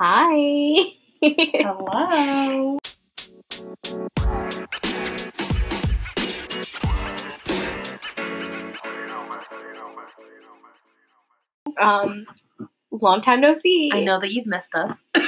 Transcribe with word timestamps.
Hi. 0.00 0.92
Hello. 1.22 2.78
um, 11.78 12.26
long 12.90 13.20
time 13.20 13.40
no 13.40 13.54
see. 13.54 13.90
I 13.92 14.00
know 14.00 14.20
that 14.20 14.32
you've 14.32 14.46
missed 14.46 14.74
us. 14.74 15.04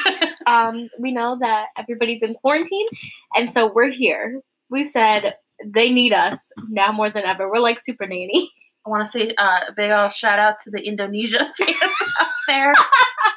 Um, 0.46 0.88
we 1.00 1.10
know 1.10 1.36
that 1.40 1.70
everybody's 1.76 2.22
in 2.22 2.34
quarantine, 2.34 2.86
and 3.34 3.52
so 3.52 3.72
we're 3.72 3.90
here. 3.90 4.42
We 4.70 4.86
said 4.86 5.34
they 5.64 5.90
need 5.90 6.12
us 6.12 6.52
now 6.68 6.92
more 6.92 7.10
than 7.10 7.24
ever. 7.24 7.50
We're 7.50 7.58
like 7.58 7.82
super 7.82 8.06
nanny. 8.06 8.52
I 8.86 8.90
want 8.90 9.04
to 9.04 9.10
say 9.10 9.34
uh, 9.36 9.60
a 9.68 9.72
big 9.76 9.90
old 9.90 10.12
shout 10.12 10.38
out 10.38 10.60
to 10.60 10.70
the 10.70 10.78
Indonesia 10.78 11.52
fans 11.58 11.76
out 12.20 12.28
there. 12.46 12.72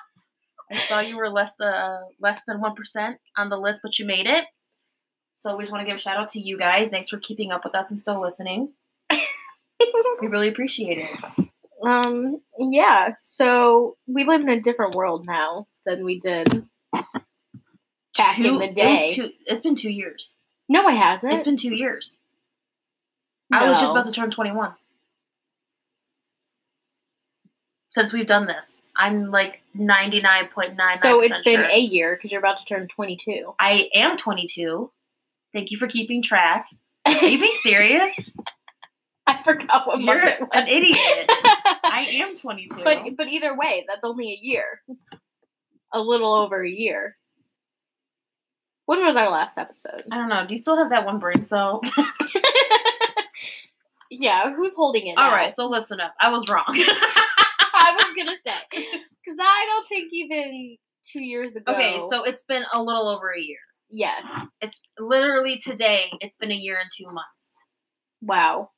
I 0.71 0.77
saw 0.87 0.99
you 0.99 1.17
were 1.17 1.29
less 1.29 1.53
than 1.57 1.73
uh, 1.73 1.99
less 2.19 2.41
than 2.47 2.61
one 2.61 2.75
percent 2.75 3.17
on 3.37 3.49
the 3.49 3.57
list, 3.57 3.81
but 3.83 3.97
you 3.99 4.05
made 4.05 4.27
it. 4.27 4.45
So 5.35 5.55
we 5.55 5.63
just 5.63 5.71
want 5.71 5.81
to 5.81 5.87
give 5.87 5.95
a 5.95 5.99
shout 5.99 6.17
out 6.17 6.29
to 6.31 6.39
you 6.39 6.57
guys. 6.57 6.89
Thanks 6.89 7.09
for 7.09 7.17
keeping 7.17 7.51
up 7.51 7.63
with 7.63 7.73
us 7.75 7.89
and 7.89 7.99
still 7.99 8.21
listening. 8.21 8.73
We 10.21 10.27
really 10.27 10.49
appreciate 10.49 10.97
it. 11.09 11.47
um, 11.85 12.41
yeah. 12.59 13.13
So 13.17 13.95
we 14.07 14.25
live 14.25 14.41
in 14.41 14.49
a 14.49 14.59
different 14.59 14.95
world 14.95 15.25
now 15.25 15.67
than 15.85 16.03
we 16.05 16.19
did 16.19 16.65
back 18.17 18.37
in 18.37 18.43
Two- 18.43 18.57
the 18.59 18.63
it 18.65 18.67
was 18.69 18.75
day. 18.75 19.13
two- 19.15 19.31
it's 19.45 19.61
been 19.61 19.75
two 19.75 19.89
years. 19.89 20.35
no, 20.67 20.87
it 20.89 20.95
hasn't. 20.97 21.31
It's 21.33 21.43
been 21.43 21.55
two 21.57 21.73
years. 21.73 22.17
I 23.51 23.67
was 23.69 23.79
just 23.79 23.91
about 23.91 24.05
to 24.07 24.11
turn 24.11 24.29
21. 24.29 24.73
Since 27.99 28.13
we've 28.13 28.25
done 28.25 28.47
this, 28.47 28.81
I'm 28.95 29.29
like 29.29 29.61
99.99. 29.77 30.97
So 30.99 31.19
it's 31.19 31.41
been 31.41 31.59
sure. 31.59 31.65
a 31.65 31.79
year 31.79 32.15
because 32.15 32.31
you're 32.31 32.39
about 32.39 32.59
to 32.59 32.65
turn 32.65 32.87
22. 32.87 33.53
I 33.59 33.89
am 33.93 34.15
22. 34.15 34.89
Thank 35.51 35.69
you 35.69 35.77
for 35.77 35.85
keeping 35.85 36.21
track. 36.21 36.67
Are 37.05 37.25
you 37.25 37.41
being 37.41 37.57
serious? 37.61 38.33
I 39.27 39.43
forgot 39.43 39.85
what 39.85 39.99
You're 39.99 40.25
an 40.25 40.67
idiot. 40.69 40.95
I 40.97 42.07
am 42.23 42.37
22. 42.37 42.85
but 42.85 42.99
but 43.17 43.27
either 43.27 43.57
way, 43.57 43.83
that's 43.85 44.05
only 44.05 44.29
a 44.29 44.39
year. 44.41 44.81
A 45.91 45.99
little 45.99 46.33
over 46.33 46.63
a 46.63 46.69
year. 46.69 47.17
When 48.85 49.05
was 49.05 49.17
our 49.17 49.29
last 49.29 49.57
episode? 49.57 50.03
I 50.09 50.15
don't 50.15 50.29
know. 50.29 50.47
Do 50.47 50.55
you 50.55 50.61
still 50.61 50.77
have 50.77 50.91
that 50.91 51.05
one 51.05 51.19
brain 51.19 51.43
cell? 51.43 51.81
yeah, 54.09 54.55
who's 54.55 54.73
holding 54.73 55.07
it? 55.07 55.17
All 55.17 55.31
now? 55.31 55.35
right, 55.35 55.53
so 55.53 55.67
listen 55.67 55.99
up. 55.99 56.13
I 56.17 56.29
was 56.29 56.47
wrong. 56.47 56.81
I 57.99 58.07
was 58.07 58.15
gonna 58.17 58.37
say 58.45 58.53
because 58.71 59.37
I 59.39 59.65
don't 59.67 59.87
think 59.87 60.09
even 60.13 60.77
two 61.11 61.21
years 61.21 61.55
ago. 61.55 61.73
okay, 61.73 61.99
so 62.09 62.23
it's 62.23 62.43
been 62.43 62.63
a 62.73 62.81
little 62.81 63.07
over 63.07 63.31
a 63.33 63.39
year. 63.41 63.57
yes, 63.89 64.55
It's 64.61 64.81
literally 64.99 65.57
today. 65.57 66.11
It's 66.21 66.37
been 66.37 66.51
a 66.51 66.55
year 66.55 66.77
and 66.79 66.89
two 66.95 67.11
months. 67.11 67.57
wow. 68.21 68.69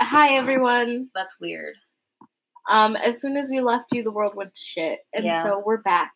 Hi 0.00 0.34
everyone. 0.36 1.08
That's 1.14 1.34
weird. 1.40 1.74
Um, 2.68 2.96
as 2.96 3.20
soon 3.20 3.36
as 3.36 3.48
we 3.48 3.60
left 3.60 3.84
you, 3.92 4.02
the 4.02 4.10
world 4.10 4.34
went 4.34 4.52
to 4.52 4.60
shit, 4.60 4.98
and 5.14 5.24
Yeah. 5.24 5.42
so 5.44 5.62
we're 5.64 5.82
back, 5.82 6.12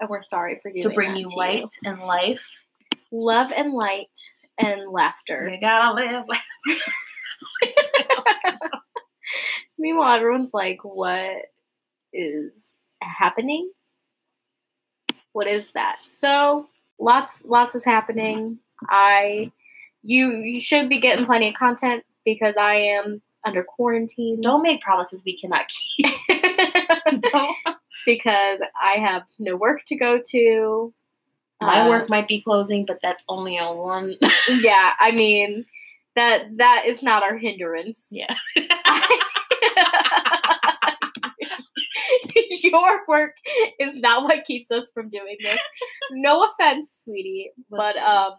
and 0.00 0.10
we're 0.10 0.22
sorry 0.22 0.58
for 0.62 0.70
doing 0.70 0.82
to 0.82 0.90
bring 0.90 1.12
that 1.12 1.20
you 1.20 1.28
to 1.28 1.34
light 1.36 1.68
and 1.84 2.00
life. 2.00 2.42
love 3.12 3.52
and 3.56 3.72
light 3.72 4.10
and 4.58 4.90
laughter. 4.90 5.48
You 5.50 5.60
gotta 5.60 5.94
live. 5.94 6.24
Meanwhile, 9.78 10.16
everyone's 10.16 10.52
like, 10.52 10.78
"What 10.82 11.36
is 12.12 12.76
happening? 13.02 13.70
What 15.32 15.46
is 15.46 15.70
that?" 15.74 15.98
So 16.08 16.68
lots, 16.98 17.44
lots 17.44 17.74
is 17.74 17.84
happening. 17.84 18.58
I, 18.88 19.50
you, 20.02 20.28
you 20.30 20.60
should 20.60 20.88
be 20.88 21.00
getting 21.00 21.26
plenty 21.26 21.48
of 21.48 21.54
content 21.54 22.04
because 22.24 22.56
I 22.56 22.74
am 22.76 23.20
under 23.44 23.62
quarantine. 23.64 24.40
Don't 24.40 24.62
make 24.62 24.80
promises 24.80 25.22
we 25.24 25.36
cannot 25.38 25.66
keep. 25.68 26.06
Don't. 27.20 27.56
because 28.06 28.60
I 28.80 28.92
have 28.94 29.22
no 29.38 29.56
work 29.56 29.84
to 29.86 29.96
go 29.96 30.20
to. 30.30 30.92
My 31.60 31.80
Uh, 31.80 31.88
work 31.88 32.08
might 32.08 32.28
be 32.28 32.40
closing, 32.40 32.84
but 32.84 32.98
that's 33.02 33.24
only 33.28 33.58
on 33.58 33.76
one. 33.78 34.16
Yeah, 34.48 34.92
I 35.00 35.10
mean 35.10 35.66
that 36.14 36.56
that 36.58 36.84
is 36.86 37.02
not 37.02 37.22
our 37.22 37.36
hindrance. 37.36 38.08
yeah. 38.12 38.34
Your 42.62 43.00
work 43.08 43.34
is 43.78 43.96
not 43.98 44.24
what 44.24 44.44
keeps 44.44 44.70
us 44.70 44.90
from 44.92 45.08
doing 45.08 45.36
this. 45.40 45.58
No 46.12 46.44
offense, 46.44 47.02
sweetie, 47.04 47.52
but 47.70 47.96
um 47.96 48.32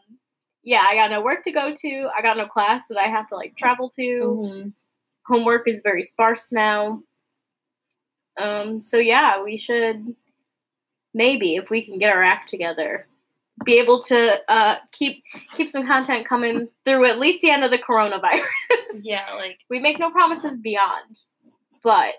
yeah, 0.61 0.85
I 0.87 0.95
got 0.95 1.09
no 1.09 1.21
work 1.21 1.43
to 1.45 1.51
go 1.51 1.73
to. 1.73 2.09
I 2.15 2.21
got 2.21 2.37
no 2.37 2.45
class 2.45 2.87
that 2.89 2.97
I 2.97 3.07
have 3.07 3.27
to 3.27 3.35
like 3.35 3.55
travel 3.55 3.89
to. 3.95 4.01
Mhm. 4.01 4.73
Homework 5.25 5.67
is 5.67 5.81
very 5.83 6.03
sparse 6.03 6.51
now. 6.51 7.01
Um 8.37 8.81
so 8.81 8.97
yeah, 8.97 9.43
we 9.43 9.57
should 9.57 10.15
maybe 11.13 11.55
if 11.55 11.69
we 11.69 11.83
can 11.83 11.97
get 11.97 12.15
our 12.15 12.21
act 12.23 12.49
together 12.49 13.07
be 13.65 13.77
able 13.79 14.01
to 14.01 14.39
uh 14.49 14.77
keep 14.91 15.23
keep 15.55 15.69
some 15.69 15.85
content 15.85 16.25
coming 16.25 16.69
through 16.85 17.03
at 17.05 17.19
least 17.19 17.41
the 17.41 17.49
end 17.51 17.63
of 17.63 17.71
the 17.71 17.77
coronavirus. 17.77 18.41
Yeah, 19.03 19.33
like 19.35 19.59
we 19.69 19.79
make 19.79 19.99
no 19.99 20.09
promises 20.11 20.57
beyond. 20.57 21.19
But 21.83 22.15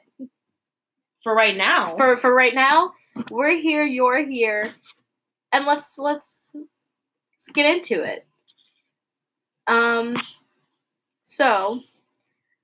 for 1.23 1.35
right 1.35 1.57
now. 1.57 1.97
for 1.97 2.17
for 2.17 2.35
right 2.35 2.55
now, 2.55 2.93
we're 3.31 3.57
here, 3.59 3.83
you're 3.83 4.27
here, 4.27 4.73
and 5.53 5.65
let's 5.65 5.99
let's 5.99 6.53
let's 6.55 7.49
get 7.53 7.67
into 7.67 8.03
it. 8.03 8.27
Um, 9.67 10.17
so 11.23 11.81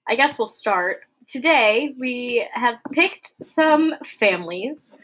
I 0.08 0.16
guess 0.16 0.38
we'll 0.38 0.46
start 0.46 1.00
today. 1.28 1.94
We 1.98 2.46
have 2.52 2.76
picked 2.92 3.32
some 3.42 3.94
families, 4.04 4.94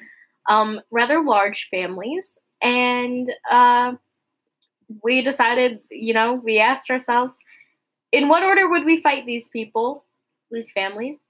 um, 0.49 0.81
rather 0.91 1.23
large 1.23 1.69
families, 1.71 2.39
and 2.61 3.31
uh, 3.51 3.93
we 5.03 5.23
decided, 5.23 5.81
you 5.91 6.15
know, 6.15 6.35
we 6.35 6.59
asked 6.59 6.91
ourselves, 6.91 7.39
in 8.13 8.29
what 8.29 8.43
order 8.43 8.69
would 8.69 8.85
we 8.85 9.01
fight 9.01 9.27
these 9.27 9.49
people, 9.49 10.05
these 10.51 10.73
families? 10.73 11.25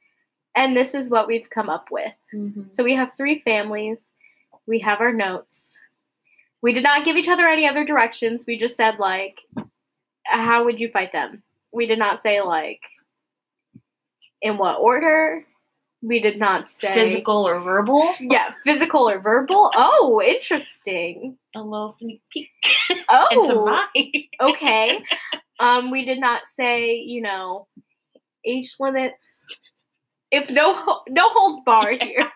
And 0.55 0.77
this 0.77 0.95
is 0.95 1.09
what 1.09 1.27
we've 1.27 1.49
come 1.51 1.71
up 1.71 1.91
with. 1.91 2.13
Mhm. 2.35 2.71
So 2.71 2.85
we 2.85 2.95
have 2.95 3.13
three 3.13 3.41
families. 3.41 4.13
We 4.67 4.79
have 4.81 5.01
our 5.01 5.13
notes. 5.13 5.81
We 6.61 6.73
did 6.73 6.83
not 6.85 7.05
give 7.05 7.17
each 7.17 7.29
other 7.29 7.49
any 7.49 7.67
other 7.67 7.85
directions. 7.85 8.45
We 8.47 8.59
just 8.59 8.77
said 8.77 8.99
like, 8.99 9.41
how 10.25 10.65
would 10.65 10.79
you 10.79 10.89
fight 10.91 11.13
them? 11.13 11.43
We 11.73 11.87
did 11.87 11.99
not 11.99 12.21
say 12.21 12.41
like, 12.43 12.81
in 14.43 14.59
what 14.59 14.79
order. 14.79 15.45
We 16.05 16.21
did 16.21 16.37
not 16.37 16.69
say 16.69 16.93
physical 16.93 17.47
or 17.47 17.61
verbal. 17.61 18.13
Yeah, 18.19 18.53
physical 18.65 19.09
or 19.09 19.21
verbal. 19.21 19.71
Oh, 19.77 20.21
interesting. 20.21 21.39
A 21.55 21.63
little 21.63 21.91
sneak 21.91 22.21
peek 22.29 22.51
into 22.91 23.05
Oh, 23.11 23.87
okay. 24.41 25.05
Um, 25.61 25.93
we 25.93 26.05
did 26.05 26.19
not 26.19 26.49
say 26.49 26.95
you 26.97 27.23
know 27.23 27.69
age 28.45 28.75
limits. 28.81 29.47
It's 30.33 30.51
no 30.51 30.73
no 31.09 31.29
holds 31.31 31.61
barred 31.65 32.03
here. 32.11 32.29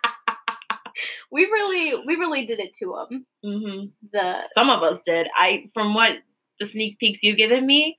we 1.33 1.45
really 1.47 1.95
we 2.07 2.17
really 2.17 2.45
did 2.47 2.61
it 2.61 2.75
to 2.81 2.95
them. 3.11 3.27
hmm 3.45 3.87
The 4.13 4.45
Some 4.55 4.71
of 4.71 4.83
us 4.83 5.01
did. 5.05 5.27
I, 5.37 5.67
from 5.75 5.95
what 5.95 6.19
the 6.61 6.67
sneak 6.67 6.99
peeks 6.99 7.23
you've 7.23 7.37
given 7.39 7.67
me, 7.67 7.97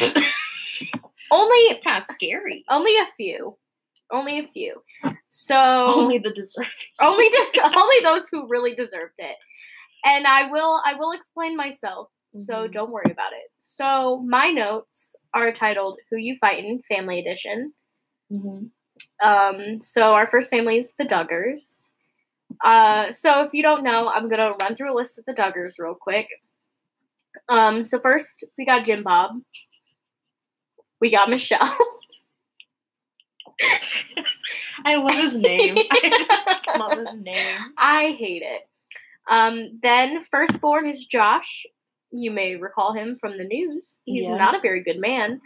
only 0.00 1.56
it's 1.70 1.82
kind 1.84 2.02
of 2.02 2.14
scary. 2.14 2.64
only 2.68 2.96
a 2.96 3.06
few, 3.16 3.56
only 4.12 4.38
a 4.40 4.44
few. 4.48 4.82
So 5.28 5.54
Only 5.56 6.18
the 6.18 6.30
deserving. 6.30 6.70
only 7.00 7.28
de- 7.28 7.60
only 7.78 8.00
those 8.02 8.28
who 8.28 8.46
really 8.48 8.74
deserved 8.74 9.14
it. 9.18 9.36
And 10.04 10.26
I 10.26 10.50
will 10.50 10.80
I 10.84 10.94
will 10.94 11.12
explain 11.12 11.56
myself. 11.56 12.08
So 12.34 12.66
Mhm. 12.68 12.72
don't 12.72 12.90
worry 12.90 13.10
about 13.12 13.32
it. 13.32 13.48
So 13.58 14.22
my 14.26 14.50
notes 14.50 15.14
are 15.34 15.52
titled 15.52 15.98
"Who 16.10 16.16
You 16.18 16.36
Fightin' 16.40 16.82
Family 16.88 17.20
Edition." 17.20 17.72
Mm-hmm. 18.32 18.66
Um, 19.22 19.80
so 19.82 20.12
our 20.14 20.26
first 20.26 20.50
family 20.50 20.78
is 20.78 20.92
the 20.98 21.04
Duggars. 21.04 21.88
Uh, 22.64 23.12
so 23.12 23.42
if 23.44 23.52
you 23.52 23.62
don't 23.62 23.82
know, 23.84 24.08
I'm 24.08 24.28
gonna 24.28 24.52
run 24.60 24.74
through 24.74 24.92
a 24.92 24.96
list 24.96 25.18
of 25.18 25.24
the 25.24 25.34
Duggars 25.34 25.74
real 25.78 25.94
quick. 25.94 26.28
Um, 27.48 27.84
so 27.84 27.98
first 27.98 28.44
we 28.56 28.64
got 28.64 28.84
Jim 28.84 29.02
Bob. 29.02 29.32
We 31.00 31.10
got 31.10 31.28
Michelle. 31.28 31.76
I 34.84 34.96
love 34.96 35.14
his 35.16 35.36
name. 35.36 35.76
I 35.90 36.76
love 36.78 36.98
his 36.98 37.14
name. 37.20 37.56
I 37.78 38.14
hate 38.18 38.42
it. 38.42 38.68
Um, 39.28 39.78
then 39.82 40.24
firstborn 40.30 40.86
is 40.88 41.04
Josh. 41.06 41.66
You 42.10 42.30
may 42.30 42.56
recall 42.56 42.92
him 42.92 43.16
from 43.20 43.32
the 43.36 43.44
news. 43.44 43.98
He's 44.04 44.24
Yeah. 44.26 44.36
not 44.36 44.54
a 44.54 44.60
very 44.60 44.82
good 44.82 44.98
man, 44.98 45.40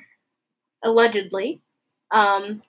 allegedly. 0.83 1.61
Um, 2.11 2.62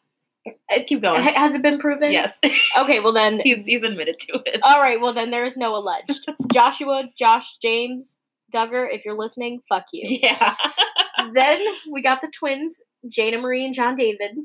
Uh, 0.70 0.80
Keep 0.88 1.02
going. 1.02 1.22
Ha- 1.22 1.34
Has 1.36 1.56
it 1.56 1.62
been 1.62 1.80
proven? 1.80 2.12
yes, 2.12 2.40
Okay, 2.78 3.00
well 3.00 3.14
then. 3.14 3.40
he's 3.44 3.66
he's 3.66 3.84
admitted 3.84 4.20
to 4.22 4.40
it. 4.46 4.60
All 4.64 4.80
right, 4.82 5.00
well 5.02 5.14
then 5.14 5.32
there 5.32 5.46
is 5.46 5.58
no 5.58 5.76
alleged. 5.76 6.26
Joshua, 6.54 7.04
Josh, 7.18 7.58
James, 7.62 8.20
Duggar, 8.54 8.88
if 8.94 9.06
you're 9.06 9.18
listening, 9.18 9.62
fuck 9.70 9.86
you. 9.94 10.20
yeah. 10.22 10.56
then 11.34 11.62
we 11.92 12.02
got 12.02 12.22
the 12.22 12.32
twins, 12.34 12.82
Jana 13.08 13.38
Marie 13.40 13.66
and 13.66 13.74
John 13.74 13.96
David. 13.96 14.36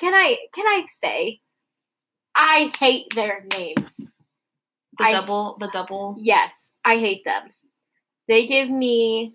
Can 0.00 0.14
I 0.14 0.36
can 0.54 0.66
I 0.66 0.84
say 0.88 1.40
I 2.34 2.72
hate 2.78 3.06
their 3.14 3.44
names. 3.56 4.12
The 4.98 5.04
I- 5.04 5.12
double, 5.12 5.56
the 5.60 5.68
double. 5.72 6.16
Yes, 6.18 6.72
I 6.84 6.98
hate 6.98 7.22
them. 7.24 7.50
They 8.28 8.46
give 8.46 8.70
me 8.70 9.34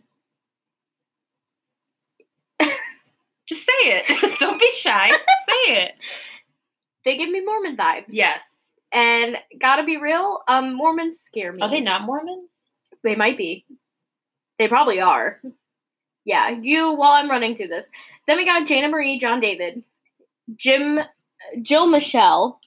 Just 3.49 3.65
say 3.65 3.73
it. 3.81 4.37
Don't 4.39 4.59
be 4.59 4.71
shy. 4.75 5.09
Say 5.09 5.73
it. 5.75 5.91
they 7.05 7.17
give 7.17 7.29
me 7.29 7.43
Mormon 7.43 7.75
vibes. 7.75 8.05
Yes. 8.09 8.39
And 8.91 9.37
gotta 9.59 9.83
be 9.83 9.97
real, 9.97 10.41
um 10.47 10.75
Mormons 10.75 11.19
scare 11.19 11.51
me. 11.51 11.61
Are 11.61 11.69
they 11.69 11.81
not 11.81 12.03
Mormons? 12.03 12.63
They 13.03 13.15
might 13.15 13.37
be. 13.37 13.65
They 14.59 14.67
probably 14.67 15.01
are. 15.01 15.41
Yeah, 16.25 16.49
you 16.49 16.93
while 16.93 17.11
I'm 17.11 17.29
running 17.29 17.55
through 17.55 17.69
this. 17.69 17.89
Then 18.27 18.37
we 18.37 18.45
got 18.45 18.67
Jana 18.67 18.89
Marie, 18.89 19.19
John 19.19 19.39
David, 19.39 19.83
Jim, 20.55 20.99
Jill 21.61 21.87
Michelle 21.87 22.59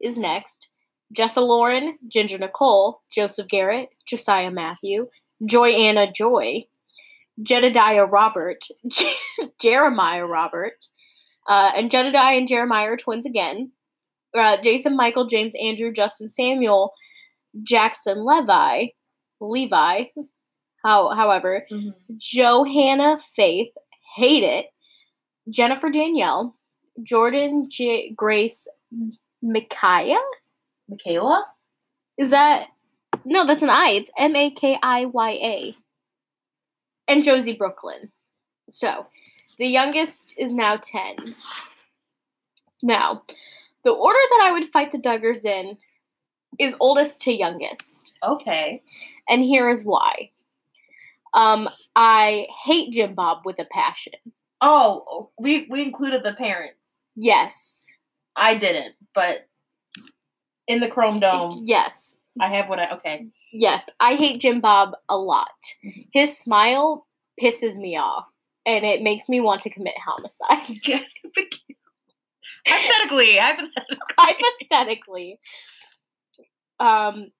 is 0.00 0.18
next. 0.18 0.68
Jessa 1.12 1.44
Lauren, 1.44 1.98
Jinger 2.08 2.38
Nicole, 2.38 3.02
Joseph 3.10 3.48
Garrett, 3.48 3.88
Josiah 4.06 4.50
Matthew, 4.50 5.08
Joy 5.44 5.70
Anna 5.70 6.12
Joy, 6.12 6.66
Jedidiah 7.42 8.10
Robert, 8.10 8.64
Jeremiah 9.60 10.26
Robert, 10.26 10.86
uh, 11.48 11.72
and 11.76 11.90
Jedidiah 11.90 12.38
and 12.38 12.48
Jeremiah 12.48 12.90
are 12.90 12.96
twins 12.96 13.26
again. 13.26 13.72
Uh, 14.36 14.56
Jason, 14.62 14.96
Michael, 14.96 15.26
James, 15.26 15.54
Andrew, 15.60 15.92
Justin, 15.92 16.28
Samuel, 16.30 16.92
Jackson, 17.62 18.24
Levi, 18.24 18.86
Levi. 19.40 20.04
How, 20.84 21.14
however, 21.14 21.66
Johanna 22.16 23.18
Faith, 23.36 23.72
hate 24.16 24.44
it. 24.44 24.66
Jennifer 25.48 25.90
Danielle, 25.90 26.56
Jordan 27.02 27.68
J- 27.70 28.12
Grace 28.16 28.66
Makiya. 29.44 30.16
Michaela? 30.88 31.44
Is 32.18 32.30
that 32.30 32.66
no? 33.24 33.46
That's 33.46 33.62
an 33.62 33.70
I. 33.70 33.90
It's 33.90 34.10
M 34.18 34.34
A 34.36 34.50
K 34.50 34.78
I 34.82 35.06
Y 35.06 35.30
A. 35.30 35.76
And 37.10 37.24
Josie 37.24 37.54
Brooklyn. 37.54 38.12
So, 38.68 39.06
the 39.58 39.66
youngest 39.66 40.34
is 40.38 40.54
now 40.54 40.76
ten. 40.80 41.34
Now, 42.84 43.22
the 43.82 43.90
order 43.90 44.18
that 44.30 44.40
I 44.44 44.52
would 44.52 44.70
fight 44.70 44.92
the 44.92 44.98
Duggars 44.98 45.44
in 45.44 45.76
is 46.60 46.76
oldest 46.78 47.20
to 47.22 47.32
youngest. 47.32 48.12
Okay. 48.22 48.82
And 49.28 49.42
here 49.42 49.70
is 49.70 49.82
why. 49.84 50.30
Um, 51.34 51.68
I 51.96 52.46
hate 52.64 52.92
Jim 52.92 53.14
Bob 53.14 53.38
with 53.44 53.58
a 53.58 53.66
passion. 53.72 54.14
Oh, 54.60 55.30
we 55.38 55.66
we 55.68 55.82
included 55.82 56.22
the 56.22 56.34
parents. 56.34 56.76
Yes. 57.16 57.86
I 58.36 58.54
didn't, 58.56 58.94
but 59.14 59.48
in 60.68 60.78
the 60.78 60.88
Chrome 60.88 61.18
Dome, 61.18 61.62
Yes. 61.64 62.16
I 62.38 62.48
have 62.54 62.68
what 62.68 62.78
I 62.78 62.92
okay. 62.92 63.26
Yes. 63.52 63.84
I 63.98 64.14
hate 64.14 64.40
Jim 64.40 64.60
Bob 64.60 64.92
a 65.08 65.16
lot. 65.16 65.48
Mhm. 65.84 66.06
His 66.12 66.36
smile 66.38 67.06
pisses 67.40 67.76
me 67.78 67.96
off 67.96 68.26
and 68.66 68.84
it 68.84 69.02
makes 69.02 69.28
me 69.28 69.40
want 69.40 69.62
to 69.62 69.70
commit 69.70 69.94
homicide. 70.04 70.76
hypothetically, 72.66 73.36
hypothetically. 73.36 73.98
Hypothetically. 74.18 75.40
Um 76.78 77.32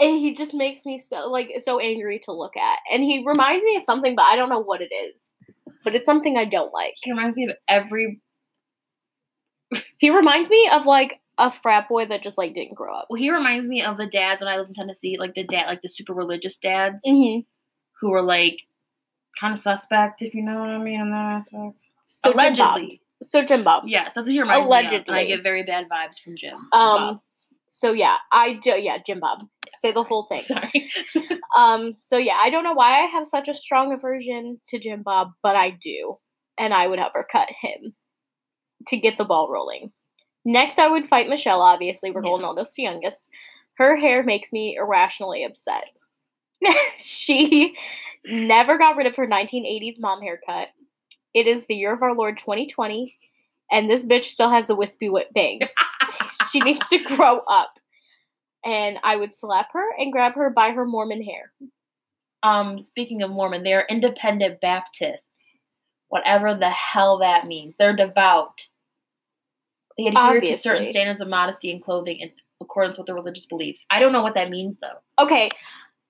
and 0.00 0.18
he 0.18 0.34
just 0.34 0.54
makes 0.54 0.84
me 0.86 0.98
so 0.98 1.28
like 1.30 1.50
so 1.62 1.78
angry 1.78 2.18
to 2.20 2.32
look 2.32 2.56
at. 2.56 2.78
And 2.92 3.02
he 3.02 3.24
reminds 3.26 3.64
me 3.64 3.76
of 3.76 3.82
something, 3.82 4.14
but 4.14 4.22
I 4.22 4.36
don't 4.36 4.48
know 4.48 4.62
what 4.62 4.80
it 4.80 4.90
is. 4.94 5.34
But 5.84 5.94
it's 5.94 6.06
something 6.06 6.36
I 6.36 6.44
don't 6.44 6.72
like. 6.72 6.94
He 7.02 7.10
reminds 7.10 7.36
me 7.36 7.44
of 7.48 7.56
every. 7.68 8.20
He 9.98 10.10
reminds 10.10 10.50
me 10.50 10.68
of 10.72 10.86
like 10.86 11.20
a 11.40 11.50
frat 11.62 11.88
boy 11.88 12.06
that 12.06 12.22
just 12.22 12.38
like 12.38 12.54
didn't 12.54 12.74
grow 12.74 12.94
up. 12.94 13.06
Well, 13.10 13.18
he 13.20 13.30
reminds 13.32 13.66
me 13.66 13.82
of 13.82 13.96
the 13.96 14.06
dads 14.06 14.42
when 14.42 14.52
I 14.52 14.56
lived 14.58 14.68
in 14.70 14.74
Tennessee, 14.74 15.16
like 15.18 15.34
the 15.34 15.44
dad, 15.44 15.66
like 15.66 15.82
the 15.82 15.88
super 15.88 16.12
religious 16.14 16.58
dads 16.58 17.02
Mm-hmm. 17.06 17.40
who 18.00 18.10
were 18.10 18.22
like 18.22 18.58
kind 19.40 19.52
of 19.54 19.58
suspect, 19.58 20.22
if 20.22 20.34
you 20.34 20.42
know 20.42 20.58
what 20.60 20.68
I 20.68 20.78
mean, 20.78 21.00
in 21.00 21.10
that 21.10 21.38
aspect. 21.38 21.80
So 22.06 22.32
Allegedly, 22.32 23.00
So 23.22 23.44
Jim 23.44 23.64
Bob. 23.64 23.84
yes, 23.86 24.12
that's 24.14 24.26
what 24.26 24.32
he 24.32 24.40
reminds 24.40 24.68
me 24.68 24.76
of. 24.86 24.92
And 25.08 25.16
I 25.16 25.24
get 25.24 25.42
very 25.42 25.62
bad 25.64 25.86
vibes 25.88 26.18
from 26.22 26.34
Jim. 26.36 26.56
Um. 26.72 27.20
So 27.68 27.92
yeah, 27.92 28.16
I 28.32 28.54
do. 28.62 28.70
Yeah, 28.70 28.98
Jim 29.06 29.20
Bob. 29.20 29.40
Say 29.80 29.92
the 29.92 30.02
whole 30.02 30.26
thing. 30.28 30.42
Sorry. 30.46 30.90
Um. 31.56 31.94
So 32.06 32.16
yeah, 32.16 32.34
I 32.36 32.50
don't 32.50 32.62
know 32.64 32.74
why 32.74 33.02
I 33.02 33.06
have 33.06 33.26
such 33.26 33.48
a 33.48 33.54
strong 33.54 33.92
aversion 33.92 34.60
to 34.68 34.78
Jim 34.78 35.02
Bob, 35.02 35.30
but 35.42 35.56
I 35.56 35.70
do, 35.70 36.16
and 36.58 36.72
I 36.72 36.86
would 36.86 36.98
uppercut 37.00 37.48
him 37.60 37.94
to 38.88 38.96
get 38.96 39.18
the 39.18 39.24
ball 39.24 39.50
rolling. 39.50 39.90
Next, 40.50 40.78
I 40.80 40.88
would 40.88 41.06
fight 41.08 41.28
Michelle. 41.28 41.60
Obviously, 41.62 42.10
we're 42.10 42.22
Yeah. 42.24 42.30
going 42.30 42.44
oldest 42.44 42.74
to 42.74 42.82
youngest. 42.82 43.28
Her 43.74 43.96
hair 43.96 44.22
makes 44.24 44.52
me 44.52 44.76
irrationally 44.76 45.44
upset. 45.44 45.84
she 46.98 47.76
never 48.24 48.76
got 48.76 48.96
rid 48.96 49.06
of 49.06 49.14
her 49.16 49.26
1980s 49.26 49.98
mom 50.00 50.20
haircut. 50.20 50.68
It 51.34 51.46
is 51.46 51.64
the 51.66 51.76
year 51.76 51.92
of 51.94 52.02
our 52.02 52.14
Lord 52.14 52.36
2020, 52.36 53.16
and 53.70 53.88
this 53.88 54.04
bitch 54.04 54.24
still 54.24 54.50
has 54.50 54.66
the 54.66 54.74
wispy 54.74 55.08
whip 55.08 55.32
bangs. 55.32 55.70
she 56.50 56.58
needs 56.60 56.86
to 56.88 56.98
grow 56.98 57.38
up. 57.46 57.70
And 58.64 58.98
I 59.04 59.16
would 59.16 59.34
slap 59.34 59.68
her 59.72 59.84
and 59.98 60.12
grab 60.12 60.34
her 60.34 60.50
by 60.50 60.72
her 60.72 60.84
Mormon 60.84 61.22
hair. 61.22 61.52
um, 62.42 62.82
speaking 62.82 63.22
of 63.22 63.30
Mormon, 63.30 63.62
they're 63.62 63.86
independent 63.88 64.60
Baptists. 64.60 65.22
Whatever 66.08 66.54
the 66.56 66.70
hell 66.70 67.18
that 67.18 67.46
means. 67.46 67.76
They're 67.78 67.94
devout. 67.94 68.60
They 70.04 70.08
adhere 70.08 70.40
to 70.40 70.56
certain 70.56 70.90
standards 70.90 71.20
of 71.20 71.28
modesty 71.28 71.70
and 71.70 71.82
clothing 71.82 72.18
in 72.20 72.30
accordance 72.60 72.98
with 72.98 73.06
their 73.06 73.14
religious 73.14 73.46
beliefs. 73.46 73.84
I 73.90 74.00
don't 74.00 74.12
know 74.12 74.22
what 74.22 74.34
that 74.34 74.50
means 74.50 74.78
though. 74.80 75.24
Okay, 75.24 75.48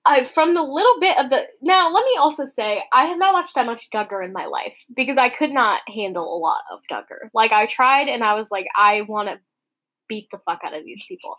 I 0.05 0.23
from 0.23 0.53
the 0.53 0.63
little 0.63 0.99
bit 0.99 1.17
of 1.17 1.29
the 1.29 1.43
now 1.61 1.89
let 1.91 2.03
me 2.05 2.17
also 2.19 2.45
say 2.45 2.83
I 2.91 3.05
have 3.05 3.17
not 3.17 3.33
watched 3.33 3.55
that 3.55 3.65
much 3.65 3.89
Duggar 3.89 4.23
in 4.25 4.33
my 4.33 4.45
life 4.45 4.75
because 4.95 5.17
I 5.17 5.29
could 5.29 5.51
not 5.51 5.81
handle 5.87 6.35
a 6.35 6.39
lot 6.39 6.63
of 6.71 6.79
Duggar. 6.91 7.29
Like 7.33 7.51
I 7.51 7.67
tried 7.67 8.07
and 8.07 8.23
I 8.23 8.35
was 8.35 8.49
like 8.51 8.65
I 8.75 9.01
want 9.01 9.29
to 9.29 9.39
beat 10.09 10.27
the 10.31 10.39
fuck 10.45 10.61
out 10.65 10.73
of 10.73 10.83
these 10.83 11.03
people. 11.07 11.35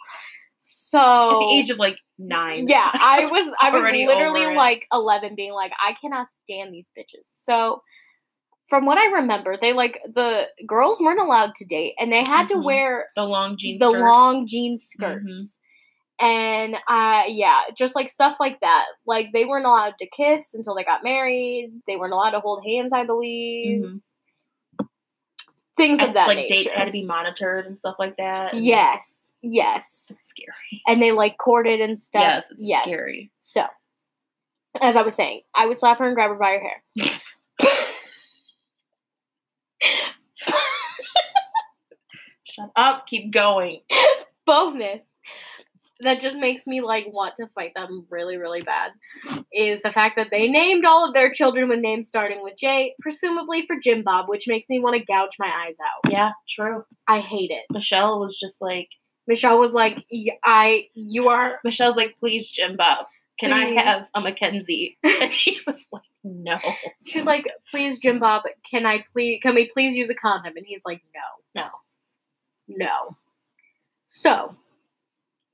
So 0.60 0.98
At 0.98 1.38
the 1.40 1.54
age 1.58 1.70
of 1.70 1.78
like 1.78 1.96
nine. 2.18 2.68
yeah, 2.68 2.88
I 2.92 3.26
was 3.26 3.52
I 3.60 3.70
was 3.72 3.82
literally 3.82 4.54
like 4.54 4.86
11 4.92 5.34
being 5.34 5.52
like 5.52 5.72
I 5.84 5.94
cannot 6.00 6.28
stand 6.30 6.72
these 6.72 6.90
bitches. 6.96 7.26
So 7.34 7.82
from 8.72 8.86
what 8.86 8.96
I 8.96 9.04
remember, 9.20 9.58
they 9.60 9.74
like 9.74 9.98
the 10.14 10.46
girls 10.66 10.98
weren't 10.98 11.20
allowed 11.20 11.54
to 11.56 11.66
date 11.66 11.92
and 11.98 12.10
they 12.10 12.24
had 12.24 12.48
to 12.48 12.54
Mhm. 12.54 12.64
wear 12.64 13.08
the 13.16 13.24
long 13.24 13.58
jeans. 13.58 13.80
the 13.80 13.90
skirts. 13.90 14.00
long 14.02 14.46
jean 14.46 14.78
skirts. 14.78 15.26
Mhm. 15.26 15.58
And 16.18 16.76
uh 16.88 17.24
yeah, 17.28 17.64
just 17.76 17.94
like 17.94 18.08
stuff 18.08 18.38
like 18.40 18.60
that. 18.60 18.86
Like 19.06 19.26
they 19.34 19.44
weren't 19.44 19.66
allowed 19.66 19.98
to 19.98 20.06
kiss 20.06 20.54
until 20.54 20.74
they 20.74 20.84
got 20.84 21.04
married. 21.04 21.82
They 21.86 21.96
weren't 21.98 22.14
allowed 22.14 22.30
to 22.30 22.40
hold 22.40 22.64
hands, 22.64 22.94
I 22.94 23.04
believe. 23.04 23.82
Mhm. 23.84 24.00
Things 25.76 26.00
of 26.00 26.14
that 26.14 26.28
like 26.28 26.36
nature. 26.38 26.54
dates 26.54 26.72
had 26.72 26.86
to 26.86 26.92
be 26.92 27.04
monitored 27.04 27.66
and 27.66 27.78
stuff 27.78 27.96
like 27.98 28.16
that. 28.16 28.54
yes, 28.54 29.32
yes. 29.42 30.06
It's 30.10 30.24
scary. 30.24 30.82
And 30.86 31.02
they 31.02 31.12
like 31.12 31.36
courted 31.36 31.82
and 31.82 32.00
stuff. 32.00 32.22
Yes, 32.22 32.46
it's 32.52 32.88
scary. 32.90 33.30
So, 33.40 33.66
as 34.80 34.96
I 34.96 35.02
was 35.02 35.14
saying, 35.14 35.42
I 35.54 35.66
would 35.66 35.76
slap 35.76 35.98
her 35.98 36.06
and 36.06 36.14
grab 36.14 36.30
her 36.30 36.36
by 36.36 36.52
her 36.52 36.60
hair. 36.60 36.82
Shut 42.54 42.70
up. 42.76 43.06
Keep 43.06 43.32
going. 43.32 43.80
Bonus 44.46 45.18
that 46.02 46.20
just 46.20 46.36
makes 46.36 46.66
me 46.66 46.80
like 46.80 47.06
want 47.12 47.36
to 47.36 47.46
fight 47.54 47.72
them 47.74 48.06
really, 48.10 48.36
really 48.36 48.62
bad 48.62 48.92
is 49.52 49.80
the 49.82 49.92
fact 49.92 50.16
that 50.16 50.28
they 50.30 50.48
named 50.48 50.84
all 50.84 51.06
of 51.06 51.14
their 51.14 51.30
children 51.32 51.68
with 51.68 51.78
names 51.78 52.08
starting 52.08 52.42
with 52.42 52.56
J, 52.56 52.94
presumably 53.00 53.66
for 53.66 53.76
Jim 53.80 54.02
Bob, 54.02 54.28
which 54.28 54.48
makes 54.48 54.68
me 54.68 54.80
want 54.80 54.96
to 54.96 55.04
gouge 55.04 55.36
my 55.38 55.50
eyes 55.66 55.76
out. 55.80 56.12
Yeah, 56.12 56.32
true. 56.48 56.84
I 57.08 57.20
hate 57.20 57.50
it. 57.50 57.64
Michelle 57.70 58.20
was 58.20 58.38
just 58.38 58.60
like, 58.60 58.88
Michelle 59.26 59.58
was 59.58 59.72
like, 59.72 59.98
"Y- 60.10 60.38
"I, 60.44 60.88
you 60.94 61.28
are." 61.28 61.60
Michelle's 61.64 61.96
like, 61.96 62.16
please, 62.18 62.50
Jim 62.50 62.76
Bob, 62.76 63.06
can 63.38 63.52
I 63.52 63.66
have 63.80 64.08
a 64.14 64.20
Mackenzie? 64.20 64.98
And 65.04 65.30
he 65.32 65.58
was 65.66 65.86
like, 65.92 66.02
no. 66.24 66.58
She's 67.04 67.24
like, 67.24 67.44
"Please, 67.70 68.00
Jim 68.00 68.18
Bob, 68.18 68.42
can 68.68 68.86
I 68.86 69.04
please? 69.12 69.40
Can 69.42 69.54
we 69.54 69.70
please 69.72 69.94
use 69.94 70.10
a 70.10 70.14
condom?" 70.14 70.54
And 70.56 70.66
he's 70.66 70.82
like, 70.84 71.00
"No, 71.54 71.62
No. 71.62 71.68
No." 72.76 73.16
So, 74.06 74.54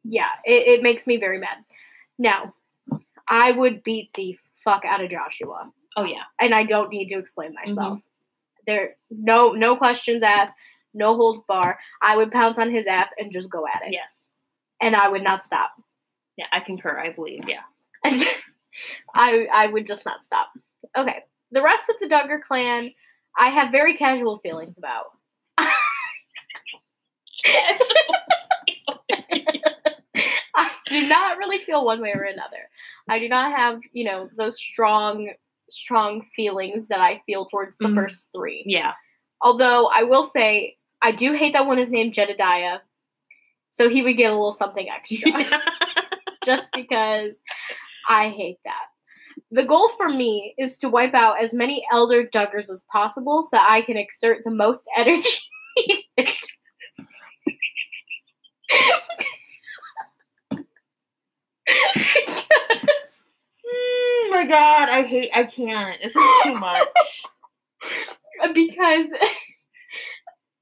yeah, 0.04 0.28
it, 0.44 0.66
it 0.68 0.82
makes 0.82 1.06
me 1.06 1.16
very 1.18 1.38
mad. 1.38 1.58
Now, 2.18 2.54
I 3.28 3.52
would 3.52 3.82
beat 3.84 4.12
the 4.14 4.37
fuck 4.64 4.84
out 4.84 5.02
of 5.02 5.10
Joshua, 5.10 5.70
Oh, 5.96 6.04
yeah. 6.04 6.22
and 6.40 6.54
I 6.54 6.64
don't 6.64 6.90
need 6.90 7.08
to 7.08 7.18
explain 7.18 7.54
myself. 7.54 7.98
Mm-hmm. 7.98 8.64
There, 8.66 8.96
no, 9.10 9.52
no 9.52 9.76
questions 9.76 10.22
asked, 10.22 10.54
no 10.94 11.14
holds 11.16 11.42
bar. 11.42 11.78
I 12.02 12.16
would 12.16 12.32
pounce 12.32 12.58
on 12.58 12.70
his 12.70 12.87
ass 12.87 13.10
and 13.18 13.30
just 13.32 13.48
go 13.48 13.64
at 13.66 13.82
it, 13.87 13.92
Yes. 13.92 14.28
and 14.80 14.96
I 14.96 15.08
would 15.08 15.22
not 15.22 15.44
stop. 15.44 15.70
Yeah, 16.37 16.46
I 16.52 16.60
concur. 16.60 16.98
I 16.98 17.10
believe. 17.12 17.44
Yeah. 17.48 17.62
I 19.14 19.46
I 19.52 19.66
would 19.68 19.87
just 19.87 20.04
not 20.04 20.25
stop. 20.25 20.48
Okay, 20.96 21.25
the 21.50 21.62
rest 21.62 21.88
of 21.88 21.96
the 22.00 22.06
Duggar 22.06 22.40
clan, 22.40 22.92
I 23.37 23.48
have 23.48 23.72
very 23.72 23.94
casual 23.96 24.38
feelings 24.38 24.78
about. 24.78 25.06
I 30.57 30.71
do 30.87 31.07
not 31.09 31.38
really 31.38 31.59
feel 31.59 31.85
one 31.85 32.00
way 32.00 32.12
or 32.12 32.23
another. 32.23 32.68
I 33.09 33.18
do 33.18 33.28
not 33.28 33.52
have, 33.57 33.80
you 33.92 34.04
know, 34.04 34.28
those 34.37 34.59
strong, 34.59 35.30
strong 35.71 36.23
feelings 36.35 36.88
that 36.88 37.00
I 37.00 37.23
feel 37.26 37.47
towards 37.47 37.76
the 37.78 37.87
Mhm. 37.88 37.95
first 37.95 38.28
three. 38.35 38.62
Yeah. 38.66 38.95
Although 39.42 39.87
I 39.88 40.02
will 40.02 40.25
say, 40.25 40.76
I 41.02 41.12
do 41.12 41.33
hate 41.33 41.52
that 41.52 41.66
one 41.66 41.78
is 41.78 41.90
named 41.90 42.14
Jedidiah. 42.14 42.80
So 43.71 43.88
he 43.88 44.02
would 44.02 44.16
get 44.16 44.30
a 44.30 44.35
little 44.35 44.52
something 44.52 44.88
extra. 44.88 45.30
just 46.45 46.73
because 46.73 47.40
I 48.09 48.30
hate 48.30 48.59
that. 48.64 48.87
The 49.50 49.64
goal 49.64 49.90
for 49.97 50.09
me 50.09 50.54
is 50.59 50.76
to 50.78 50.88
wipe 50.88 51.14
out 51.14 51.40
as 51.42 51.54
many 51.54 51.87
elder 51.92 52.26
Duggars 52.26 52.71
as 52.71 52.85
possible 52.90 53.42
so 53.42 53.59
I 53.59 53.83
can 53.83 53.97
exert 53.97 54.42
the 54.45 54.50
most 54.50 54.88
energy. 54.97 55.38
Because, 61.66 63.22
oh 63.66 64.28
my 64.30 64.46
god, 64.46 64.88
I 64.88 65.02
hate. 65.02 65.30
I 65.34 65.44
can't. 65.44 66.00
This 66.02 66.14
is 66.14 66.22
too 66.44 66.54
much. 66.54 66.87
because 68.54 69.06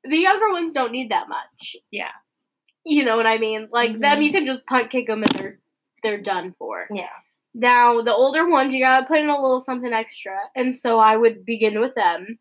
the 0.05 0.17
younger 0.19 0.53
ones 0.53 0.73
don't 0.73 0.93
need 0.93 1.11
that 1.11 1.29
much. 1.29 1.77
Yeah. 1.91 2.11
You 2.85 3.05
know 3.05 3.17
what 3.17 3.27
I 3.27 3.39
mean? 3.39 3.69
Like 3.73 3.99
them, 3.99 4.19
Mhm. 4.21 4.25
you 4.25 4.33
can 4.33 4.45
just 4.45 4.65
punt 4.67 4.91
kick 4.91 5.07
them 5.09 5.23
and 5.23 5.33
they're 5.33 5.59
they're 6.03 6.21
done 6.23 6.55
for. 6.59 6.87
Yeah. 6.93 7.09
Now, 7.55 8.03
the 8.03 8.15
older 8.15 8.49
ones, 8.49 8.75
you 8.75 8.81
gotta 8.81 9.07
put 9.07 9.19
in 9.19 9.29
a 9.29 9.41
little 9.41 9.61
something 9.61 9.93
extra. 9.93 10.37
And 10.55 10.75
so 10.77 10.99
I 10.99 11.17
would 11.17 11.45
begin 11.45 11.81
with 11.81 11.95
them 11.95 12.39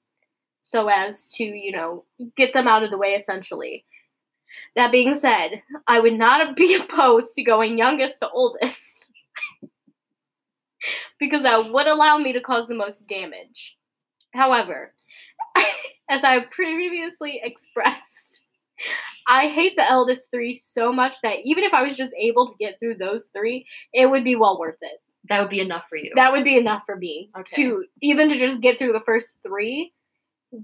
so 0.61 0.87
as 0.87 1.29
to, 1.35 1.43
you 1.43 1.71
know, 1.71 2.05
get 2.35 2.53
them 2.53 2.67
out 2.67 2.83
of 2.83 2.91
the 2.91 2.97
way 2.97 3.15
essentially. 3.15 3.85
That 4.75 4.91
being 4.91 5.15
said, 5.15 5.61
I 5.87 5.99
would 5.99 6.13
not 6.13 6.55
be 6.57 6.75
opposed 6.75 7.35
to 7.35 7.43
going 7.43 7.77
youngest 7.77 8.19
to 8.19 8.29
oldest 8.29 9.11
because 11.19 11.43
that 11.43 11.71
would 11.71 11.87
allow 11.87 12.17
me 12.17 12.33
to 12.33 12.41
cause 12.41 12.67
the 12.67 12.75
most 12.75 13.07
damage. 13.07 13.75
However, 14.33 14.93
as 16.09 16.23
I 16.23 16.41
previously 16.51 17.41
expressed, 17.43 18.41
I 19.27 19.47
hate 19.47 19.75
the 19.75 19.89
eldest 19.89 20.25
three 20.31 20.55
so 20.55 20.91
much 20.91 21.15
that 21.23 21.39
even 21.43 21.63
if 21.63 21.73
I 21.73 21.83
was 21.83 21.97
just 21.97 22.13
able 22.19 22.47
to 22.47 22.53
get 22.59 22.79
through 22.79 22.95
those 22.95 23.29
three, 23.35 23.65
it 23.93 24.09
would 24.09 24.23
be 24.23 24.35
well 24.35 24.59
worth 24.59 24.77
it. 24.81 24.99
That 25.29 25.39
would 25.39 25.49
be 25.49 25.59
enough 25.61 25.85
for 25.89 25.97
you. 25.97 26.11
That 26.15 26.31
would 26.31 26.43
be 26.43 26.57
enough 26.57 26.83
for 26.85 26.95
me 26.97 27.31
Okay. 27.39 27.55
to 27.63 27.85
even 28.01 28.29
to 28.29 28.37
just 28.37 28.61
get 28.61 28.77
through 28.77 28.93
the 28.93 28.99
first 29.05 29.39
three. 29.41 29.91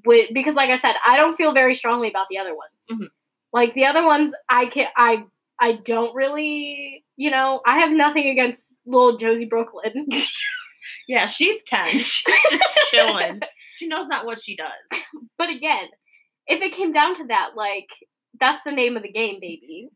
Would 0.05 0.27
because, 0.33 0.55
like 0.55 0.69
I 0.69 0.79
said, 0.79 0.95
I 1.05 1.17
don't 1.17 1.35
feel 1.35 1.53
very 1.53 1.73
strongly 1.75 2.09
about 2.09 2.27
the 2.29 2.37
other 2.37 2.55
ones. 2.55 2.71
Mhm. 2.91 3.07
Like 3.53 3.73
the 3.73 3.85
other 3.85 4.05
ones, 4.05 4.33
I 4.49 4.65
can 4.67 4.87
I 4.95 5.23
I 5.59 5.73
don't 5.85 6.13
really, 6.15 7.03
you 7.17 7.29
know, 7.29 7.61
I 7.65 7.79
have 7.79 7.91
nothing 7.91 8.29
against 8.29 8.73
little 8.85 9.17
Josie 9.17 9.45
Brooklyn. 9.45 10.07
yeah, 11.07 11.27
she's 11.27 11.57
ten. 11.67 11.89
She's 11.99 12.23
just 12.49 12.79
chilling. 12.91 13.41
She 13.77 13.87
knows 13.87 14.07
not 14.07 14.25
what 14.25 14.41
she 14.41 14.55
does. 14.55 15.01
but 15.37 15.49
again, 15.49 15.87
if 16.47 16.61
it 16.61 16.73
came 16.73 16.93
down 16.93 17.15
to 17.15 17.27
that, 17.27 17.51
like 17.55 17.87
that's 18.39 18.63
the 18.63 18.71
name 18.71 18.97
of 18.97 19.03
the 19.03 19.11
game, 19.11 19.39
baby. 19.39 19.89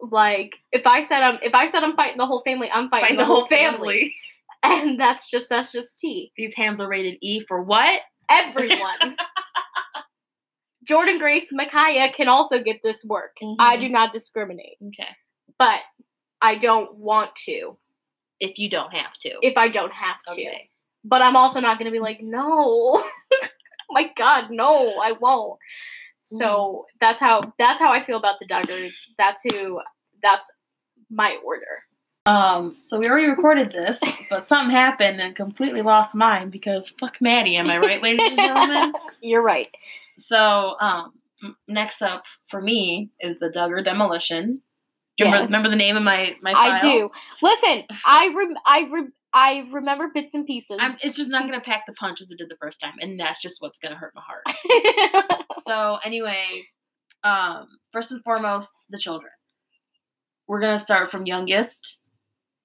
Like 0.00 0.54
if 0.72 0.86
I 0.86 1.02
said 1.04 1.22
I'm 1.22 1.38
if 1.42 1.54
I 1.54 1.70
said 1.70 1.82
I'm 1.82 1.96
fighting 1.96 2.18
the 2.18 2.26
whole 2.26 2.42
family, 2.42 2.70
I'm 2.72 2.88
fighting 2.88 3.04
Fighting 3.04 3.16
the, 3.18 3.24
whole 3.24 3.46
family. 3.46 4.14
and 4.62 4.98
that's 4.98 5.28
just 5.30 5.48
that's 5.48 5.72
just 5.72 5.98
tea. 5.98 6.32
These 6.36 6.54
hands 6.54 6.80
are 6.80 6.88
rated 6.88 7.18
E 7.20 7.40
for 7.46 7.62
what? 7.62 8.00
Everyone. 8.30 9.16
Jordan 10.84 11.18
Grace, 11.18 11.46
Makiya 11.52 12.12
can 12.14 12.28
also 12.28 12.62
get 12.62 12.82
this 12.82 13.04
work. 13.04 13.36
I 13.58 13.76
Mhm. 13.76 13.80
do 13.80 13.88
not 13.90 14.12
discriminate, 14.12 14.78
Okay. 14.88 15.08
but 15.58 15.80
I 16.40 16.54
don't 16.56 16.94
want 16.96 17.34
to 17.46 17.76
If 18.40 18.58
you 18.58 18.70
don't 18.70 18.92
have 18.94 19.12
to. 19.20 19.38
if 19.42 19.56
I 19.58 19.68
don't 19.68 19.92
have 19.92 20.22
to. 20.28 20.32
okay. 20.32 20.70
But 21.04 21.22
I'm 21.22 21.36
also 21.36 21.60
not 21.60 21.78
going 21.78 21.86
to 21.86 21.92
be 21.92 22.00
like, 22.00 22.20
no, 22.20 23.02
my 23.90 24.10
God, 24.16 24.50
no, 24.50 24.98
I 24.98 25.12
won't. 25.12 25.58
So 26.22 26.86
that's 27.00 27.20
how 27.20 27.52
that's 27.58 27.80
how 27.80 27.90
I 27.90 28.02
feel 28.04 28.16
about 28.18 28.38
the 28.38 28.46
Duggars. 28.46 28.94
That's 29.18 29.42
who. 29.42 29.80
That's 30.22 30.50
my 31.10 31.36
order. 31.44 31.84
Um, 32.26 32.76
so 32.80 32.98
we 32.98 33.08
already 33.08 33.28
recorded 33.28 33.72
this, 33.72 33.98
but 34.28 34.44
something 34.44 34.74
happened 34.74 35.20
and 35.20 35.34
completely 35.34 35.82
lost 35.82 36.14
mine 36.14 36.50
because 36.50 36.88
fuck 37.00 37.16
Maddie, 37.20 37.56
am 37.56 37.70
I 37.70 37.78
right, 37.78 38.02
ladies 38.02 38.28
and 38.28 38.36
gentlemen? 38.36 38.92
You're 39.22 39.42
right. 39.42 39.68
So, 40.18 40.76
um, 40.80 41.14
next 41.66 42.02
up 42.02 42.22
for 42.50 42.60
me 42.60 43.10
is 43.20 43.38
the 43.38 43.48
Duggar 43.48 43.82
Demolition. 43.82 44.60
Do 45.16 45.24
you 45.24 45.26
remember, 45.26 45.42
Yes. 45.44 45.48
remember 45.48 45.68
the 45.70 45.76
name 45.76 45.96
of 45.96 46.02
my 46.02 46.34
my 46.42 46.52
file? 46.52 46.72
I 46.72 46.80
do. 46.80 47.10
Listen, 47.42 47.84
I 48.04 48.32
rem- 48.36 48.54
I 48.66 48.88
rem- 48.92 49.12
I 49.32 49.66
remember 49.72 50.08
bits 50.12 50.34
and 50.34 50.44
pieces. 50.46 50.76
I'm, 50.78 50.96
it's 51.02 51.16
just 51.16 51.30
not 51.30 51.44
gonna 51.46 51.60
pack 51.60 51.84
the 51.86 51.94
punch 51.94 52.20
as 52.20 52.30
it 52.30 52.36
did 52.38 52.50
the 52.50 52.56
first 52.60 52.80
time, 52.80 52.94
and 53.00 53.18
that's 53.18 53.40
just 53.40 53.56
what's 53.62 53.78
gonna 53.78 53.96
hurt 53.96 54.12
my 54.14 54.22
heart. 54.22 55.34
so 55.66 55.98
anyway, 56.04 56.44
um, 57.24 57.66
first 57.92 58.10
and 58.12 58.22
foremost, 58.24 58.72
the 58.90 58.98
children. 58.98 59.30
We're 60.46 60.60
gonna 60.60 60.78
start 60.80 61.10
from 61.10 61.26
youngest 61.26 61.96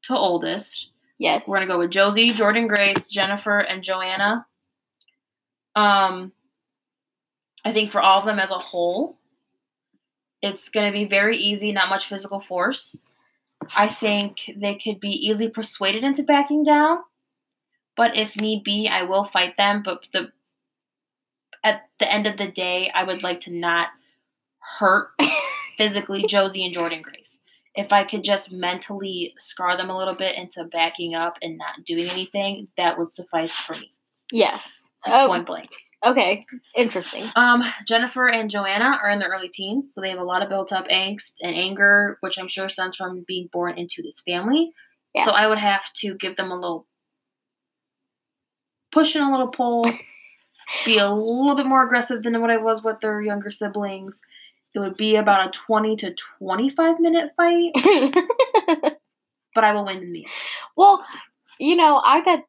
to 0.07 0.15
oldest. 0.15 0.89
yes. 1.17 1.45
We're 1.47 1.57
gonna 1.57 1.67
go 1.67 1.79
with 1.79 1.91
Josie, 1.91 2.29
Jordan 2.31 2.67
Grace, 2.67 3.07
Jennifer, 3.07 3.59
and 3.59 3.83
Joanna. 3.83 4.45
Um, 5.75 6.31
I 7.63 7.73
think 7.73 7.91
for 7.91 8.01
all 8.01 8.19
of 8.19 8.25
them 8.25 8.39
as 8.39 8.51
a 8.51 8.59
whole, 8.59 9.17
it's 10.41 10.69
gonna 10.69 10.91
be 10.91 11.05
very 11.05 11.37
easy, 11.37 11.71
not 11.71 11.89
much 11.89 12.07
physical 12.07 12.39
force. 12.39 12.97
I 13.75 13.89
think 13.89 14.37
they 14.55 14.75
could 14.75 14.99
be 14.99 15.09
easily 15.09 15.49
persuaded 15.49 16.03
into 16.03 16.23
backing 16.23 16.63
down, 16.63 16.99
but 17.97 18.15
if 18.15 18.35
need 18.39 18.63
be, 18.63 18.87
I 18.87 19.03
will 19.03 19.27
fight 19.31 19.57
them. 19.57 19.81
But 19.83 20.01
the 20.13 20.31
at 21.63 21.89
the 21.99 22.11
end 22.11 22.27
of 22.27 22.37
the 22.37 22.47
day, 22.47 22.91
I 22.93 23.03
would 23.03 23.23
like 23.23 23.41
to 23.41 23.51
not 23.51 23.87
hurt 24.79 25.09
physically 25.77 26.25
Josie 26.27 26.63
and 26.63 26.73
Jordan 26.73 27.01
Grace. 27.01 27.39
If 27.75 27.91
I 27.91 28.03
could 28.05 28.23
just 28.23 28.51
mentally 28.51 29.33
scar 29.37 29.75
them 29.77 29.89
a 29.89 29.97
little 29.97 30.15
bit 30.15 30.37
into 30.37 30.63
backing 30.65 31.13
up 31.15 31.35
and 31.41 31.57
not 31.57 31.83
doing 31.85 32.09
anything, 32.09 32.67
that 32.77 32.97
would 32.97 33.11
suffice 33.11 33.51
for 33.53 33.73
me. 33.73 33.91
yes. 34.31 34.83
Oh, 35.07 35.27
Point 35.27 35.45
blank. 35.45 35.69
okay. 36.03 36.43
Interesting. 36.75 37.29
Um, 37.35 37.61
Jennifer 37.87 38.27
and 38.27 38.49
Joanna 38.49 38.97
are 39.03 39.09
in 39.11 39.19
their 39.19 39.29
early 39.29 39.49
teens, 39.49 39.91
so 39.93 40.01
they 40.01 40.09
have 40.09 40.17
a 40.19 40.23
lot 40.23 40.41
of 40.41 40.49
built 40.49 40.71
up 40.71 40.87
angst 40.87 41.35
and 41.43 41.55
anger, 41.55 42.17
which 42.21 42.39
I'm 42.39 42.47
sure 42.49 42.67
stems 42.69 42.95
from 42.95 43.23
being 43.27 43.49
born 43.53 43.77
into 43.77 44.01
this 44.01 44.21
family. 44.25 44.71
Yes. 45.13 45.27
So 45.27 45.31
I 45.33 45.47
would 45.47 45.59
have 45.59 45.81
to 46.01 46.15
give 46.15 46.37
them 46.37 46.49
a 46.51 46.55
little 46.55 46.87
push 48.91 49.15
and 49.15 49.25
a 49.25 49.31
little 49.31 49.49
pull, 49.49 49.83
be 50.85 50.97
a 50.97 51.07
little 51.09 51.55
bit 51.55 51.65
more 51.67 51.83
aggressive 51.85 52.23
than 52.23 52.39
what 52.41 52.49
I 52.49 52.57
was 52.57 52.81
with 52.83 52.99
their 53.01 53.21
younger 53.21 53.51
siblings. 53.51 54.15
It 54.75 54.79
would 54.79 54.97
be 54.97 55.15
about 55.15 55.47
a 55.47 55.59
20 55.67 55.95
to 55.97 56.15
25 56.39 56.99
minute 56.99 57.31
fight, 57.37 57.71
but 59.55 59.63
I 59.63 59.73
will 59.73 59.85
win 59.85 59.97
in 59.99 60.13
the 60.13 60.19
end. 60.19 60.29
well, 60.77 61.05
you 61.59 61.75
know, 61.77 62.01
I 62.03 62.21
bet 62.21 62.43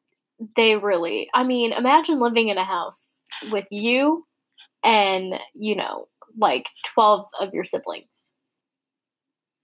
they 0.55 0.75
really. 0.77 1.29
I 1.33 1.43
mean, 1.43 1.73
imagine 1.73 2.19
living 2.19 2.49
in 2.49 2.57
a 2.57 2.65
house 2.65 3.23
with 3.51 3.65
you 3.71 4.25
and 4.83 5.35
you 5.55 5.75
know, 5.75 6.07
like 6.37 6.65
twelve 6.93 7.27
of 7.39 7.53
your 7.53 7.65
siblings. 7.65 8.33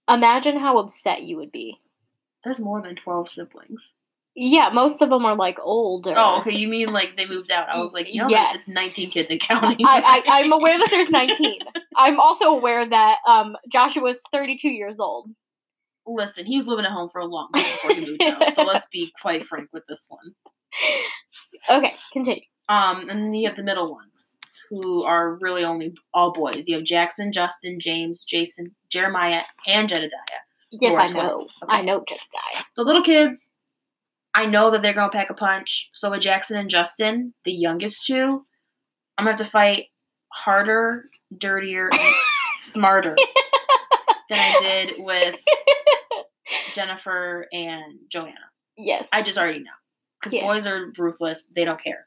Imagine 0.08 0.58
how 0.58 0.78
upset 0.78 1.22
you 1.22 1.36
would 1.36 1.52
be. 1.52 1.78
There's 2.44 2.58
more 2.58 2.82
than 2.82 2.96
12 2.96 3.30
siblings. 3.30 3.80
Yeah, 4.36 4.70
most 4.72 5.00
of 5.00 5.10
them 5.10 5.24
are 5.24 5.36
like 5.36 5.58
older. 5.62 6.12
Oh, 6.16 6.40
okay. 6.40 6.52
You 6.54 6.66
mean 6.66 6.88
like 6.88 7.16
they 7.16 7.26
moved 7.26 7.50
out? 7.52 7.68
I 7.68 7.78
was 7.78 7.92
like, 7.92 8.12
you 8.12 8.20
know, 8.20 8.28
Yes. 8.28 8.56
it's 8.56 8.68
19 8.68 9.10
kids 9.12 9.28
and 9.30 9.40
counting. 9.40 9.86
I, 9.86 10.22
I, 10.26 10.40
I'm 10.40 10.52
aware 10.52 10.76
that 10.76 10.88
there's 10.90 11.10
19. 11.10 11.60
I'm 11.96 12.18
also 12.18 12.46
aware 12.46 12.88
that 12.88 13.18
um, 13.28 13.56
Joshua's 13.70 14.20
32 14.32 14.68
years 14.68 14.98
old. 14.98 15.30
Listen, 16.06 16.44
he 16.46 16.58
was 16.58 16.66
living 16.66 16.84
at 16.84 16.90
home 16.90 17.08
for 17.10 17.20
a 17.20 17.26
long 17.26 17.48
time 17.54 17.64
before 17.72 17.94
he 17.94 18.00
moved 18.10 18.22
out. 18.22 18.54
So 18.54 18.62
let's 18.64 18.86
be 18.92 19.12
quite 19.22 19.46
frank 19.46 19.68
with 19.72 19.84
this 19.88 20.06
one. 20.08 20.34
Okay, 21.70 21.94
continue. 22.12 22.42
Um, 22.68 23.08
and 23.08 23.10
then 23.10 23.34
you 23.34 23.46
have 23.48 23.56
the 23.56 23.62
middle 23.62 23.92
ones, 23.92 24.38
who 24.68 25.04
are 25.04 25.36
really 25.36 25.64
only 25.64 25.94
all 26.12 26.32
boys. 26.32 26.64
You 26.66 26.76
have 26.76 26.84
Jackson, 26.84 27.32
Justin, 27.32 27.78
James, 27.80 28.24
Jason, 28.24 28.74
Jeremiah, 28.90 29.42
and 29.66 29.88
Jedidiah. 29.88 30.10
Yes, 30.72 30.94
I 30.98 31.06
know. 31.08 31.42
Okay. 31.42 31.48
I 31.68 31.82
know 31.82 32.00
Jedidiah. 32.00 32.64
The 32.76 32.82
little 32.82 33.02
kids, 33.02 33.50
I 34.34 34.46
know 34.46 34.70
that 34.70 34.82
they're 34.82 34.94
gonna 34.94 35.10
pack 35.12 35.30
a 35.30 35.34
punch. 35.34 35.90
So 35.92 36.10
with 36.10 36.22
Jackson 36.22 36.56
and 36.56 36.68
Justin, 36.70 37.34
the 37.44 37.52
youngest 37.52 38.04
two, 38.06 38.44
I'm 39.16 39.24
gonna 39.24 39.36
have 39.36 39.46
to 39.46 39.50
fight 39.50 39.86
harder, 40.32 41.04
dirtier, 41.38 41.88
and 41.92 42.14
smarter 42.60 43.14
than 44.28 44.38
I 44.38 44.58
did 44.60 44.94
with 44.98 45.36
Jennifer 46.74 47.46
and 47.52 47.98
Joanna. 48.10 48.34
Yes. 48.76 49.08
I 49.12 49.22
just 49.22 49.38
already 49.38 49.60
know. 49.60 49.70
Because 50.20 50.32
Yes. 50.34 50.42
boys 50.42 50.66
are 50.66 50.92
ruthless, 50.98 51.46
they 51.54 51.64
don't 51.64 51.82
care. 51.82 52.06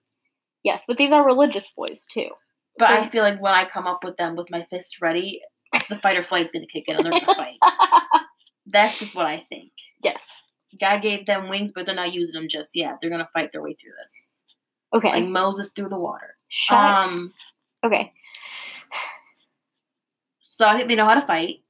yes, 0.63 0.81
but 0.87 0.97
these 0.97 1.11
are 1.13 1.23
religious 1.25 1.69
boys 1.77 2.05
too. 2.05 2.29
But 2.77 2.87
So- 2.89 2.93
I 2.95 3.09
feel 3.09 3.23
like 3.23 3.39
when 3.41 3.53
I 3.53 3.65
come 3.69 3.87
up 3.87 4.03
with 4.03 4.17
them 4.17 4.35
with 4.35 4.49
my 4.49 4.65
fists 4.69 5.01
ready, 5.01 5.41
the 5.89 5.97
fight 5.97 6.17
or 6.17 6.23
flight's 6.23 6.51
gonna 6.51 6.65
kick 6.71 6.85
in 6.87 6.95
and 6.97 7.05
they're 7.05 7.19
gonna 7.21 7.35
fight. 7.35 7.57
That's 8.65 8.97
just 8.99 9.15
what 9.15 9.25
I 9.27 9.45
think. 9.49 9.71
yes. 10.03 10.27
God 10.79 11.01
gave 11.01 11.25
them 11.25 11.49
wings, 11.49 11.71
but 11.73 11.85
they're 11.85 11.95
not 11.95 12.13
using 12.13 12.33
them 12.33 12.47
just 12.49 12.71
yet. 12.75 12.97
They're 13.01 13.09
gonna 13.09 13.29
fight 13.33 13.51
their 13.51 13.61
way 13.61 13.73
through 13.73 13.91
this. 14.03 14.13
Okay. 14.93 15.09
Like 15.21 15.29
Moses 15.29 15.71
through 15.75 15.89
the 15.89 15.99
water. 15.99 16.35
Shut. 16.49 16.77
Um 16.77 17.33
okay. 17.83 18.11
so 20.41 20.65
I 20.65 20.75
think 20.77 20.87
they 20.89 20.95
know 20.95 21.05
how 21.05 21.19
to 21.19 21.27
fight. 21.27 21.61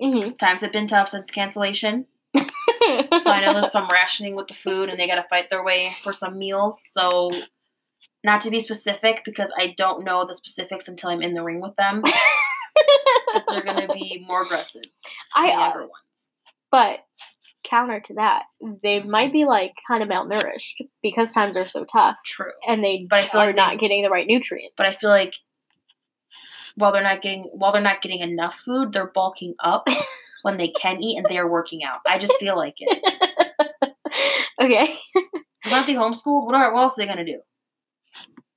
hmm 0.00 0.30
Times 0.38 0.60
have 0.62 0.72
been 0.72 0.88
tough 0.88 1.08
since 1.08 1.30
cancellation. 1.30 2.06
So 3.22 3.30
I 3.30 3.44
know 3.44 3.52
there's 3.52 3.72
some 3.72 3.88
rationing 3.92 4.34
with 4.34 4.48
the 4.48 4.54
food 4.54 4.88
and 4.88 4.98
they 4.98 5.06
gotta 5.06 5.26
fight 5.28 5.50
their 5.50 5.62
way 5.62 5.92
for 6.02 6.12
some 6.12 6.38
meals. 6.38 6.78
So 6.96 7.30
not 8.24 8.42
to 8.42 8.50
be 8.50 8.60
specific 8.60 9.20
because 9.24 9.52
I 9.58 9.74
don't 9.76 10.04
know 10.04 10.26
the 10.26 10.34
specifics 10.34 10.88
until 10.88 11.10
I'm 11.10 11.20
in 11.22 11.34
the 11.34 11.42
ring 11.42 11.60
with 11.60 11.76
them. 11.76 12.02
but 12.02 13.44
they're 13.48 13.62
gonna 13.64 13.92
be 13.92 14.24
more 14.26 14.42
aggressive 14.44 14.82
than 14.82 15.44
the 15.44 15.50
I. 15.52 15.54
Uh, 15.54 15.60
younger 15.66 15.80
ones. 15.80 16.30
but 16.70 17.00
counter 17.70 18.00
to 18.00 18.14
that, 18.14 18.44
they 18.82 19.00
mm-hmm. 19.00 19.10
might 19.10 19.32
be 19.32 19.44
like 19.44 19.74
kind 19.86 20.02
of 20.02 20.08
malnourished 20.08 20.82
because 21.02 21.32
times 21.32 21.56
are 21.56 21.66
so 21.66 21.84
tough, 21.84 22.16
True. 22.26 22.52
and 22.66 22.82
they 22.82 23.06
but 23.08 23.32
are 23.34 23.46
like 23.46 23.56
not 23.56 23.70
they- 23.72 23.78
getting 23.78 24.02
the 24.02 24.10
right 24.10 24.26
nutrients. 24.26 24.74
But 24.76 24.86
I 24.86 24.92
feel 24.92 25.10
like 25.10 25.34
while 26.74 26.92
they're 26.92 27.02
not 27.02 27.22
getting 27.22 27.44
while 27.52 27.72
they're 27.72 27.80
not 27.80 28.02
getting 28.02 28.20
enough 28.20 28.56
food, 28.64 28.92
they're 28.92 29.10
bulking 29.14 29.54
up 29.62 29.86
when 30.42 30.56
they 30.56 30.68
can 30.68 31.02
eat 31.02 31.16
and 31.16 31.26
they 31.28 31.38
are 31.38 31.48
working 31.48 31.82
out. 31.84 32.00
I 32.06 32.18
just 32.18 32.34
feel 32.40 32.56
like 32.56 32.74
it. 32.78 33.02
okay. 34.62 34.98
Aren't 35.66 35.86
they 35.86 35.94
homeschooled? 35.94 36.46
What, 36.46 36.54
are, 36.54 36.72
what 36.72 36.82
else 36.82 36.98
are 36.98 37.02
they 37.02 37.06
gonna 37.06 37.24
do? 37.24 37.40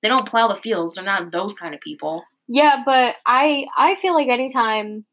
They 0.01 0.10
don't 0.10 0.27
plow 0.27 0.48
the 0.48 0.60
fields. 0.62 0.96
They're 0.96 1.03
not 1.03 1.32
those 1.32 1.53
kind 1.53 1.74
of 1.74 1.82
people. 1.82 2.24
Yeah, 2.48 2.84
but 2.86 3.15
I 3.25 3.65
I 3.77 3.96
feel 4.01 4.13
like 4.13 4.27
anytime 4.27 5.05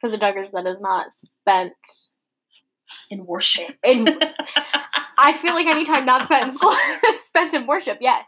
for 0.00 0.10
the 0.10 0.18
Duggars 0.18 0.50
that 0.52 0.66
is 0.66 0.80
not 0.80 1.12
spent 1.12 1.74
In 3.10 3.26
worship. 3.26 3.76
in 3.84 4.08
I 5.18 5.38
feel 5.38 5.54
like 5.54 5.66
anytime 5.66 6.04
not 6.04 6.26
spent 6.26 6.48
in 6.48 6.54
school 6.54 6.76
spent 7.20 7.54
in 7.54 7.66
worship, 7.66 7.98
yes. 8.00 8.26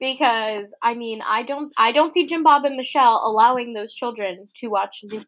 Because 0.00 0.68
I 0.82 0.94
mean 0.94 1.22
I 1.26 1.42
don't 1.42 1.72
I 1.76 1.92
don't 1.92 2.12
see 2.12 2.26
Jim 2.26 2.42
Bob 2.42 2.64
and 2.64 2.76
Michelle 2.76 3.22
allowing 3.24 3.74
those 3.74 3.92
children 3.92 4.48
to 4.56 4.68
watch 4.68 5.04
no. 5.10 5.22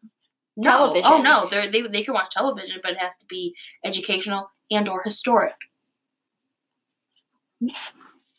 Oh, 0.57 0.63
television. 0.63 1.11
Oh 1.11 1.21
no, 1.21 1.47
they're, 1.49 1.71
they 1.71 1.81
they 1.81 2.03
can 2.03 2.13
watch 2.13 2.31
television, 2.33 2.79
but 2.81 2.91
it 2.91 2.97
has 2.99 3.17
to 3.19 3.25
be 3.29 3.53
educational 3.83 4.49
and 4.71 4.87
or 4.87 5.01
historic. 5.03 5.55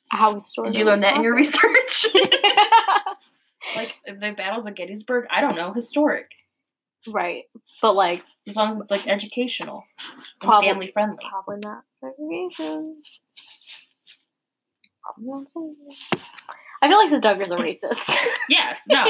how 0.08 0.38
historical. 0.38 0.72
Did 0.72 0.78
you 0.78 0.86
learn 0.86 1.00
that 1.00 1.16
in 1.16 1.22
your 1.22 1.34
research? 1.34 2.06
like 3.74 3.94
the 4.06 4.34
battles 4.36 4.66
of 4.66 4.74
Gettysburg? 4.74 5.26
I 5.30 5.40
don't 5.40 5.56
know. 5.56 5.72
Historic. 5.72 6.30
right. 7.06 7.44
But 7.82 7.94
like 7.94 8.22
As 8.48 8.54
long 8.56 8.70
as 8.72 8.76
it's 8.78 8.90
like 8.90 9.06
educational 9.08 9.84
Probably- 10.40 10.68
family 10.68 10.90
friendly. 10.92 11.18
probably 11.28 11.58
not 11.64 11.82
segregation. 12.00 13.02
Probably 15.02 15.24
not 15.32 15.48
segregation. 15.48 16.24
I 16.82 16.88
feel 16.88 16.98
like 16.98 17.10
the 17.10 17.26
Duggars 17.28 17.50
are 17.50 17.58
racist. 17.58 18.14
Yes, 18.48 18.82
no, 18.88 19.04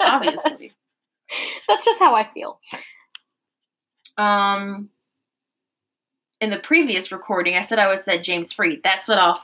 obviously. 0.00 0.72
That's 1.68 1.84
just 1.84 1.98
how 1.98 2.14
I 2.14 2.28
feel. 2.34 2.60
Um, 4.18 4.90
in 6.42 6.50
the 6.50 6.58
previous 6.58 7.10
recording, 7.10 7.56
I 7.56 7.62
said 7.62 7.78
I 7.78 7.86
would 7.88 8.04
set 8.04 8.22
James 8.24 8.52
free. 8.52 8.80
That 8.84 9.06
set 9.06 9.16
off 9.18 9.40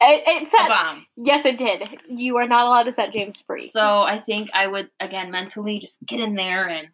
It, 0.00 0.22
it 0.24 0.46
a 0.46 0.50
said 0.50 0.68
bomb. 0.68 1.06
yes, 1.16 1.44
it 1.44 1.58
did. 1.58 1.88
You 2.08 2.36
are 2.36 2.46
not 2.46 2.66
allowed 2.66 2.84
to 2.84 2.92
set 2.92 3.12
James 3.12 3.40
free, 3.40 3.70
So 3.70 3.80
I 4.02 4.20
think 4.20 4.50
I 4.54 4.68
would 4.68 4.88
again 5.00 5.32
mentally 5.32 5.80
just 5.80 5.98
get 6.06 6.20
in 6.20 6.36
there 6.36 6.68
and 6.68 6.88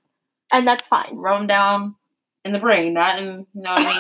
and 0.53 0.67
that's 0.67 0.87
fine. 0.87 1.17
him 1.19 1.47
down 1.47 1.95
in 2.45 2.53
the 2.53 2.59
brain, 2.59 2.95
not 2.95 3.19
in 3.19 3.47
you 3.55 3.63
know 3.63 3.73
what 3.73 3.87
I 3.87 3.95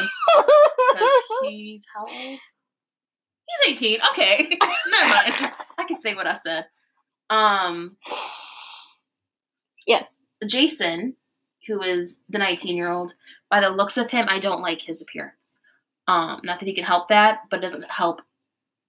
mean. 1.43 1.51
he's 1.51 1.85
how 1.95 2.03
old? 2.03 2.11
He's 2.11 3.73
eighteen. 3.75 3.99
Okay, 4.13 4.49
never 4.91 5.09
mind. 5.09 5.53
I 5.79 5.85
can 5.87 6.01
say 6.01 6.15
what 6.15 6.27
I 6.27 6.37
said. 6.45 6.67
Um, 7.31 7.97
yes. 9.87 10.21
Jason, 10.47 11.15
who 11.67 11.83
is 11.83 12.17
the 12.29 12.39
19 12.39 12.77
year 12.77 12.91
old, 12.91 13.15
by 13.51 13.61
the 13.61 13.71
looks 13.71 13.97
of 13.97 14.11
him, 14.11 14.27
I 14.29 14.39
don't 14.39 14.61
like 14.63 14.81
his 14.83 15.01
appearance. 15.01 15.59
Um, 16.09 16.41
not 16.45 16.61
that 16.61 16.67
he 16.67 16.75
can 16.75 16.85
help 16.85 17.09
that, 17.09 17.41
but 17.51 17.59
it 17.59 17.63
doesn't 17.63 17.91
help 17.91 18.21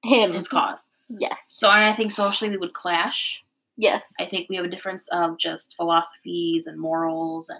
Him. 0.03 0.33
his 0.33 0.47
cause. 0.47 0.89
Yes. 1.09 1.55
So 1.57 1.69
and 1.69 1.85
I 1.85 1.95
think 1.95 2.11
socially 2.13 2.51
we 2.51 2.57
would 2.57 2.73
clash. 2.73 3.43
Yes. 3.77 4.11
I 4.19 4.25
think 4.25 4.49
we 4.49 4.55
have 4.55 4.65
a 4.65 4.69
difference 4.69 5.07
of 5.11 5.37
just 5.39 5.75
philosophies 5.77 6.65
and 6.67 6.79
morals 6.79 7.49
and 7.49 7.59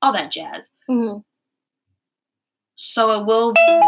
all 0.00 0.12
that 0.12 0.32
jazz. 0.32 0.68
Mhm. 0.88 1.22
So 2.76 3.20
it 3.20 3.26
will 3.26 3.52
be. 3.52 3.80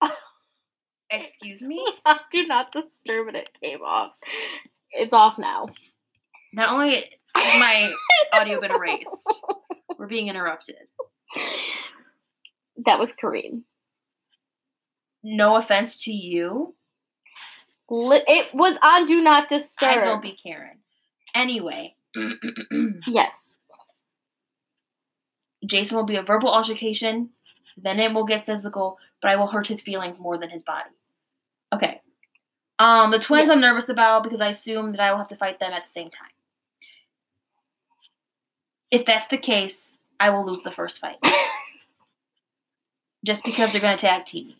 Excuse 1.10 1.60
me? 1.60 1.84
Do 2.32 2.46
not 2.46 2.72
disturb 2.72 3.28
it. 3.28 3.34
It 3.36 3.50
came 3.62 3.82
off. 3.82 4.12
It's 4.92 5.12
off 5.12 5.36
now. 5.38 5.66
Not 6.54 6.70
only 6.70 7.04
has 7.36 7.60
my 7.60 7.92
audio 8.32 8.60
been 8.60 8.70
erased, 8.70 9.28
we're 9.98 10.06
being 10.06 10.28
interrupted. 10.28 10.76
That 12.86 12.98
was 12.98 13.12
Kareem. 13.12 13.62
No 15.22 15.56
offense 15.56 16.02
to 16.04 16.12
you. 16.12 16.75
Li- 17.88 18.24
it 18.26 18.54
was 18.54 18.76
on 18.82 19.06
Do 19.06 19.20
Not 19.20 19.48
Disturb. 19.48 19.98
I 19.98 20.04
don't 20.04 20.22
be 20.22 20.36
Karen. 20.42 20.78
Anyway, 21.34 21.94
Yes. 23.06 23.58
Jason 25.64 25.96
will 25.96 26.04
be 26.04 26.16
a 26.16 26.22
verbal 26.22 26.50
altercation, 26.50 27.30
then 27.76 27.98
it 27.98 28.12
will 28.12 28.26
get 28.26 28.46
physical, 28.46 28.98
but 29.20 29.30
I 29.30 29.36
will 29.36 29.48
hurt 29.48 29.66
his 29.66 29.80
feelings 29.80 30.20
more 30.20 30.38
than 30.38 30.50
his 30.50 30.62
body. 30.62 30.90
Okay. 31.74 32.00
Um, 32.78 33.10
the 33.10 33.18
twins 33.18 33.50
I'm 33.50 33.60
nervous 33.60 33.88
about 33.88 34.22
because 34.22 34.40
I 34.40 34.48
assume 34.48 34.92
that 34.92 35.00
I 35.00 35.10
will 35.10 35.18
have 35.18 35.28
to 35.28 35.36
fight 35.36 35.58
them 35.58 35.72
at 35.72 35.84
the 35.86 35.92
same 35.92 36.10
time. 36.10 36.28
If 38.90 39.06
that's 39.06 39.26
the 39.28 39.38
case, 39.38 39.96
I 40.20 40.30
will 40.30 40.46
lose 40.46 40.62
the 40.62 40.70
first 40.70 41.00
fight. 41.00 41.16
Just 43.26 43.44
because 43.44 43.72
they're 43.72 43.80
gonna 43.80 43.96
tag 43.96 44.26
team 44.26 44.48
me. 44.48 44.56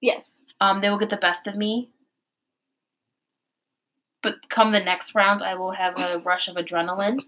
Yes. 0.00 0.42
Um, 0.60 0.80
they 0.80 0.90
will 0.90 0.98
get 0.98 1.10
the 1.10 1.16
best 1.16 1.46
of 1.46 1.56
me. 1.56 1.90
But 4.22 4.34
come 4.48 4.72
the 4.72 4.80
next 4.80 5.14
round, 5.14 5.42
I 5.42 5.54
will 5.54 5.72
have 5.72 5.98
a 5.98 6.18
rush 6.18 6.48
of 6.48 6.56
adrenaline, 6.56 7.22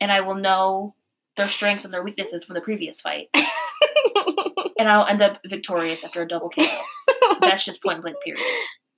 and 0.00 0.10
I 0.10 0.20
will 0.20 0.34
know 0.34 0.94
their 1.36 1.48
strengths 1.48 1.84
and 1.84 1.94
their 1.94 2.02
weaknesses 2.02 2.44
from 2.44 2.54
the 2.54 2.60
previous 2.60 3.00
fight, 3.00 3.28
and 3.34 4.88
I'll 4.88 5.06
end 5.06 5.22
up 5.22 5.40
victorious 5.46 6.02
after 6.04 6.22
a 6.22 6.28
double 6.28 6.50
KO. 6.50 6.66
That's 7.40 7.64
just 7.64 7.82
point 7.82 8.02
blank 8.02 8.16
period. 8.24 8.44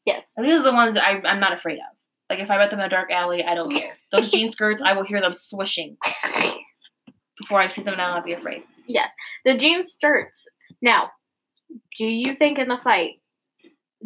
yes. 0.06 0.32
And 0.36 0.46
these 0.46 0.54
are 0.54 0.62
the 0.62 0.72
ones 0.72 0.94
that 0.94 1.04
I, 1.04 1.20
I'm 1.28 1.40
not 1.40 1.52
afraid 1.52 1.78
of. 1.78 1.96
Like 2.30 2.38
if 2.38 2.50
I 2.50 2.56
met 2.56 2.70
them 2.70 2.80
in 2.80 2.86
a 2.86 2.88
dark 2.88 3.10
alley, 3.10 3.44
I 3.44 3.54
don't 3.54 3.74
care. 3.74 3.96
Those 4.12 4.30
jean 4.30 4.50
skirts, 4.50 4.82
I 4.84 4.94
will 4.94 5.04
hear 5.04 5.20
them 5.20 5.34
swishing 5.34 5.96
before 7.38 7.60
I 7.60 7.68
see 7.68 7.82
them, 7.82 7.92
and 7.92 8.02
I'll 8.02 8.14
not 8.14 8.24
be 8.24 8.32
afraid. 8.32 8.62
Yes. 8.86 9.10
The 9.44 9.56
jean 9.56 9.84
skirts. 9.84 10.46
Now, 10.80 11.10
do 11.98 12.06
you 12.06 12.34
think 12.34 12.58
in 12.58 12.68
the 12.68 12.78
fight 12.82 13.20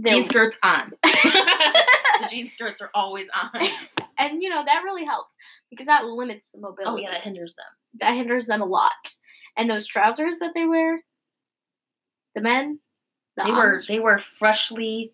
Jean 0.07 0.25
skirts 0.25 0.57
on. 0.63 0.93
jean 2.31 2.49
skirts 2.49 2.81
are 2.81 2.91
always 2.95 3.27
on. 3.35 3.51
and 4.19 4.43
you 4.43 4.49
know 4.49 4.63
that 4.65 4.83
really 4.85 5.05
helps 5.05 5.35
because 5.71 5.87
that 5.87 6.05
limits 6.07 6.47
the 6.53 6.61
mobility. 6.61 7.05
Oh 7.07 7.09
yeah, 7.09 7.11
that 7.13 7.23
hinders 7.23 7.55
them. 7.57 7.67
that 8.01 8.15
hinders 8.17 8.47
them 8.47 8.63
a 8.63 8.67
lot. 8.67 8.93
And 9.57 9.69
those 9.69 9.87
trousers 9.87 10.39
that 10.39 10.53
they 10.55 10.67
wear, 10.67 11.01
the 12.35 12.41
men, 12.41 12.79
the 13.37 13.45
They 13.45 13.51
were 13.53 13.81
they 13.89 13.99
were 14.01 14.23
freshly 14.39 15.13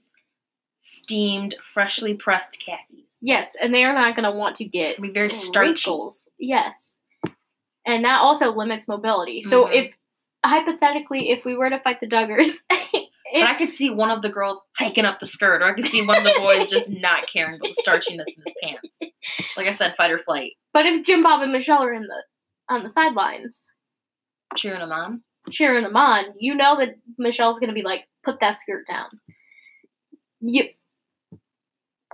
steamed, 0.76 1.54
freshly 1.72 2.14
pressed 2.14 2.58
khakis. 2.58 3.18
yes, 3.22 3.56
and 3.60 3.72
they 3.74 3.84
are 3.84 3.94
not 3.94 4.14
going 4.16 4.30
to 4.30 4.36
want 4.36 4.56
to 4.56 4.64
get 4.64 4.98
mean, 5.00 5.14
very 5.14 5.30
starchy. 5.30 5.68
wrinkles. 5.90 6.28
Yes, 6.38 7.00
and 7.86 8.04
that 8.04 8.20
also 8.20 8.52
limits 8.54 8.86
mobility. 8.88 9.40
So 9.40 9.64
Mhm. 9.66 9.74
if 9.74 9.94
hypothetically, 10.44 11.30
if 11.30 11.44
we 11.46 11.56
were 11.56 11.70
to 11.70 11.80
fight 11.80 12.00
the 12.00 12.06
Duggars, 12.06 12.58
But 13.42 13.48
I 13.50 13.58
could 13.58 13.70
see 13.70 13.90
one 13.90 14.10
of 14.10 14.22
the 14.22 14.28
girls 14.28 14.60
hiking 14.78 15.04
up 15.04 15.18
the 15.20 15.26
skirt, 15.26 15.60
or 15.60 15.66
I 15.66 15.74
could 15.74 15.86
see 15.86 16.02
one 16.02 16.18
of 16.18 16.24
the 16.24 16.38
boys 16.38 16.70
just 16.70 16.88
not 16.90 17.24
caring 17.32 17.56
about 17.56 17.74
the 17.74 17.82
starchiness 17.82 18.24
in 18.26 18.42
his 18.44 18.54
pants. 18.62 18.98
Like 19.56 19.66
I 19.66 19.72
said, 19.72 19.94
fight 19.96 20.10
or 20.12 20.18
flight. 20.20 20.52
but 20.72 20.86
if 20.86 21.04
Jim 21.04 21.22
Bob 21.22 21.42
and 21.42 21.52
Michelle 21.52 21.82
are 21.82 21.92
in 21.92 22.02
the 22.02 22.22
on 22.68 22.82
the 22.82 22.88
sidelines 22.88 23.70
Cheering 24.56 24.78
them 24.80 24.92
on. 24.92 25.20
cheering 25.50 25.82
them 25.82 25.96
on, 25.96 26.26
you 26.38 26.54
know 26.54 26.78
that 26.78 26.94
Michelle's 27.18 27.58
going 27.58 27.68
to 27.68 27.74
be 27.74 27.82
like, 27.82 28.04
"Put 28.24 28.40
that 28.40 28.56
skirt 28.58 28.86
down." 28.86 29.06
You 30.40 30.68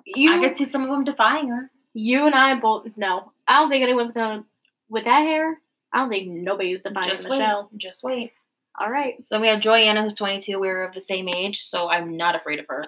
You, 0.06 0.32
I 0.32 0.48
could 0.48 0.56
see 0.56 0.64
some 0.64 0.82
of 0.82 0.88
them 0.88 1.04
defying 1.04 1.48
her. 1.48 1.70
you 1.92 2.24
and 2.26 2.34
I 2.34 2.54
both. 2.54 2.86
No, 2.96 3.32
I 3.46 3.60
don't 3.60 3.68
think 3.68 3.82
anyone's 3.82 4.12
gonna 4.12 4.44
with 4.88 5.04
that 5.04 5.20
hair. 5.20 5.58
I 5.92 5.98
don't 5.98 6.08
think 6.08 6.28
nobody's 6.28 6.82
defying 6.82 7.10
Just 7.10 7.28
wait. 7.28 7.38
Michelle. 7.38 7.70
Just 7.76 8.02
wait. 8.02 8.32
All 8.80 8.90
right. 8.90 9.14
So 9.18 9.26
then 9.32 9.40
we 9.42 9.48
have 9.48 9.60
Joyanna, 9.60 10.02
who's 10.02 10.14
22. 10.14 10.58
We're 10.58 10.84
of 10.84 10.94
the 10.94 11.00
same 11.02 11.28
age, 11.28 11.64
so 11.68 11.88
I'm 11.90 12.16
not 12.16 12.34
afraid 12.34 12.58
of 12.60 12.66
her. 12.68 12.84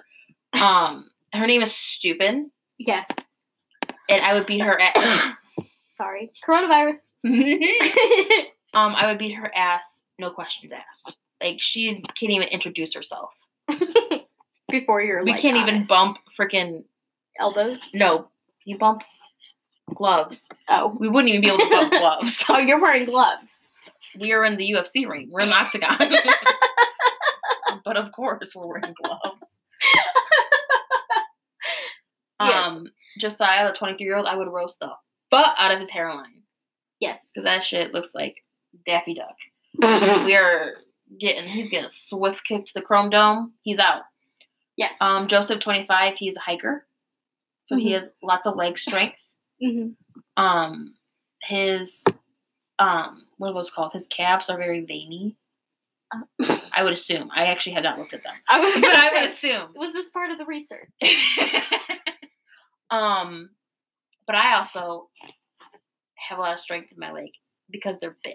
Um, 0.59 1.09
her 1.33 1.45
name 1.47 1.61
is 1.61 1.73
Stupid, 1.73 2.45
Yes. 2.79 3.07
and 4.09 4.21
I 4.23 4.33
would 4.33 4.47
beat 4.47 4.61
her 4.61 4.79
at. 4.81 4.97
Sorry. 5.87 6.31
Coronavirus. 6.47 6.97
um, 8.73 8.95
I 8.95 9.05
would 9.07 9.19
beat 9.19 9.33
her 9.33 9.51
ass, 9.55 10.03
no 10.17 10.31
questions 10.31 10.71
asked. 10.71 11.15
Like 11.41 11.57
she 11.59 12.01
can't 12.19 12.31
even 12.31 12.47
introduce 12.47 12.93
herself. 12.93 13.29
Before 14.71 15.01
you're 15.01 15.23
We 15.23 15.31
like 15.33 15.41
can't 15.41 15.57
on 15.57 15.63
even 15.67 15.81
it. 15.83 15.87
bump 15.87 16.17
freaking 16.39 16.83
elbows. 17.39 17.93
no. 17.93 18.27
You 18.65 18.77
bump 18.77 19.01
gloves. 19.93 20.47
Oh. 20.69 20.95
We 20.99 21.09
wouldn't 21.09 21.29
even 21.29 21.41
be 21.41 21.47
able 21.47 21.59
to 21.59 21.69
bump 21.69 21.91
gloves. 21.99 22.43
Oh, 22.49 22.57
you're 22.57 22.81
wearing 22.81 23.05
gloves. 23.05 23.72
We 24.19 24.31
are 24.33 24.45
in 24.45 24.57
the 24.57 24.71
UFC 24.71 25.07
ring. 25.07 25.29
We're 25.31 25.41
in 25.41 25.49
the 25.49 25.55
octagon. 25.55 25.97
but 27.85 27.97
of 27.97 28.11
course, 28.11 28.49
we're 28.55 28.67
wearing 28.67 28.93
gloves. 29.01 29.45
Yes. 32.41 32.67
Um, 32.71 32.87
Josiah, 33.19 33.71
the 33.71 33.77
23 33.77 34.05
year 34.05 34.17
old, 34.17 34.25
I 34.25 34.35
would 34.35 34.47
roast 34.51 34.79
the 34.79 34.89
butt 35.31 35.53
out 35.57 35.71
of 35.71 35.79
his 35.79 35.89
hairline 35.89 36.43
Yes. 36.99 37.31
because 37.33 37.45
that 37.45 37.63
shit 37.63 37.93
looks 37.93 38.09
like 38.13 38.35
Daffy 38.85 39.13
Duck. 39.13 39.35
we 40.25 40.35
are 40.35 40.73
getting, 41.19 41.45
he's 41.45 41.69
getting 41.69 41.85
a 41.85 41.89
swift 41.89 42.41
kick 42.47 42.65
to 42.65 42.71
the 42.75 42.81
Chrome 42.81 43.09
Dome. 43.09 43.53
He's 43.61 43.79
out. 43.79 44.01
yes. 44.75 44.97
Um, 44.99 45.27
Joseph, 45.27 45.59
25, 45.61 46.15
he's 46.17 46.35
a 46.35 46.39
hiker. 46.41 46.85
So 47.67 47.77
he 47.77 47.91
Mhm. 47.91 47.99
has 48.01 48.09
lots 48.21 48.45
of 48.45 48.55
leg 48.55 48.77
strength. 48.77 49.19
hmm 49.61 49.89
Um, 50.35 50.95
his, 51.43 52.03
um, 52.79 53.25
what 53.37 53.49
are 53.49 53.53
those 53.53 53.69
called? 53.69 53.91
His 53.93 54.07
calves 54.07 54.49
are 54.49 54.57
very 54.57 54.85
veiny. 54.85 55.35
I 56.73 56.83
would 56.83 56.93
assume. 56.93 57.29
I 57.35 57.45
actually 57.47 57.73
have 57.73 57.83
not 57.83 57.97
looked 57.97 58.13
at 58.13 58.23
them. 58.23 58.33
I 58.47 58.59
was 58.59 58.73
But 58.75 58.95
I 58.95 59.09
would 59.21 59.31
assume. 59.31 59.69
was 59.75 59.93
this 59.93 60.09
part 60.09 60.31
of 60.31 60.37
the 60.37 60.45
research? 60.45 60.89
um, 62.91 63.49
but 64.27 64.35
I 64.35 64.55
also 64.55 65.09
have 66.15 66.37
a 66.37 66.41
lot 66.41 66.53
of 66.53 66.59
strength 66.59 66.91
in 66.91 66.99
my 66.99 67.11
leg 67.11 67.29
because 67.69 67.97
they're 67.99 68.17
big. 68.23 68.33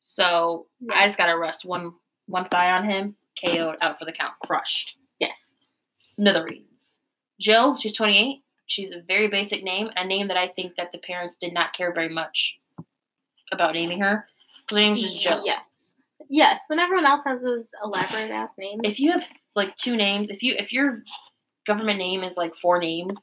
So 0.00 0.66
I 0.92 1.06
just 1.06 1.18
gotta 1.18 1.38
rest 1.38 1.64
one 1.64 1.92
one 2.26 2.48
thigh 2.48 2.70
on 2.72 2.84
him, 2.84 3.14
KO'd 3.42 3.76
out 3.80 3.98
for 3.98 4.04
the 4.04 4.12
count, 4.12 4.34
crushed. 4.44 4.94
Yes. 5.18 5.54
Smithereens. 5.94 6.98
Jill, 7.40 7.78
she's 7.78 7.94
28. 7.94 8.42
She's 8.66 8.90
a 8.90 9.02
very 9.06 9.28
basic 9.28 9.62
name, 9.62 9.88
a 9.96 10.04
name 10.04 10.28
that 10.28 10.36
I 10.36 10.48
think 10.48 10.74
that 10.76 10.92
the 10.92 10.98
parents 10.98 11.36
did 11.40 11.54
not 11.54 11.72
care 11.74 11.94
very 11.94 12.08
much 12.08 12.56
about 13.52 13.74
naming 13.74 14.00
her. 14.00 14.26
Her 14.70 14.76
name's 14.76 15.00
just 15.02 15.20
Jill. 15.20 15.42
Yes. 15.44 15.94
Yes. 16.28 16.60
When 16.68 16.78
everyone 16.78 17.06
else 17.06 17.22
has 17.24 17.40
those 17.42 17.70
elaborate 17.82 18.30
ass 18.30 18.54
names. 18.58 18.80
If 18.84 18.98
you 19.00 19.12
have 19.12 19.24
like 19.56 19.76
two 19.76 19.96
names, 19.96 20.28
if 20.30 20.42
you 20.42 20.54
if 20.58 20.72
your 20.72 21.02
government 21.66 21.98
name 21.98 22.22
is 22.24 22.36
like 22.36 22.52
four 22.60 22.78
names, 22.78 23.16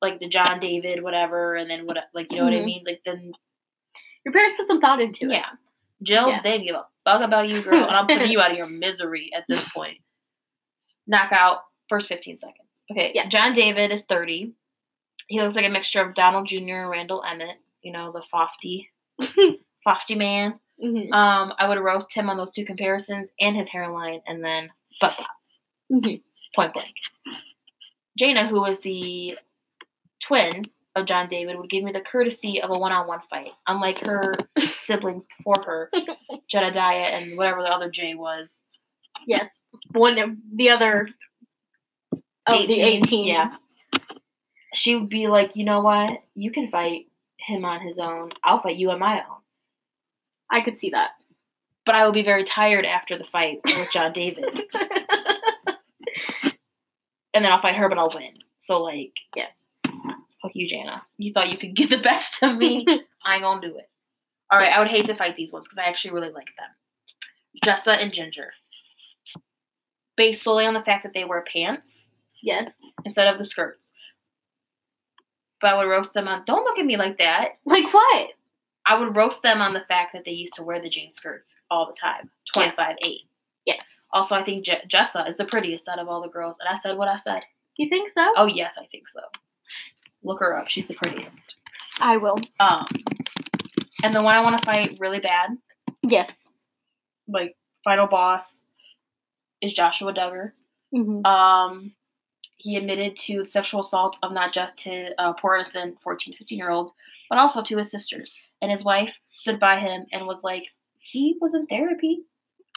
like 0.00 0.20
the 0.20 0.28
John 0.28 0.60
David 0.60 1.02
whatever, 1.02 1.56
and 1.56 1.68
then 1.70 1.86
what 1.86 1.96
like 2.14 2.30
you 2.30 2.38
know 2.38 2.44
what 2.44 2.52
I 2.52 2.58
Mhm. 2.58 2.64
mean, 2.64 2.84
like 2.86 3.00
then 3.04 3.32
Your 4.24 4.32
parents 4.32 4.56
put 4.56 4.66
some 4.68 4.80
thought 4.80 5.00
into 5.00 5.26
it. 5.30 5.34
yeah, 5.34 5.50
Jill, 6.02 6.28
Yes. 6.28 6.42
they 6.42 6.60
give 6.60 6.74
a 6.76 6.86
fuck 7.04 7.22
about 7.22 7.48
you, 7.48 7.62
girl, 7.62 7.84
and 7.84 7.96
I'm 7.96 8.06
putting 8.06 8.30
you 8.30 8.40
out 8.40 8.50
of 8.52 8.56
your 8.56 8.66
misery 8.68 9.30
at 9.34 9.44
this 9.48 9.66
point. 9.74 9.98
Knockout 11.06 11.62
first 11.88 12.08
15 12.08 12.38
seconds. 12.38 12.68
Okay, 12.90 13.12
Yes. 13.14 13.30
John 13.32 13.54
David 13.54 13.90
is 13.90 14.04
30. 14.04 14.52
He 15.26 15.40
looks 15.40 15.56
like 15.56 15.64
a 15.64 15.70
mixture 15.70 16.00
of 16.02 16.14
Donald 16.14 16.48
Jr. 16.48 16.56
and 16.82 16.90
Randall 16.90 17.22
Emmett. 17.24 17.56
You 17.82 17.92
know 17.92 18.12
the 18.12 18.22
Fofty, 18.32 18.88
Fofty 19.84 20.14
man. 20.14 20.58
Mhm. 20.82 21.12
Um, 21.12 21.52
I 21.58 21.68
would 21.68 21.78
roast 21.78 22.12
him 22.12 22.30
on 22.30 22.36
those 22.36 22.52
two 22.52 22.64
comparisons 22.64 23.30
and 23.40 23.56
his 23.56 23.68
hairline, 23.68 24.20
and 24.26 24.44
then 24.44 24.70
butt 25.00 25.14
pop, 25.16 25.26
Mhm. 25.92 26.22
point 26.54 26.72
blank. 26.72 26.94
Jana, 28.18 28.46
who 28.48 28.60
was 28.60 28.80
the 28.80 29.38
twin 30.22 30.66
of 30.96 31.06
John 31.06 31.28
David, 31.28 31.56
would 31.58 31.70
give 31.70 31.84
me 31.84 31.92
the 31.92 32.00
courtesy 32.00 32.60
of 32.62 32.70
a 32.70 32.78
one-on-one 32.78 33.20
fight, 33.30 33.52
unlike 33.66 33.98
her 33.98 34.34
siblings 34.76 35.26
before 35.38 35.62
her, 35.64 35.90
Jedidiah 36.52 37.10
and 37.10 37.36
whatever 37.36 37.62
the 37.62 37.68
other 37.72 37.90
J 37.90 38.14
was. 38.14 38.62
Yes. 39.26 39.62
One 39.92 40.18
of 40.18 40.30
the 40.54 40.70
other. 40.70 41.08
Oh, 42.46 42.66
the 42.66 42.80
18. 42.80 43.26
Yeah. 43.26 43.56
She 44.74 44.94
would 44.96 45.08
be 45.08 45.26
like, 45.28 45.54
you 45.56 45.64
know 45.64 45.80
what? 45.80 46.22
You 46.34 46.50
can 46.50 46.70
fight 46.70 47.06
him 47.38 47.64
on 47.64 47.80
his 47.80 47.98
own. 47.98 48.30
I'll 48.44 48.60
fight 48.60 48.76
you 48.76 48.90
on 48.90 48.98
my 48.98 49.20
own. 49.20 49.38
I 50.50 50.60
could 50.60 50.78
see 50.78 50.90
that. 50.90 51.10
But 51.84 51.94
I 51.94 52.04
will 52.04 52.12
be 52.12 52.22
very 52.22 52.44
tired 52.44 52.84
after 52.84 53.16
the 53.16 53.24
fight 53.24 53.60
with 53.64 53.90
John 53.90 54.12
David. 54.12 54.44
and 57.34 57.44
then 57.44 57.52
I'll 57.52 57.62
fight 57.62 57.76
her, 57.76 57.88
but 57.88 57.98
I'll 57.98 58.12
win. 58.14 58.34
So, 58.58 58.82
like, 58.82 59.12
yes. 59.34 59.70
fuck 59.84 60.52
you, 60.54 60.68
Jana. 60.68 61.02
You 61.16 61.32
thought 61.32 61.48
you 61.50 61.58
could 61.58 61.76
get 61.76 61.90
the 61.90 61.98
best 62.02 62.42
of 62.42 62.56
me? 62.56 62.84
I 63.24 63.34
ain't 63.34 63.42
gonna 63.42 63.60
do 63.60 63.76
it. 63.76 63.88
All 64.50 64.58
right, 64.58 64.72
I 64.72 64.78
would 64.78 64.88
hate 64.88 65.06
to 65.06 65.14
fight 65.14 65.36
these 65.36 65.52
ones 65.52 65.66
because 65.66 65.78
I 65.78 65.88
actually 65.88 66.12
really 66.12 66.30
like 66.30 66.48
them. 66.58 66.68
Jessa 67.64 68.00
and 68.02 68.12
Jinger. 68.12 68.48
Based 70.16 70.42
solely 70.42 70.66
on 70.66 70.74
the 70.74 70.82
fact 70.82 71.04
that 71.04 71.12
they 71.14 71.24
wear 71.24 71.44
pants 71.52 72.10
yes. 72.42 72.78
instead 73.04 73.28
of 73.28 73.38
the 73.38 73.44
skirts. 73.44 73.92
But 75.60 75.68
I 75.74 75.76
would 75.78 75.88
roast 75.90 76.14
them 76.14 76.28
on. 76.28 76.44
Don't 76.46 76.64
look 76.64 76.78
at 76.78 76.86
me 76.86 76.96
like 76.96 77.18
that. 77.18 77.58
Like 77.64 77.92
what? 77.92 78.28
I 78.86 78.98
would 78.98 79.14
roast 79.16 79.42
them 79.42 79.60
on 79.60 79.74
the 79.74 79.82
fact 79.88 80.12
that 80.14 80.24
they 80.24 80.30
used 80.30 80.54
to 80.54 80.62
wear 80.62 80.80
the 80.80 80.88
jean 80.88 81.12
skirts 81.12 81.54
all 81.70 81.86
the 81.86 81.96
time. 82.00 82.30
25 82.54 82.96
8. 83.02 83.20
Yes. 83.66 84.08
Also, 84.14 84.34
I 84.34 84.42
think 84.44 84.64
Je- 84.64 84.80
Jessa 84.90 85.28
is 85.28 85.36
the 85.36 85.44
prettiest 85.44 85.88
out 85.88 85.98
of 85.98 86.08
all 86.08 86.22
the 86.22 86.28
girls. 86.28 86.56
And 86.60 86.68
I 86.74 86.80
said 86.80 86.96
what 86.96 87.08
I 87.08 87.18
said. 87.18 87.42
You 87.76 87.88
think 87.90 88.10
so? 88.10 88.32
Oh, 88.36 88.46
yes, 88.46 88.76
I 88.80 88.86
think 88.86 89.08
so. 89.08 89.20
Look 90.22 90.40
her 90.40 90.56
up. 90.56 90.68
She's 90.68 90.88
the 90.88 90.94
prettiest. 90.94 91.54
I 92.00 92.16
will. 92.16 92.38
Um, 92.60 92.86
and 94.02 94.14
the 94.14 94.22
one 94.22 94.34
I 94.34 94.40
want 94.40 94.56
to 94.58 94.64
fight 94.66 94.96
really 95.00 95.20
bad, 95.20 95.50
Yes. 96.02 96.48
like 97.28 97.56
final 97.84 98.06
boss, 98.06 98.62
is 99.60 99.74
Joshua 99.74 100.14
Duggar. 100.14 100.52
hmm 100.92 101.24
Um, 101.26 101.92
he 102.58 102.76
admitted 102.76 103.16
to 103.26 103.46
sexual 103.46 103.80
assault 103.82 104.16
of 104.22 104.32
not 104.32 104.52
just 104.52 104.80
his 104.80 105.10
uh, 105.18 105.32
poor 105.32 105.56
innocent 105.56 105.96
14, 106.02 106.34
15 106.36 106.58
year 106.58 106.70
olds, 106.70 106.92
but 107.30 107.38
also 107.38 107.62
to 107.62 107.76
his 107.78 107.90
sisters. 107.90 108.34
And 108.60 108.70
his 108.70 108.84
wife 108.84 109.14
stood 109.36 109.58
by 109.60 109.78
him 109.78 110.06
and 110.12 110.26
was 110.26 110.42
like, 110.44 110.64
he 110.98 111.36
was 111.40 111.54
in 111.54 111.66
therapy. 111.66 112.20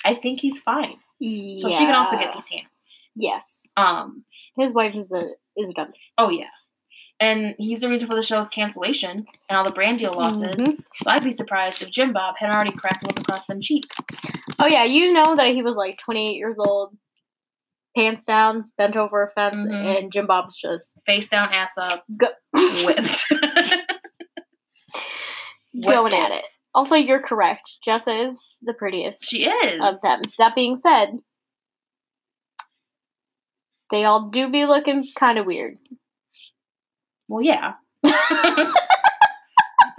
I 0.06 0.16
think 0.16 0.40
he's 0.40 0.60
fine. 0.60 0.96
Yeah. 1.20 1.64
So 1.64 1.70
she 1.72 1.86
can 1.86 1.96
also 1.96 2.18
get 2.18 2.34
these 2.34 2.48
hands. 2.50 2.68
Yes. 3.16 3.68
Um, 3.78 4.24
His 4.58 4.72
wife 4.74 4.96
is 4.96 5.12
a 5.12 5.32
is 5.58 5.70
a 5.70 5.74
dummy. 5.74 6.00
oh 6.18 6.30
yeah. 6.30 6.46
And 7.20 7.54
he's 7.60 7.82
the 7.82 7.90
reason 7.90 8.08
for 8.08 8.16
the 8.16 8.24
show's 8.24 8.50
cancellation 8.50 9.26
and 9.48 9.58
all 9.58 9.64
the 9.64 9.70
brand 9.72 10.00
deal 10.00 10.14
losses. 10.14 10.56
Mhm. 10.56 10.78
So 11.04 11.10
I'd 11.10 11.24
be 11.24 11.32
surprised 11.32 11.82
if 11.84 11.92
Jim 11.92 12.14
Bob 12.14 12.36
had 12.40 12.50
already 12.50 12.72
cracked 12.72 13.04
him 13.04 13.16
across 13.16 13.46
them 13.48 13.62
cheeks. 13.62 13.96
Oh 14.58 14.66
yeah, 14.68 14.86
you 14.86 15.12
know 15.14 15.36
that 15.36 15.54
he 15.54 15.62
was 15.62 15.76
like 15.76 16.00
28 16.00 16.36
years 16.36 16.58
old, 16.58 16.96
pants 17.96 18.26
down, 18.26 18.72
bent 18.78 18.96
over 18.96 19.24
a 19.24 19.32
fence, 19.32 19.68
Mhm. 19.72 19.98
and 20.00 20.12
Jim 20.12 20.28
Bob's 20.28 20.58
just 20.58 20.98
Face 21.06 21.28
down, 21.28 21.54
ass 21.54 21.74
up, 21.78 22.04
go- 22.18 22.28
whipped. 22.86 23.26
going 25.84 26.14
at 26.14 26.32
it. 26.32 26.46
Also, 26.74 26.96
you're 26.96 27.22
correct. 27.22 27.76
Jessa 27.86 28.28
is 28.30 28.56
the 28.62 28.74
prettiest 28.74 29.26
She 29.28 29.46
is. 29.46 29.82
of 29.84 30.00
them. 30.02 30.22
That 30.38 30.56
being 30.56 30.78
said, 30.78 31.10
they 33.92 34.06
all 34.06 34.30
do 34.30 34.50
be 34.50 34.66
looking 34.66 35.06
kind 35.18 35.38
of 35.38 35.46
weird. 35.46 35.78
Well, 37.28 37.44
yeah. 37.44 37.74
That's 38.04 38.16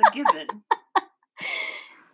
a 0.06 0.10
given. 0.14 0.46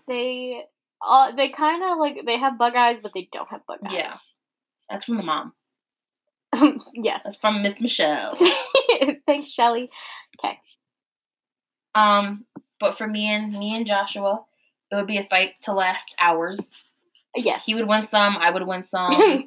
They 0.09 0.62
uh, 1.07 1.33
they 1.37 1.51
kind 1.51 1.83
of 1.85 1.99
like 1.99 2.25
they 2.27 2.38
have 2.38 2.59
bug 2.59 2.75
eyes, 2.75 2.99
but 3.03 3.12
they 3.14 3.29
don't 3.33 3.49
have 3.51 3.64
bug 3.67 3.79
eyes. 3.85 3.93
Yeah. 3.95 4.14
That's 4.91 5.05
from 5.05 5.19
the 5.19 5.23
mom. 5.23 5.53
yes. 6.95 7.23
That's 7.25 7.37
from 7.37 7.63
Miss 7.63 7.81
Michelle. 7.81 8.37
Thanks, 9.27 9.51
Shelly. 9.51 9.91
Okay. 10.39 10.59
Um, 11.95 12.45
but 12.81 12.97
for 12.99 13.07
me 13.07 13.33
and 13.33 13.53
me 13.53 13.75
and 13.77 13.87
Joshua, 13.87 14.45
it 14.91 14.97
would 14.97 15.07
be 15.07 15.19
a 15.19 15.27
fight 15.29 15.53
to 15.65 15.73
last 15.73 16.15
hours. 16.19 16.73
Yes. 17.35 17.63
He 17.67 17.75
would 17.75 17.89
win 17.89 18.07
some, 18.07 18.37
I 18.37 18.51
would 18.51 18.67
win 18.67 18.83
some. 18.83 19.45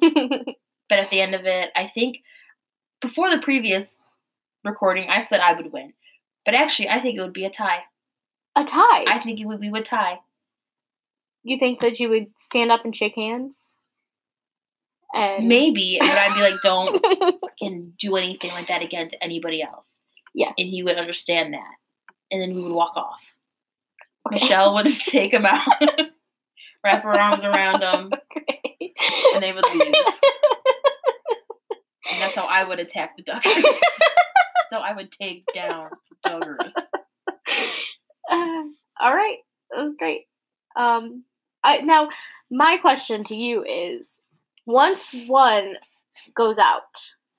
but 0.88 0.98
at 0.98 1.10
the 1.10 1.20
end 1.20 1.34
of 1.34 1.44
it, 1.44 1.70
I 1.74 1.90
think 1.92 2.18
before 3.00 3.30
the 3.30 3.42
previous 3.42 3.96
recording, 4.64 5.08
I 5.10 5.20
said 5.20 5.40
I 5.40 5.54
would 5.54 5.72
win. 5.72 5.92
But 6.44 6.54
actually, 6.54 6.88
I 6.88 7.00
think 7.00 7.18
it 7.18 7.22
would 7.22 7.32
be 7.32 7.44
a 7.44 7.50
tie. 7.50 7.80
a 8.56 8.64
tie. 8.64 9.04
I 9.06 9.20
think 9.22 9.40
it 9.40 9.46
would 9.46 9.60
we 9.60 9.70
would 9.70 9.84
tie. 9.84 10.18
you 11.42 11.58
think 11.58 11.80
that 11.80 11.98
you 11.98 12.08
would 12.08 12.26
stand 12.40 12.70
up 12.70 12.84
and 12.84 12.94
shake 12.94 13.16
hands 13.16 13.71
And 15.14 15.46
Maybe, 15.48 15.98
but 16.00 16.08
I'd 16.10 16.34
be 16.34 16.40
like, 16.40 16.60
don't 16.62 17.04
fucking 17.40 17.92
do 17.98 18.16
anything 18.16 18.50
like 18.50 18.68
that 18.68 18.82
again 18.82 19.08
to 19.10 19.22
anybody 19.22 19.62
else. 19.62 19.98
yes. 20.34 20.52
And 20.56 20.66
he 20.68 20.82
would 20.82 20.96
understand 20.96 21.52
that. 21.54 21.74
And 22.30 22.40
then 22.40 22.54
we 22.54 22.62
would 22.62 22.72
walk 22.72 22.96
off. 22.96 23.20
Okay. 24.26 24.36
Michelle 24.42 24.72
would 24.74 24.86
just 24.86 25.06
take 25.08 25.32
him 25.34 25.44
out, 25.44 25.66
wrap 26.84 27.02
her 27.02 27.12
arms 27.12 27.44
around 27.44 27.82
him, 27.82 28.10
Okay. 28.36 28.94
and 29.34 29.42
they 29.42 29.52
would 29.52 29.64
leave. 29.74 29.94
And 32.10 32.20
that's 32.20 32.34
how 32.34 32.44
I 32.44 32.64
would 32.64 32.78
attack 32.80 33.16
the 33.16 33.22
duggars. 33.22 33.78
so 34.70 34.76
I 34.78 34.94
would 34.94 35.10
take 35.12 35.44
down 35.54 35.90
duggars. 36.26 36.72
Uh, 38.30 38.62
all 39.00 39.14
right, 39.14 39.38
that 39.70 39.82
was 39.82 39.94
great. 39.98 40.22
Um, 40.76 41.24
I, 41.62 41.78
now 41.78 42.08
my 42.50 42.76
question 42.78 43.24
to 43.24 43.34
you 43.36 43.64
is: 43.64 44.20
Once 44.66 45.10
one 45.26 45.74
goes 46.36 46.58
out, 46.58 46.82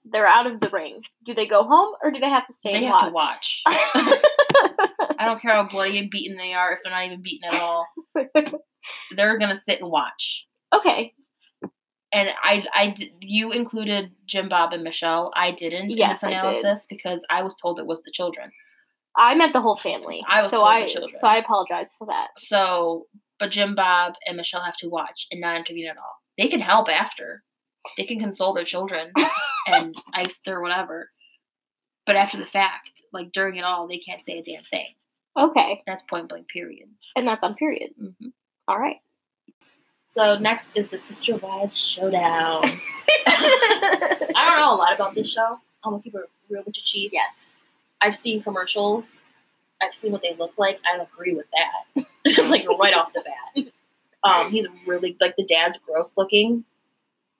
they're 0.05 0.27
out 0.27 0.47
of 0.47 0.59
the 0.59 0.69
ring. 0.69 1.01
Do 1.25 1.33
they 1.33 1.47
go 1.47 1.63
home 1.63 1.95
or 2.03 2.11
do 2.11 2.19
they 2.19 2.29
have 2.29 2.45
to 2.47 2.53
stay 2.53 2.73
They 2.73 2.85
and 2.85 2.87
have 2.87 3.13
watch? 3.13 3.63
to 3.65 3.71
watch. 3.71 4.21
I 5.19 5.25
don't 5.25 5.41
care 5.41 5.53
how 5.53 5.67
bloody 5.69 5.97
and 5.97 6.09
beaten 6.09 6.37
they 6.37 6.53
are, 6.53 6.73
if 6.73 6.79
they're 6.83 6.91
not 6.91 7.05
even 7.05 7.21
beaten 7.21 7.49
at 7.53 7.61
all. 7.61 7.87
They're 9.15 9.37
gonna 9.37 9.55
sit 9.55 9.79
and 9.79 9.89
watch. 9.89 10.45
okay. 10.73 11.13
And 12.11 12.29
I, 12.43 12.63
I, 12.75 12.95
you 13.21 13.51
included 13.51 14.11
Jim 14.27 14.47
Bob 14.47 14.71
and 14.73 14.83
Michelle. 14.83 15.31
I 15.35 15.49
didn't 15.51 15.89
Yes, 15.89 16.21
in 16.21 16.29
this 16.29 16.37
analysis 16.37 16.85
because 16.87 17.23
I 17.29 17.41
was 17.41 17.55
told 17.59 17.79
it 17.79 17.87
was 17.87 18.03
the 18.03 18.11
children. 18.13 18.51
I 19.17 19.33
meant 19.33 19.53
the 19.53 19.61
whole 19.61 19.77
family. 19.77 20.23
I 20.27 20.41
was 20.43 20.51
so 20.51 20.57
told 20.57 20.67
the 20.67 20.71
I 20.71 20.87
children. 20.89 21.19
so 21.19 21.25
I 21.27 21.37
apologize 21.37 21.91
for 21.97 22.05
that. 22.07 22.27
So, 22.37 23.07
but 23.39 23.49
Jim 23.51 23.73
Bob 23.73 24.13
and 24.27 24.37
Michelle 24.37 24.61
have 24.61 24.77
to 24.81 24.89
watch 24.89 25.25
and 25.31 25.41
not 25.41 25.57
intervene 25.57 25.87
at 25.89 25.97
all. 25.97 26.15
They 26.37 26.47
can 26.47 26.59
help 26.61 26.87
after. 26.89 27.43
They 27.97 28.05
can 28.05 28.19
console 28.19 28.53
their 28.53 28.63
children 28.65 29.11
and 29.67 29.95
ice 30.13 30.39
their 30.45 30.61
whatever. 30.61 31.09
But 32.05 32.15
after 32.15 32.37
the 32.37 32.45
fact, 32.45 32.89
like 33.11 33.31
during 33.33 33.57
it 33.57 33.63
all, 33.63 33.87
they 33.87 33.99
can't 33.99 34.23
say 34.23 34.39
a 34.39 34.43
damn 34.43 34.63
thing. 34.69 34.87
Okay, 35.37 35.81
That's 35.87 36.03
point 36.03 36.29
blank. 36.29 36.47
Period. 36.47 36.87
and 37.15 37.27
that's 37.27 37.43
on 37.43 37.55
period. 37.55 37.91
hmm 37.99 38.27
All 38.67 38.77
right. 38.79 38.97
So 40.07 40.37
next 40.37 40.67
is 40.75 40.87
the 40.89 40.99
Sister 40.99 41.35
Wives 41.37 41.75
Showdown. 41.77 42.61
I 43.25 44.45
don't 44.47 44.57
know 44.59 44.75
a 44.75 44.77
lot 44.77 44.93
about 44.93 45.15
this 45.15 45.29
show. 45.31 45.57
I'm 45.83 45.91
gonna 45.93 46.03
keep 46.03 46.13
it 46.15 46.21
real 46.49 46.63
with 46.65 46.77
you, 46.77 46.83
Chief. 46.83 47.11
yes. 47.11 47.55
I've 48.01 48.15
seen 48.15 48.43
commercials. 48.43 49.23
I've 49.81 49.93
seen 49.95 50.11
what 50.11 50.21
they 50.21 50.35
look 50.35 50.53
like. 50.57 50.79
I 50.85 51.01
agree 51.01 51.33
with 51.33 51.47
that. 51.51 52.05
like 52.49 52.65
right 52.79 52.93
off 52.93 53.11
the 53.13 53.23
bat. 53.25 53.65
Um, 54.23 54.49
he's 54.49 54.65
really 54.85 55.17
like 55.19 55.35
the 55.35 55.45
dad's 55.45 55.77
gross 55.77 56.15
looking. 56.17 56.63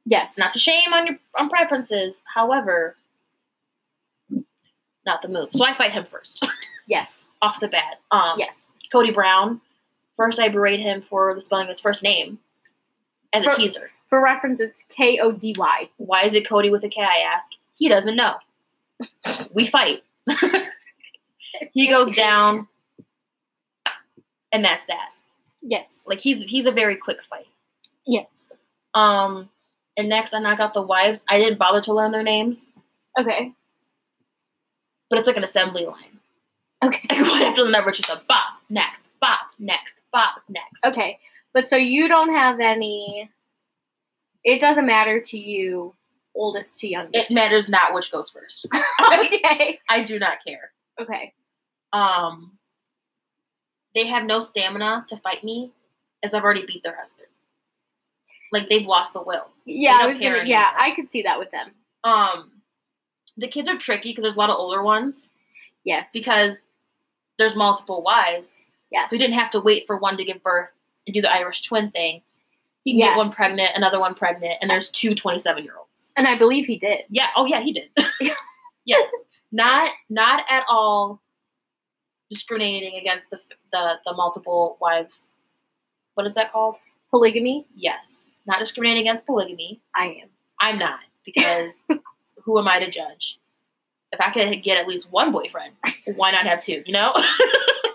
Yes. 0.06 0.38
Not 0.38 0.54
to 0.54 0.60
shame 0.60 0.94
on 0.94 1.08
your 1.08 1.18
on 1.40 1.50
preferences, 1.50 2.22
however, 2.34 2.98
not 5.06 5.22
the 5.22 5.28
move. 5.28 5.50
So 5.54 5.66
I 5.66 5.74
fight 5.74 5.92
him 5.92 6.06
first 6.06 6.46
yes. 6.88 7.30
off 7.42 7.60
the 7.60 7.68
bat. 7.68 8.00
Um, 8.12 8.34
Yes. 8.38 8.74
Kody 8.94 9.14
Brown. 9.14 9.62
First, 10.18 10.40
I 10.40 10.50
berate 10.50 10.80
him 10.80 11.02
for 11.02 11.34
the 11.34 11.42
spelling 11.42 11.64
of 11.64 11.70
his 11.70 11.80
first 11.80 12.04
name 12.04 12.38
as 13.34 13.46
a 13.46 13.56
teaser. 13.56 13.90
For 14.08 14.22
reference, 14.22 14.60
it's 14.60 14.84
K 14.90 15.18
O 15.20 15.32
D 15.32 15.56
Y. 15.58 15.90
Why 15.98 16.24
is 16.24 16.36
it 16.36 16.48
Cody 16.48 16.70
with 16.70 16.84
a 16.84 16.90
K? 16.90 17.02
I 17.02 17.24
ask. 17.34 17.52
He 17.76 17.90
doesn't 17.90 18.16
know. 18.16 18.36
We 19.54 19.68
fight. 19.68 20.04
he 21.74 21.88
goes 21.88 22.14
down, 22.16 22.68
and 24.52 24.64
that's 24.64 24.86
that. 24.86 25.10
Yes. 25.64 26.04
Like 26.06 26.20
he's 26.20 26.44
he's 26.44 26.66
a 26.66 26.72
very 26.72 26.96
quick 26.98 27.24
fight. 27.24 27.48
Yes. 28.06 28.50
Um, 28.94 29.50
and 29.98 30.10
next 30.10 30.34
I 30.34 30.40
knock 30.40 30.60
out 30.60 30.74
the 30.74 30.82
wives. 30.82 31.24
I 31.30 31.38
didn't 31.38 31.58
bother 31.58 31.82
to 31.84 31.94
learn 31.94 32.12
their 32.12 32.24
names, 32.24 32.72
Okay. 33.18 33.54
but 35.10 35.18
it's 35.20 35.28
like 35.28 35.38
an 35.38 35.44
assembly 35.44 35.86
line. 35.86 36.20
Okay. 36.84 37.22
One 37.22 37.42
after 37.42 37.64
the 37.64 37.72
number, 37.72 37.92
just 37.92 38.10
a 38.10 38.22
bop 38.28 38.60
next, 38.70 39.04
bop 39.22 39.40
next, 39.58 39.96
bop 40.12 40.42
next. 40.50 40.86
Okay. 40.86 41.20
But 41.54 41.68
so 41.68 41.76
you 41.78 42.08
don't 42.08 42.34
have 42.34 42.60
any. 42.60 43.30
It 44.44 44.60
doesn't 44.60 44.86
matter 44.86 45.22
to 45.22 45.38
you, 45.38 45.96
oldest 46.36 46.80
to 46.82 46.88
youngest. 46.90 47.32
It 47.32 47.34
matters 47.34 47.70
not 47.70 47.94
which 47.94 48.12
goes 48.12 48.30
first. 48.30 48.68
okay. 49.14 49.80
I 49.90 50.04
do 50.04 50.20
not 50.20 50.40
care. 50.46 50.72
Okay. 51.00 51.34
Um, 51.94 52.58
they 53.96 54.08
have 54.08 54.24
no 54.26 54.42
stamina 54.42 55.06
to 55.10 55.18
fight 55.18 55.44
me, 55.44 55.72
as 56.24 56.34
I've 56.34 56.44
already 56.44 56.66
beat 56.66 56.84
their 56.84 56.96
husband. 56.96 57.28
Like 58.52 58.70
they've 58.70 58.86
lost 58.86 59.14
the 59.14 59.22
will. 59.22 59.50
Yeah, 59.66 59.98
I 60.00 60.06
was 60.08 60.20
gonna. 60.20 60.44
Yeah. 60.46 60.72
I 60.76 60.92
could 60.92 61.10
see 61.10 61.24
that 61.24 61.40
with 61.40 61.50
them. 61.52 61.72
Um, 62.04 62.52
the 63.38 63.48
kids 63.48 63.68
are 63.68 63.78
tricky 63.78 64.12
because 64.12 64.24
there's 64.24 64.36
a 64.36 64.40
lot 64.40 64.50
of 64.52 64.58
older 64.58 64.84
ones 64.84 65.28
Yes. 65.86 66.12
because 66.14 66.56
there's 67.40 67.56
multiple 67.56 68.04
wives. 68.04 68.60
yes. 68.92 69.10
So 69.10 69.16
we 69.16 69.18
didn't 69.18 69.34
have 69.36 69.50
to 69.52 69.60
wait 69.60 69.88
for 69.88 69.98
one 69.98 70.18
to 70.18 70.24
give 70.24 70.44
birth 70.44 70.70
and 71.08 71.14
do 71.16 71.22
the 71.22 71.34
Irish 71.34 71.64
twin 71.64 71.90
thing. 71.92 72.22
He 72.84 72.92
can 72.94 73.00
get 73.00 73.18
one 73.18 73.32
pregnant, 73.32 73.72
another 73.76 74.00
one 74.00 74.14
pregnant, 74.14 74.56
and 74.62 74.70
there's 74.70 74.92
two 74.92 75.16
27 75.16 75.64
year 75.64 75.74
olds. 75.80 76.12
And 76.16 76.28
I 76.28 76.38
believe 76.38 76.68
he 76.68 76.78
did. 76.78 77.00
Yeah. 77.10 77.28
Oh 77.36 77.46
yeah, 77.46 77.62
he 77.62 77.72
did. 77.74 77.90
yes. 78.86 79.10
Not 79.52 79.90
not 80.10 80.44
at 80.50 80.64
all 80.70 81.22
discriminating 82.34 83.00
against 83.00 83.30
the 83.30 83.40
the 83.72 83.96
the 84.06 84.14
multiple 84.14 84.78
wives. 84.82 85.30
What 86.16 86.28
is 86.28 86.34
that 86.36 86.52
called? 86.52 86.76
Polygamy. 87.10 87.68
Yes. 87.76 88.34
Not 88.46 88.60
discriminating 88.60 89.08
against 89.08 89.26
polygamy. 89.26 89.82
I 89.96 90.08
am. 90.24 90.30
I'm 90.60 90.78
not 90.78 91.00
because 91.26 91.86
who 92.44 92.60
am 92.60 92.68
I 92.68 92.80
to 92.80 92.92
judge? 92.92 93.40
If 94.12 94.22
I 94.22 94.32
could 94.32 94.62
get 94.64 94.78
at 94.78 94.88
least 94.88 95.12
one 95.12 95.32
boyfriend, 95.32 95.74
why 96.16 96.32
not 96.32 96.46
have 96.46 96.62
two? 96.62 96.84
You 96.86 96.94
know? 96.94 97.14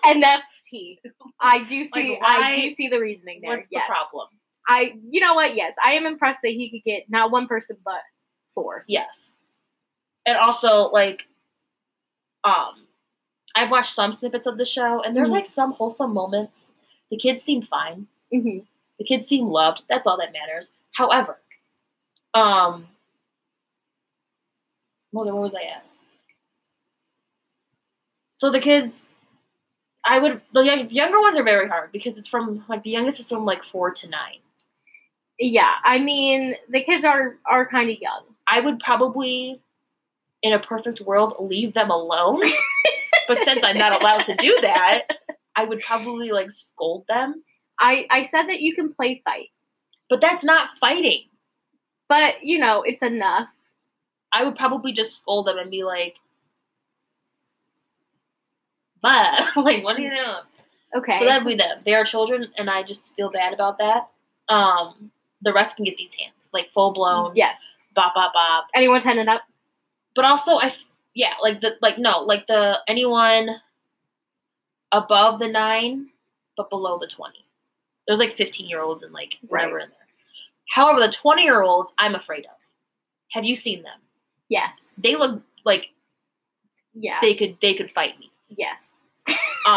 And 0.08 0.22
that's 0.22 0.60
T. 0.64 1.00
I 1.40 1.64
do 1.64 1.84
see. 1.84 2.18
Like, 2.20 2.22
I 2.22 2.54
do 2.54 2.70
see 2.70 2.88
the 2.88 2.98
reasoning 2.98 3.40
there. 3.42 3.56
What's 3.56 3.68
yes. 3.70 3.84
the 3.86 3.92
problem? 3.92 4.28
I. 4.66 4.94
You 5.08 5.20
know 5.20 5.34
what? 5.34 5.54
Yes, 5.54 5.74
I 5.84 5.92
am 5.92 6.06
impressed 6.06 6.40
that 6.42 6.52
he 6.52 6.70
could 6.70 6.84
get 6.84 7.10
not 7.10 7.30
one 7.30 7.46
person 7.46 7.76
but 7.84 8.00
four. 8.54 8.84
Yes. 8.88 9.36
And 10.24 10.36
also, 10.36 10.88
like, 10.90 11.22
um, 12.44 12.86
I've 13.56 13.70
watched 13.70 13.94
some 13.94 14.12
snippets 14.12 14.46
of 14.46 14.58
the 14.58 14.64
show, 14.64 15.00
and 15.02 15.16
there's 15.16 15.30
Mhm. 15.30 15.34
like 15.34 15.46
some 15.46 15.72
wholesome 15.72 16.12
moments. 16.12 16.74
The 17.10 17.16
kids 17.16 17.42
seem 17.42 17.62
fine. 17.62 18.06
Mm-hmm. 18.32 18.58
The 18.98 19.04
kids 19.04 19.26
seem 19.26 19.46
loved. 19.48 19.82
That's 19.88 20.06
all 20.06 20.16
that 20.18 20.32
matters. 20.32 20.72
However, 20.92 21.40
um, 22.34 22.88
on, 25.14 25.26
where 25.26 25.34
was 25.34 25.54
I 25.54 25.62
at? 25.62 25.84
So 28.36 28.50
the 28.52 28.60
kids, 28.60 29.02
I 30.04 30.18
would 30.18 30.40
the 30.52 30.60
young, 30.62 30.90
younger 30.90 31.20
ones 31.20 31.36
are 31.36 31.42
very 31.42 31.68
hard 31.68 31.90
because 31.92 32.18
it's 32.18 32.28
from 32.28 32.64
like 32.68 32.82
the 32.82 32.90
youngest 32.90 33.18
is 33.20 33.28
from 33.28 33.44
like 33.44 33.64
four 33.64 33.90
to 33.92 34.08
nine. 34.08 34.38
Yeah, 35.38 35.74
I 35.84 35.98
mean 35.98 36.54
the 36.68 36.82
kids 36.82 37.04
are 37.04 37.38
are 37.46 37.66
kind 37.66 37.90
of 37.90 37.98
young. 38.00 38.24
I 38.46 38.60
would 38.60 38.78
probably, 38.80 39.60
in 40.42 40.52
a 40.52 40.58
perfect 40.58 41.00
world, 41.00 41.34
leave 41.40 41.74
them 41.74 41.90
alone. 41.90 42.42
but 43.28 43.38
since 43.44 43.62
I'm 43.62 43.78
not 43.78 44.00
allowed 44.00 44.24
to 44.24 44.34
do 44.36 44.58
that, 44.62 45.02
I 45.54 45.64
would 45.64 45.80
probably 45.80 46.30
like 46.32 46.50
scold 46.50 47.04
them. 47.08 47.42
I 47.78 48.06
I 48.10 48.24
said 48.24 48.44
that 48.48 48.60
you 48.60 48.74
can 48.74 48.92
play 48.92 49.22
fight, 49.24 49.48
But 50.10 50.20
that's 50.20 50.44
not 50.44 50.70
fighting. 50.80 51.24
but 52.08 52.42
you 52.42 52.58
know 52.58 52.82
it's 52.82 53.02
enough. 53.02 53.48
I 54.32 54.44
would 54.44 54.56
probably 54.56 54.92
just 54.92 55.16
scold 55.18 55.46
them 55.46 55.58
and 55.58 55.70
be 55.70 55.84
like, 55.84 56.16
"But 59.02 59.56
like, 59.56 59.84
what 59.84 59.96
do 59.96 60.02
you 60.02 60.10
know? 60.10 60.40
Okay. 60.96 61.18
So 61.18 61.24
that'd 61.26 61.46
be 61.46 61.54
them. 61.56 61.78
They 61.84 61.94
are 61.94 62.04
children, 62.04 62.46
and 62.56 62.70
I 62.70 62.82
just 62.82 63.08
feel 63.14 63.30
bad 63.30 63.52
about 63.52 63.78
that. 63.78 64.08
Um, 64.48 65.10
the 65.42 65.52
rest 65.52 65.76
can 65.76 65.84
get 65.84 65.96
these 65.96 66.14
hands, 66.14 66.50
like 66.52 66.70
full 66.72 66.92
blown, 66.92 67.32
yes. 67.34 67.58
bop 67.94 68.14
bop 68.14 68.32
bop. 68.32 68.66
Anyone 68.74 69.00
ten 69.00 69.18
and 69.18 69.28
up? 69.28 69.42
But 70.14 70.24
also, 70.24 70.56
I 70.56 70.74
yeah, 71.14 71.34
like 71.42 71.60
the 71.60 71.76
like 71.82 71.98
no, 71.98 72.20
like 72.22 72.46
the 72.46 72.78
anyone 72.88 73.56
above 74.92 75.38
the 75.40 75.48
nine, 75.48 76.08
but 76.56 76.70
below 76.70 76.98
the 76.98 77.06
twenty. 77.06 77.44
There's 78.06 78.18
like 78.20 78.36
fifteen 78.36 78.68
year 78.68 78.80
olds 78.80 79.02
and 79.02 79.12
like 79.12 79.34
whatever 79.48 79.76
Right. 79.76 79.84
in 79.84 79.90
there. 79.90 79.98
However, 80.68 81.00
the 81.00 81.12
twenty 81.12 81.42
year 81.44 81.62
olds, 81.62 81.92
I'm 81.98 82.14
afraid 82.14 82.44
of. 82.44 82.52
Have 83.32 83.44
you 83.44 83.56
seen 83.56 83.82
them? 83.82 83.98
Yes. 84.48 84.98
They 85.02 85.14
look 85.16 85.42
like 85.64 85.88
Yeah. 86.94 87.18
they 87.20 87.34
could 87.34 87.56
they 87.60 87.74
could 87.74 87.90
fight 87.92 88.18
me. 88.18 88.30
yes. 88.48 89.00
Um, 89.66 89.76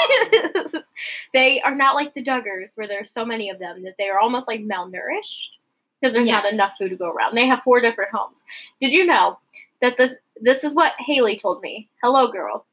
they 1.34 1.60
are 1.64 1.76
not 1.76 1.96
like 1.96 2.14
the 2.14 2.24
Duggars, 2.24 2.78
where 2.78 2.88
there's 2.88 3.12
so 3.12 3.26
many 3.26 3.50
of 3.50 3.60
them 3.60 3.84
that 3.84 3.96
they 3.98 4.08
are 4.08 4.20
almost 4.20 4.48
like 4.48 4.62
malnourished 4.62 5.48
because 6.00 6.14
there's 6.16 6.28
not 6.28 6.50
enough 6.50 6.78
food 6.78 6.90
to 6.92 6.96
go 6.96 7.10
around. 7.12 7.36
They 7.36 7.46
have 7.48 7.62
four 7.64 7.82
different 7.82 8.12
homes. 8.14 8.46
Did 8.80 8.94
you 8.94 9.06
know 9.06 9.38
that 9.82 9.98
this 9.98 10.16
this 10.42 10.64
is 10.64 10.76
what 10.76 10.94
Haley 11.00 11.36
told 11.36 11.62
me? 11.62 11.90
Hello, 12.02 12.32
girl. 12.32 12.66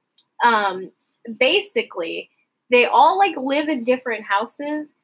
Um, 0.43 0.93
basically, 1.39 2.31
they 2.71 2.87
all 2.87 3.19
like 3.19 3.37
live 3.37 3.69
in 3.69 3.85
different 3.85 4.25
houses. 4.25 4.95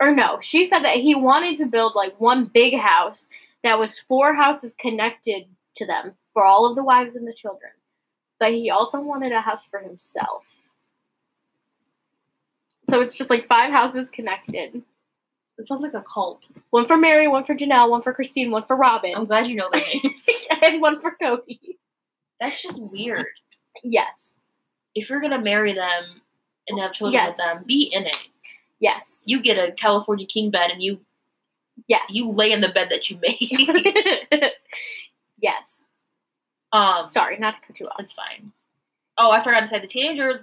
Or 0.00 0.14
no, 0.14 0.38
she 0.40 0.68
said 0.68 0.80
that 0.84 0.96
he 0.96 1.14
wanted 1.14 1.58
to 1.58 1.66
build 1.66 1.94
like 1.94 2.18
one 2.20 2.46
big 2.46 2.78
house, 2.78 3.28
that 3.62 3.78
was 3.78 3.98
four 4.08 4.34
houses 4.34 4.74
connected 4.78 5.44
to 5.76 5.86
them 5.86 6.14
for 6.32 6.44
all 6.44 6.68
of 6.68 6.76
the 6.76 6.82
wives 6.82 7.14
and 7.14 7.26
the 7.26 7.34
children. 7.34 7.72
But 8.38 8.52
he 8.52 8.70
also 8.70 9.00
wanted 9.00 9.32
a 9.32 9.40
house 9.40 9.66
for 9.66 9.80
himself. 9.80 10.44
So 12.84 13.00
it's 13.00 13.14
just 13.14 13.30
like 13.30 13.46
five 13.46 13.70
houses 13.70 14.08
connected. 14.08 14.82
It 15.60 15.68
sounds 15.68 15.82
like 15.82 15.94
a 15.94 16.02
cult. 16.12 16.40
One 16.70 16.86
for 16.86 16.96
Meri, 16.96 17.28
one 17.28 17.44
for 17.44 17.54
Janelle, 17.54 17.90
one 17.90 18.00
for 18.02 18.14
Christine, 18.14 18.50
one 18.50 18.64
for 18.64 18.76
Robyn, 18.76 19.14
I'm 19.14 19.26
glad 19.26 19.46
you 19.46 19.56
know 19.56 19.68
their 19.72 19.84
names. 19.86 20.24
and 20.62 20.80
one 20.80 21.00
for 21.00 21.14
Kody. 21.20 21.58
That's 22.40 22.62
just 22.62 22.80
weird. 22.82 23.26
Yes. 23.84 24.36
If 24.94 25.10
you're 25.10 25.20
gonna 25.20 25.40
marry 25.40 25.74
them 25.74 26.04
and 26.68 26.80
have 26.80 26.92
children 26.94 27.12
Yes. 27.22 27.32
with 27.32 27.36
them, 27.38 27.64
be 27.66 27.90
in 27.94 28.06
it. 28.06 28.28
Yes. 28.80 29.22
You 29.26 29.42
get 29.42 29.58
a 29.58 29.72
California 29.72 30.26
king 30.26 30.50
bed 30.50 30.70
and 30.70 30.82
you 30.82 30.98
Yes. 31.88 32.02
you 32.08 32.30
lay 32.32 32.52
in 32.52 32.60
the 32.62 32.68
bed 32.70 32.88
that 32.90 33.10
you 33.10 33.18
made. 33.20 33.38
yes. 35.38 35.88
um, 36.72 37.06
Sorry, 37.06 37.38
not 37.38 37.54
to 37.54 37.60
cut 37.60 37.78
you 37.80 37.86
off. 37.86 37.96
it's 38.00 38.12
fine. 38.12 38.52
Oh, 39.18 39.30
I 39.30 39.42
forgot 39.44 39.60
to 39.60 39.68
say 39.68 39.78
the 39.78 39.86
teenagers 39.86 40.40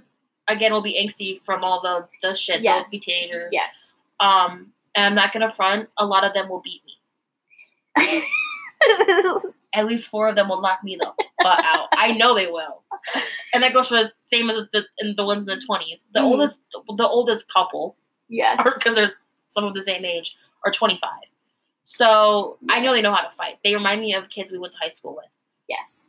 again 0.48 0.72
will 0.72 0.82
be 0.84 0.94
angsty 1.04 1.42
from 1.44 1.64
all 1.64 1.82
the 1.82 2.08
the 2.22 2.36
shit. 2.36 2.62
Yes. 2.62 2.86
They'll 2.90 3.00
be 3.00 3.04
teenagers. 3.04 3.50
Yes. 3.52 3.94
Um, 4.20 4.72
and 4.98 5.06
I'm 5.06 5.16
not 5.16 5.32
gonna 5.32 5.54
front. 5.56 5.88
A 5.98 6.06
lot 6.06 6.26
of 6.26 6.34
them 6.34 6.50
will 6.50 6.62
beat 6.62 6.82
me. 6.86 8.24
At 9.74 9.86
least 9.86 10.10
four 10.10 10.28
of 10.30 10.36
them 10.36 10.50
will 10.50 10.62
knock 10.62 10.84
me 10.84 10.96
the 11.00 11.06
butt 11.40 11.64
out. 11.64 11.88
I 11.94 12.12
know 12.14 12.34
they 12.36 12.48
will. 12.48 12.84
And 13.54 13.62
that 13.64 13.74
goes 13.74 13.88
for 13.88 13.96
the 14.04 14.12
same 14.32 14.50
as 14.50 14.64
the 14.74 14.84
in 15.00 15.16
the 15.16 15.26
ones 15.26 15.42
in 15.42 15.46
the 15.46 15.62
twenties. 15.66 16.06
The 16.14 16.20
Mhm. 16.20 16.26
oldest, 16.26 16.60
the 16.98 17.08
oldest 17.08 17.52
couple, 17.54 17.96
yes. 18.28 18.62
because 18.64 18.96
they're 18.96 19.14
some 19.50 19.64
of 19.64 19.74
the 19.74 19.82
same 19.82 20.04
age, 20.04 20.36
are 20.66 20.72
25. 20.72 21.10
So 21.86 22.58
I 22.70 22.80
know 22.82 22.94
they 22.94 23.02
know 23.02 23.14
how 23.14 23.22
to 23.24 23.36
fight. 23.38 23.60
They 23.64 23.74
remind 23.74 24.02
me 24.02 24.14
of 24.14 24.30
kids 24.30 24.52
we 24.52 24.58
went 24.58 24.74
to 24.74 24.80
high 24.80 24.90
school 24.90 25.16
with. 25.16 25.30
Yes. 25.70 26.08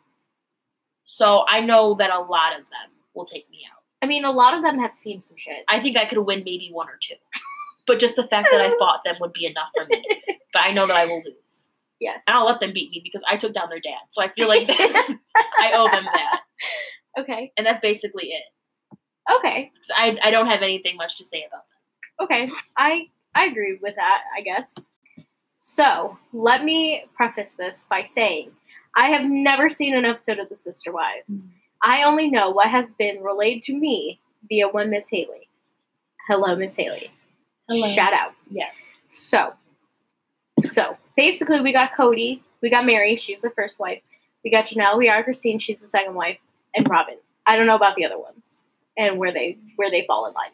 So 1.05 1.44
I 1.48 1.61
know 1.61 1.94
that 1.94 2.11
a 2.11 2.18
lot 2.20 2.53
of 2.53 2.61
them 2.61 2.90
will 3.14 3.27
take 3.27 3.48
me 3.51 3.64
out. 3.72 3.83
I 4.03 4.07
mean, 4.07 4.24
a 4.24 4.31
lot 4.31 4.55
of 4.55 4.62
them 4.62 4.79
have 4.79 4.94
seen 4.94 5.20
some 5.20 5.37
shit. 5.37 5.64
I 5.68 5.81
think 5.81 5.96
I 5.96 6.07
could 6.07 6.18
win 6.18 6.38
maybe 6.44 6.70
one 6.72 6.88
or 6.88 6.96
two. 7.01 7.14
But 7.88 7.98
just 7.98 8.14
the 8.14 8.29
fact 8.29 8.48
that 8.53 8.61
I 8.61 8.70
fought 8.79 9.01
them 9.05 9.16
would 9.20 9.33
be 9.33 9.46
enough 9.46 9.70
for 9.74 9.87
me. 9.87 10.05
But 10.53 10.62
I 10.62 10.72
know 10.72 10.87
that 10.87 10.96
I 10.96 11.07
will 11.07 11.22
lose. 11.24 11.64
Yes. 11.98 12.22
And 12.29 12.37
I'll 12.37 12.46
let 12.46 12.61
them 12.61 12.72
beat 12.72 12.90
me 12.90 13.01
because 13.03 13.22
I 13.29 13.37
took 13.37 13.53
down 13.53 13.70
their 13.70 13.81
dad. 13.81 13.98
So 14.11 14.22
I 14.22 14.29
feel 14.29 14.46
like 14.46 14.68
I 14.70 15.72
owe 15.74 15.90
them 15.90 16.05
that. 16.05 16.40
Okay. 17.18 17.51
And 17.57 17.66
that's 17.66 17.81
basically 17.81 18.27
it. 18.29 18.44
Okay. 19.38 19.72
I, 19.96 20.16
I 20.22 20.31
don't 20.31 20.46
have 20.46 20.62
anything 20.62 20.96
much 20.96 21.16
to 21.18 21.24
say 21.24 21.44
about 21.48 21.64
them. 21.66 22.27
Okay. 22.27 22.53
I 22.77 23.09
I 23.35 23.46
agree 23.46 23.77
with 23.83 23.96
that, 23.96 24.22
I 24.37 24.42
guess. 24.42 24.88
So, 25.59 26.16
let 26.33 26.62
me 26.62 27.07
preface 27.16 27.55
this 27.55 27.87
by 27.90 28.05
saying 28.05 28.53
I 28.94 29.09
have 29.09 29.24
never 29.24 29.68
seen 29.68 29.94
an 29.96 30.05
episode 30.05 30.38
of 30.38 30.48
The 30.48 30.55
Sister 30.55 30.92
Wives. 30.92 31.40
Mhm. 31.42 31.48
I 31.83 32.05
only 32.05 32.31
know 32.31 32.51
what 32.51 32.68
has 32.68 32.92
been 32.92 33.20
relayed 33.20 33.62
to 33.62 33.72
me 33.74 34.20
via 34.48 34.68
one 34.68 34.90
Miss 34.90 35.09
Haley. 35.09 35.48
Hello, 36.29 36.55
Miss 36.55 36.77
Haley. 36.77 37.11
Hello. 37.68 37.88
Shout 37.88 38.14
out. 38.14 38.33
Yes. 38.50 38.96
So, 39.09 39.52
so 40.62 40.96
basically, 41.16 41.61
we 41.61 41.72
got 41.72 41.92
Kody, 41.92 42.40
we 42.62 42.70
got 42.70 42.87
Meri, 42.87 43.16
she's 43.16 43.42
the 43.42 43.50
first 43.50 43.78
wife. 43.78 44.00
We 44.44 44.50
got 44.50 44.66
Janelle, 44.66 44.96
we 44.96 45.09
are 45.09 45.22
Christine, 45.22 45.59
she's 45.59 45.81
the 45.81 45.87
second 45.87 46.14
wife, 46.14 46.38
and 46.74 46.88
Robyn. 46.88 47.18
I 47.46 47.57
don't 47.57 47.66
know 47.66 47.76
about 47.76 47.96
the 47.96 48.07
other 48.07 48.18
ones 48.18 48.62
and 48.96 49.18
where 49.18 49.33
they 49.33 49.59
where 49.76 49.90
they 49.90 50.04
fall 50.07 50.26
in 50.26 50.35
line. 50.35 50.50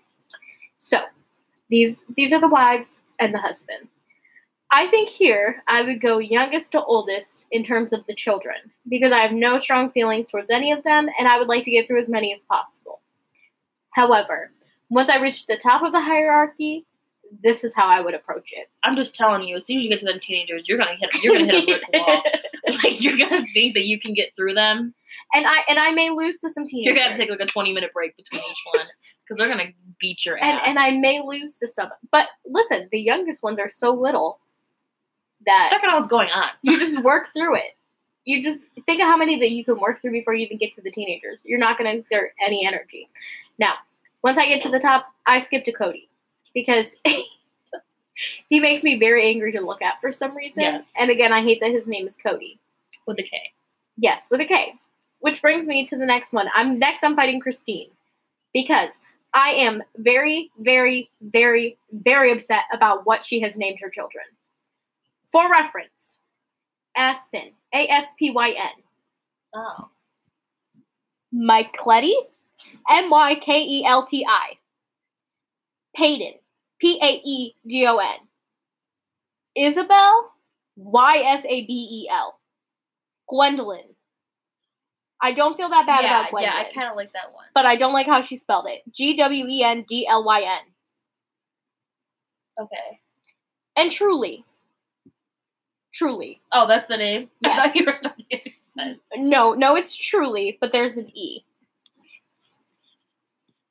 So, 0.76 0.98
these 1.70 2.02
these 2.16 2.32
are 2.32 2.40
the 2.40 2.48
wives 2.48 3.02
and 3.18 3.32
the 3.32 3.38
husband. 3.38 3.88
I 4.70 4.88
think 4.88 5.08
here 5.08 5.62
I 5.68 5.82
would 5.82 6.00
go 6.00 6.18
youngest 6.18 6.72
to 6.72 6.82
oldest 6.82 7.46
in 7.52 7.64
terms 7.64 7.92
of 7.92 8.04
the 8.06 8.14
children 8.14 8.56
because 8.88 9.12
I 9.12 9.20
have 9.20 9.30
no 9.30 9.56
strong 9.58 9.90
feelings 9.90 10.30
towards 10.30 10.50
any 10.50 10.72
of 10.72 10.82
them 10.82 11.08
and 11.16 11.28
I 11.28 11.38
would 11.38 11.46
like 11.46 11.62
to 11.64 11.70
get 11.70 11.86
through 11.86 12.00
as 12.00 12.08
many 12.08 12.32
as 12.32 12.42
possible. 12.42 13.00
However, 13.90 14.50
once 14.88 15.10
I 15.10 15.20
reach 15.20 15.46
the 15.46 15.56
top 15.56 15.82
of 15.82 15.92
the 15.92 16.00
hierarchy, 16.00 16.84
this 17.42 17.64
is 17.64 17.74
how 17.74 17.86
I 17.86 18.00
would 18.00 18.14
approach 18.14 18.52
it. 18.52 18.68
I'm 18.82 18.96
just 18.96 19.14
telling 19.14 19.46
you, 19.46 19.56
as 19.56 19.66
soon 19.66 19.78
as 19.78 19.84
you 19.84 19.90
get 19.90 20.00
to 20.00 20.06
them 20.06 20.20
teenagers, 20.20 20.64
you're 20.66 20.78
gonna 20.78 20.96
hit 20.96 21.10
you're 21.22 21.34
gonna 21.34 21.50
hit 21.52 21.64
a 21.64 21.66
brick 21.66 21.82
wall. 21.92 22.22
like 22.84 23.00
you're 23.00 23.16
gonna 23.16 23.44
think 23.52 23.74
that 23.74 23.84
you 23.86 23.98
can 23.98 24.14
get 24.14 24.34
through 24.36 24.54
them. 24.54 24.94
and 25.34 25.46
I 25.46 25.60
and 25.68 25.78
I 25.78 25.90
may 25.90 26.10
lose 26.10 26.38
to 26.40 26.50
some 26.50 26.66
teenagers. 26.66 26.86
You're 26.86 26.94
gonna 26.94 27.08
have 27.08 27.16
to 27.16 27.22
take 27.22 27.30
like 27.30 27.48
a 27.48 27.50
20 27.50 27.72
minute 27.72 27.92
break 27.92 28.16
between 28.16 28.40
each 28.40 28.64
one 28.74 28.86
because 29.24 29.38
they're 29.38 29.48
gonna 29.48 29.72
beat 30.00 30.24
your 30.24 30.36
and 30.36 30.58
ass. 30.58 30.62
and 30.66 30.78
I 30.78 30.92
may 30.92 31.22
lose 31.24 31.56
to 31.58 31.68
some. 31.68 31.90
But 32.10 32.28
listen, 32.46 32.88
the 32.92 33.00
youngest 33.00 33.42
ones 33.42 33.58
are 33.58 33.70
so 33.70 33.92
little 33.92 34.40
that 35.46 35.70
check 35.70 35.82
out 35.84 35.96
what's 35.96 36.08
going 36.08 36.30
on. 36.30 36.50
you 36.62 36.78
just 36.78 37.02
work 37.02 37.28
through 37.32 37.56
it. 37.56 37.76
You 38.24 38.42
just 38.42 38.66
think 38.86 39.02
of 39.02 39.06
how 39.06 39.18
many 39.18 39.38
that 39.38 39.50
you 39.50 39.64
can 39.64 39.78
work 39.78 40.00
through 40.00 40.12
before 40.12 40.32
you 40.32 40.46
even 40.46 40.56
get 40.56 40.72
to 40.72 40.80
the 40.80 40.90
teenagers. 40.90 41.42
You're 41.44 41.58
not 41.58 41.76
going 41.76 41.90
to 41.90 41.94
exert 41.94 42.32
any 42.42 42.66
energy. 42.66 43.10
Now, 43.58 43.74
once 44.22 44.38
I 44.38 44.48
get 44.48 44.62
to 44.62 44.70
the 44.70 44.78
top, 44.78 45.04
I 45.26 45.40
skip 45.40 45.62
to 45.64 45.72
Kody 45.74 46.08
because 46.54 46.96
he 48.48 48.60
makes 48.60 48.82
me 48.82 48.98
very 48.98 49.28
angry 49.28 49.52
to 49.52 49.60
look 49.60 49.82
at 49.82 50.00
for 50.00 50.12
some 50.12 50.36
reason. 50.36 50.62
Yes. 50.62 50.86
And 50.98 51.10
again, 51.10 51.32
I 51.32 51.42
hate 51.42 51.60
that 51.60 51.70
his 51.72 51.86
name 51.86 52.06
is 52.06 52.16
Kody. 52.16 52.58
with 53.06 53.18
a 53.18 53.22
K. 53.22 53.36
Yes, 53.96 54.28
with 54.30 54.40
a 54.40 54.44
K. 54.44 54.74
Which 55.20 55.40
brings 55.42 55.66
me 55.66 55.86
to 55.86 55.96
the 55.96 56.06
next 56.06 56.32
one. 56.32 56.48
I'm 56.54 56.78
next. 56.78 57.02
I'm 57.02 57.16
fighting 57.16 57.40
Christine 57.40 57.90
because 58.52 58.98
I 59.32 59.50
am 59.50 59.82
very, 59.96 60.50
very, 60.58 61.10
very, 61.22 61.76
very 61.92 62.30
upset 62.30 62.64
about 62.72 63.06
what 63.06 63.24
she 63.24 63.40
has 63.40 63.56
named 63.56 63.78
her 63.80 63.88
children. 63.90 64.24
For 65.32 65.50
reference, 65.50 66.18
Aspyn, 66.96 67.52
A 67.72 67.88
S 67.88 68.06
P 68.18 68.30
Y 68.30 68.50
N, 68.50 68.70
Oh. 69.56 69.88
Mykelti, 71.34 72.12
M 72.90 73.10
Y 73.10 73.34
K 73.36 73.60
E 73.62 73.84
L 73.84 74.06
T 74.06 74.24
I, 74.28 74.54
Paedon, 75.98 76.38
P 76.84 76.98
A 77.02 77.12
E 77.24 77.54
G 77.66 77.86
O 77.86 77.96
N, 77.96 78.16
Isabel, 79.56 80.32
Y 80.76 81.16
S 81.24 81.42
A 81.48 81.64
B 81.66 81.72
E 82.04 82.08
L, 82.10 82.38
Gwendolyn. 83.26 83.86
I 85.22 85.32
don't 85.32 85.56
feel 85.56 85.70
that 85.70 85.86
bad 85.86 86.04
yeah, 86.04 86.20
about 86.20 86.30
Gwendolyn. 86.30 86.54
yeah, 86.62 86.68
I 86.68 86.72
kind 86.74 86.90
of 86.90 86.96
like 86.96 87.10
that 87.14 87.32
one. 87.32 87.46
but 87.54 87.64
I 87.64 87.76
don't 87.76 87.94
like 87.94 88.06
how 88.06 88.20
she 88.20 88.36
spelled 88.36 88.66
it. 88.68 88.82
G 88.92 89.16
W 89.16 89.46
E 89.48 89.62
N 89.62 89.86
D 89.88 90.06
L 90.06 90.24
Y 90.24 90.42
N. 90.42 90.60
Okay. 92.64 93.00
And 93.76 93.90
truly. 93.90 94.44
Truly. 95.94 96.42
Oh, 96.52 96.66
that's 96.68 96.86
the 96.86 96.98
name. 96.98 97.30
I 97.44 97.48
Yes. 97.48 97.66
thought 97.66 97.76
you 97.76 97.84
were 97.86 97.94
starting 97.94 98.26
to 98.30 98.36
make 98.44 98.56
sense. 98.60 99.00
No, 99.16 99.54
no, 99.54 99.74
it's 99.74 99.96
truly, 99.96 100.58
but 100.60 100.70
there's 100.70 100.92
an 100.98 101.10
E. 101.16 101.44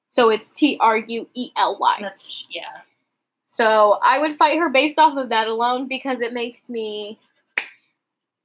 So 0.08 0.30
it's 0.30 0.52
T 0.52 0.78
R 0.80 0.98
U 0.98 1.28
E 1.36 1.52
L 1.58 1.78
Y. 1.80 1.98
That's 2.02 2.44
yeah. 2.50 2.82
So 3.56 4.00
I 4.02 4.18
would 4.18 4.36
fight 4.36 4.58
her 4.58 4.68
based 4.70 4.98
off 4.98 5.16
of 5.16 5.30
that 5.30 5.48
alone 5.48 5.88
because 5.88 6.22
it 6.22 6.34
makes 6.34 6.70
me. 6.70 7.20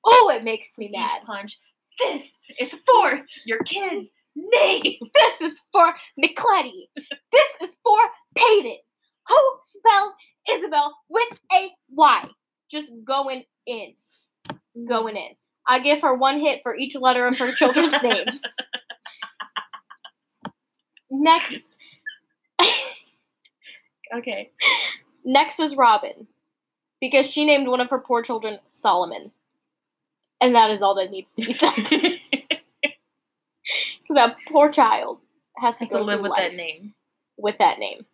Oh, 0.04 0.30
it 0.34 0.44
makes 0.44 0.76
me 0.76 0.90
mad. 0.92 1.22
punch. 1.24 1.58
This 1.98 2.30
is 2.60 2.74
for 2.86 3.22
your 3.46 3.58
kid's 3.60 4.10
name. 4.36 4.98
This 5.14 5.40
is 5.40 5.62
for 5.72 5.94
Mykelti. 6.22 6.88
This 7.32 7.48
is 7.62 7.76
for 7.82 7.98
Paedon. 8.36 8.76
Who 9.28 9.36
spells 9.64 10.12
Isabel 10.50 10.94
with 11.08 11.40
a 11.54 11.70
Y? 11.90 12.28
Just 12.70 12.92
going 13.02 13.44
in. 13.66 13.94
Going 14.86 15.16
in. 15.16 15.30
I 15.66 15.78
give 15.78 16.02
her 16.02 16.14
one 16.14 16.38
hit 16.38 16.60
for 16.62 16.76
each 16.76 16.94
letter 16.94 17.26
of 17.26 17.38
her 17.38 17.52
children's 17.52 17.94
names. 18.02 18.42
Next. 21.10 21.78
Okay. 24.16 24.50
Next 25.24 25.60
is 25.60 25.74
Robyn. 25.76 26.26
Because 27.00 27.26
she 27.30 27.44
named 27.44 27.68
one 27.68 27.80
of 27.80 27.90
her 27.90 27.98
poor 27.98 28.22
children 28.22 28.58
Solomon. 28.66 29.30
And 30.40 30.54
that 30.54 30.70
is 30.70 30.82
all 30.82 30.94
that 30.96 31.10
needs 31.10 31.30
to 31.38 31.46
be 31.46 31.52
said. 31.52 32.18
That 34.10 34.36
poor 34.50 34.70
child 34.70 35.18
has 35.58 35.76
to 35.76 35.84
Has 35.84 35.90
to 35.90 36.00
live 36.00 36.20
with 36.22 36.32
that 36.36 36.54
name. 36.54 36.94
with 37.36 37.56
that 37.58 37.78
name. 37.78 38.06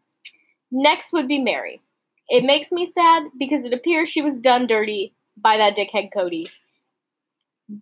Next 0.72 1.12
would 1.12 1.28
be 1.28 1.38
Meri. 1.38 1.80
It 2.28 2.42
makes 2.44 2.72
me 2.72 2.84
sad 2.84 3.24
because 3.38 3.64
it 3.64 3.72
appears 3.72 4.08
she 4.08 4.20
was 4.22 4.38
done 4.40 4.66
dirty 4.66 5.14
by 5.36 5.56
that 5.58 5.76
dickhead 5.76 6.10
Kody. 6.12 6.48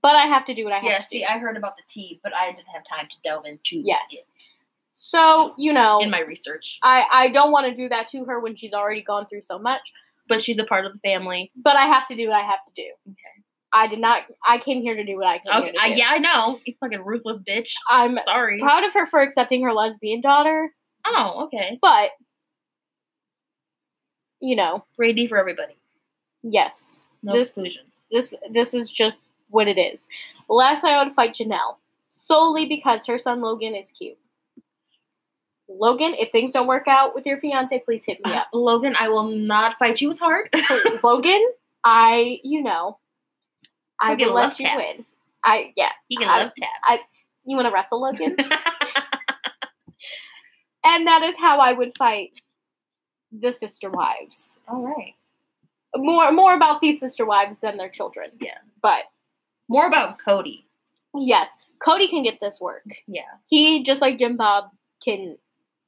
But 0.02 0.14
I 0.14 0.26
have 0.26 0.44
to 0.46 0.54
do 0.54 0.64
what 0.64 0.74
I 0.74 0.80
have 0.80 0.84
Yeah, 0.84 0.98
to 0.98 1.04
see, 1.04 1.18
do. 1.20 1.24
I 1.28 1.38
heard 1.38 1.56
about 1.56 1.76
the 1.76 1.82
tea, 1.88 2.20
but 2.22 2.34
I 2.34 2.52
didn't 2.52 2.68
have 2.68 2.84
time 2.86 3.06
to 3.08 3.16
delve 3.24 3.46
into 3.46 3.76
Yes. 3.82 4.08
it 4.10 4.24
So, 4.92 5.54
you 5.56 5.72
know, 5.72 6.00
in 6.00 6.10
my 6.10 6.20
research. 6.20 6.78
I, 6.82 7.04
I 7.10 7.28
don't 7.28 7.50
want 7.50 7.66
to 7.66 7.74
do 7.74 7.88
that 7.88 8.08
to 8.10 8.24
her 8.26 8.40
when 8.40 8.54
she's 8.56 8.72
already 8.74 9.02
gone 9.02 9.26
through 9.26 9.42
so 9.42 9.58
much. 9.58 9.92
But 10.28 10.42
she's 10.42 10.58
a 10.58 10.64
part 10.64 10.86
of 10.86 10.92
the 10.92 10.98
family. 11.00 11.50
But 11.56 11.76
I 11.76 11.86
have 11.86 12.06
to 12.08 12.14
do 12.14 12.28
what 12.28 12.36
I 12.36 12.42
have 12.46 12.62
to 12.66 12.72
do. 12.76 12.88
Okay. 13.10 13.16
I 13.72 13.86
did 13.86 13.98
not. 14.00 14.24
I 14.46 14.58
came 14.58 14.82
here 14.82 14.94
to 14.94 15.04
do 15.04 15.16
what 15.16 15.26
I 15.26 15.38
came 15.38 15.52
Okay, 15.62 15.74
I, 15.80 15.88
do. 15.90 15.94
yeah, 15.98 16.08
I 16.10 16.18
know. 16.18 16.60
You 16.66 16.74
fucking 16.78 17.02
ruthless 17.04 17.40
bitch. 17.40 17.72
I'm 17.90 18.16
sorry. 18.24 18.60
proud 18.60 18.84
of 18.84 18.92
her 18.92 19.06
for 19.06 19.20
accepting 19.20 19.62
her 19.64 19.72
lesbian 19.72 20.20
daughter, 20.20 20.70
Oh, 21.06 21.44
okay. 21.46 21.78
but 21.80 22.10
you 24.40 24.56
know, 24.56 24.84
D 24.98 25.26
for 25.26 25.38
everybody. 25.38 25.74
yes, 26.42 27.00
No 27.22 27.32
this 27.32 27.48
exclusions. 27.48 28.02
This 28.10 28.34
this 28.52 28.74
is 28.74 28.90
just 28.90 29.28
what 29.48 29.68
it 29.68 29.78
is. 29.78 30.06
Last 30.48 30.84
I 30.84 31.02
would 31.02 31.14
fight 31.14 31.34
Janelle 31.34 31.76
solely 32.08 32.66
because 32.66 33.06
her 33.06 33.18
son 33.18 33.40
Logan 33.40 33.74
is 33.74 33.90
cute. 33.92 34.18
Logan, 35.68 36.14
if 36.18 36.30
things 36.32 36.52
don't 36.52 36.66
work 36.66 36.86
out 36.88 37.14
with 37.14 37.24
your 37.24 37.38
fiance, 37.38 37.78
please 37.84 38.02
hit 38.04 38.18
me 38.24 38.32
uh, 38.32 38.40
up. 38.40 38.48
Logan, 38.52 38.94
I 38.98 39.08
will 39.08 39.28
not 39.28 39.78
fight 39.78 40.00
you 40.00 40.10
as 40.10 40.18
hard. 40.18 40.48
Logan, 41.02 41.42
I 41.84 42.40
you 42.42 42.62
know, 42.62 42.98
I 44.00 44.14
will 44.14 44.34
let 44.34 44.58
you 44.58 44.66
taps. 44.66 44.96
win. 44.96 45.04
I 45.44 45.72
yeah. 45.76 45.90
He 46.08 46.16
can 46.16 46.28
I- 46.28 46.42
love 46.44 46.52
taps. 46.54 46.70
I- 46.84 47.00
You 47.44 47.56
want 47.56 47.66
to 47.68 47.72
wrestle 47.72 48.00
Logan? 48.02 48.36
and 50.84 51.06
that 51.06 51.22
is 51.22 51.34
how 51.38 51.58
I 51.58 51.72
would 51.72 51.96
fight 51.96 52.32
the 53.32 53.52
sister 53.52 53.88
wives. 53.90 54.58
All 54.68 54.82
right. 54.82 55.14
More 55.96 56.30
more 56.32 56.54
about 56.54 56.80
these 56.80 57.00
sister 57.00 57.24
wives 57.24 57.60
than 57.60 57.76
their 57.76 57.88
children. 57.88 58.30
Yeah. 58.40 58.58
But 58.82 59.04
More 59.68 59.86
about 59.86 60.18
Kody. 60.26 60.64
yes, 61.14 61.48
Kody 61.86 62.08
can 62.10 62.22
get 62.22 62.40
this 62.40 62.60
work. 62.60 62.84
Yeah. 63.06 63.22
He 63.46 63.84
just 63.84 64.00
like 64.00 64.18
Jim 64.18 64.36
Bob 64.36 64.70
can. 65.04 65.38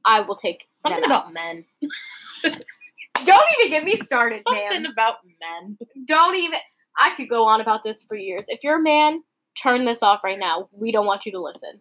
I 0.04 0.20
will 0.20 0.36
take 0.36 0.66
Something 0.76 1.04
about 1.04 1.32
men. 1.32 1.64
Don't 2.42 3.44
even 3.58 3.70
get 3.70 3.84
me 3.84 3.96
started, 3.96 4.42
man. 4.50 4.72
Something 4.72 4.90
about 4.90 5.16
men. 5.40 5.78
Don't 6.06 6.36
even. 6.36 6.58
I 6.98 7.14
could 7.16 7.28
go 7.28 7.44
on 7.44 7.60
about 7.60 7.82
this 7.82 8.02
for 8.02 8.16
years. 8.16 8.44
If 8.48 8.62
you're 8.62 8.78
a 8.78 8.82
man, 8.82 9.22
turn 9.60 9.84
this 9.84 10.02
off 10.02 10.22
right 10.22 10.38
now. 10.38 10.68
We 10.72 10.92
don't 10.92 11.06
want 11.06 11.26
you 11.26 11.32
to 11.32 11.40
listen. 11.40 11.80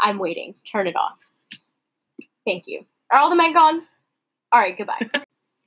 I'm 0.00 0.18
waiting. 0.18 0.54
Turn 0.70 0.86
it 0.86 0.96
off. 0.96 1.18
Thank 2.46 2.64
you. 2.66 2.84
Are 3.12 3.18
all 3.18 3.30
the 3.30 3.36
men 3.36 3.52
gone? 3.52 3.82
All 4.52 4.60
right, 4.60 4.76
goodbye. 4.76 5.10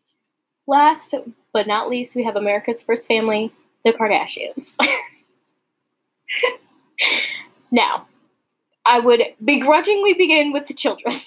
Last 0.68 1.14
but 1.54 1.68
not 1.68 1.90
least, 1.90 2.16
we 2.16 2.24
have 2.24 2.36
America's 2.36 2.82
first 2.82 3.08
family, 3.08 3.52
the 3.84 3.94
Kardashians. 3.94 4.76
now, 7.72 8.08
I 8.86 9.00
would 9.00 9.22
begrudgingly 9.44 10.14
begin 10.14 10.54
with 10.54 10.68
the 10.68 10.74
children. 10.74 11.20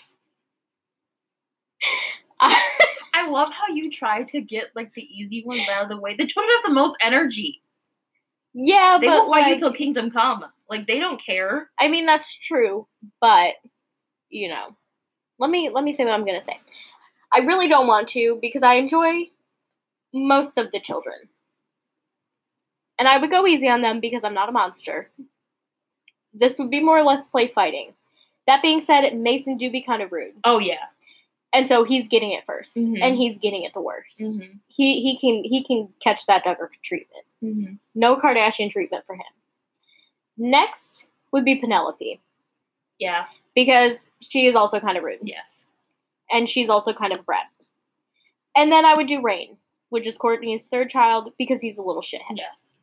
I 3.14 3.28
love 3.28 3.52
how 3.52 3.72
you 3.72 3.90
try 3.90 4.22
to 4.24 4.40
get 4.40 4.66
like 4.74 4.92
the 4.94 5.02
easy 5.02 5.44
ones 5.44 5.68
out 5.68 5.84
of 5.84 5.88
the 5.88 6.00
way. 6.00 6.16
The 6.16 6.26
children 6.26 6.54
have 6.56 6.64
the 6.66 6.74
most 6.74 6.96
energy. 7.00 7.62
yeah, 8.52 8.98
They 9.00 9.06
but 9.06 9.26
fight 9.26 9.40
like, 9.42 9.52
you 9.54 9.58
till 9.58 9.72
kingdom 9.72 10.10
come. 10.10 10.44
Like 10.68 10.86
they 10.86 10.98
don't 10.98 11.20
care. 11.24 11.70
I 11.78 11.88
mean 11.88 12.06
that's 12.06 12.36
true, 12.38 12.86
but 13.20 13.54
you 14.30 14.48
know, 14.48 14.76
let 15.38 15.50
me 15.50 15.70
let 15.70 15.84
me 15.84 15.92
say 15.92 16.04
what 16.04 16.12
I'm 16.14 16.24
gonna 16.26 16.42
say. 16.42 16.58
I 17.32 17.40
really 17.40 17.68
don't 17.68 17.86
want 17.86 18.08
to 18.10 18.38
because 18.40 18.62
I 18.62 18.74
enjoy 18.74 19.24
most 20.12 20.56
of 20.58 20.70
the 20.72 20.80
children, 20.80 21.16
and 22.98 23.08
I 23.08 23.18
would 23.18 23.30
go 23.30 23.46
easy 23.46 23.68
on 23.68 23.82
them 23.82 24.00
because 24.00 24.24
I'm 24.24 24.34
not 24.34 24.48
a 24.48 24.52
monster. 24.52 25.10
This 26.32 26.58
would 26.58 26.70
be 26.70 26.80
more 26.82 26.98
or 26.98 27.02
less 27.04 27.26
play 27.28 27.48
fighting. 27.48 27.94
That 28.46 28.60
being 28.62 28.80
said, 28.80 29.16
Mason 29.16 29.56
do 29.56 29.70
be 29.70 29.82
kind 29.82 30.02
of 30.02 30.12
rude, 30.12 30.34
Oh 30.44 30.58
yeah. 30.58 30.86
And 31.54 31.66
so 31.68 31.84
he's 31.84 32.08
getting 32.08 32.32
it 32.32 32.44
1st 32.46 32.76
Mhm. 32.76 32.98
and 33.00 33.16
he's 33.16 33.38
getting 33.38 33.62
it 33.62 33.72
the 33.72 33.80
worst. 33.80 34.20
Mm-hmm. 34.20 34.56
He 34.66 35.00
he 35.02 35.16
can 35.18 35.44
he 35.44 35.62
can 35.64 35.88
catch 36.02 36.26
that 36.26 36.44
Duggar 36.44 36.68
treatment. 36.82 37.24
Mm-hmm. 37.42 37.74
No 37.94 38.16
Kardashian 38.16 38.70
treatment 38.70 39.04
for 39.06 39.14
him. 39.14 39.32
Next 40.36 41.06
would 41.32 41.44
be 41.44 41.54
Penelope 41.56 42.20
Yeah. 42.98 43.26
because 43.54 44.08
she 44.20 44.46
is 44.46 44.56
also 44.56 44.80
kind 44.80 44.96
of 44.98 45.04
rude. 45.04 45.20
Yes. 45.22 45.60
and 46.30 46.48
she's 46.48 46.70
also 46.70 46.92
kind 46.92 47.12
of 47.12 47.24
brat. 47.26 47.46
And 48.56 48.72
then 48.72 48.84
I 48.86 48.94
would 48.94 49.06
do 49.06 49.20
Reign, 49.20 49.56
which 49.90 50.06
is 50.06 50.16
Kourtney's 50.18 50.66
third 50.66 50.88
child, 50.90 51.32
because 51.38 51.60
he's 51.60 51.76
a 51.78 51.82
little 51.82 52.02
shithead. 52.02 52.36
Yes. 52.36 52.76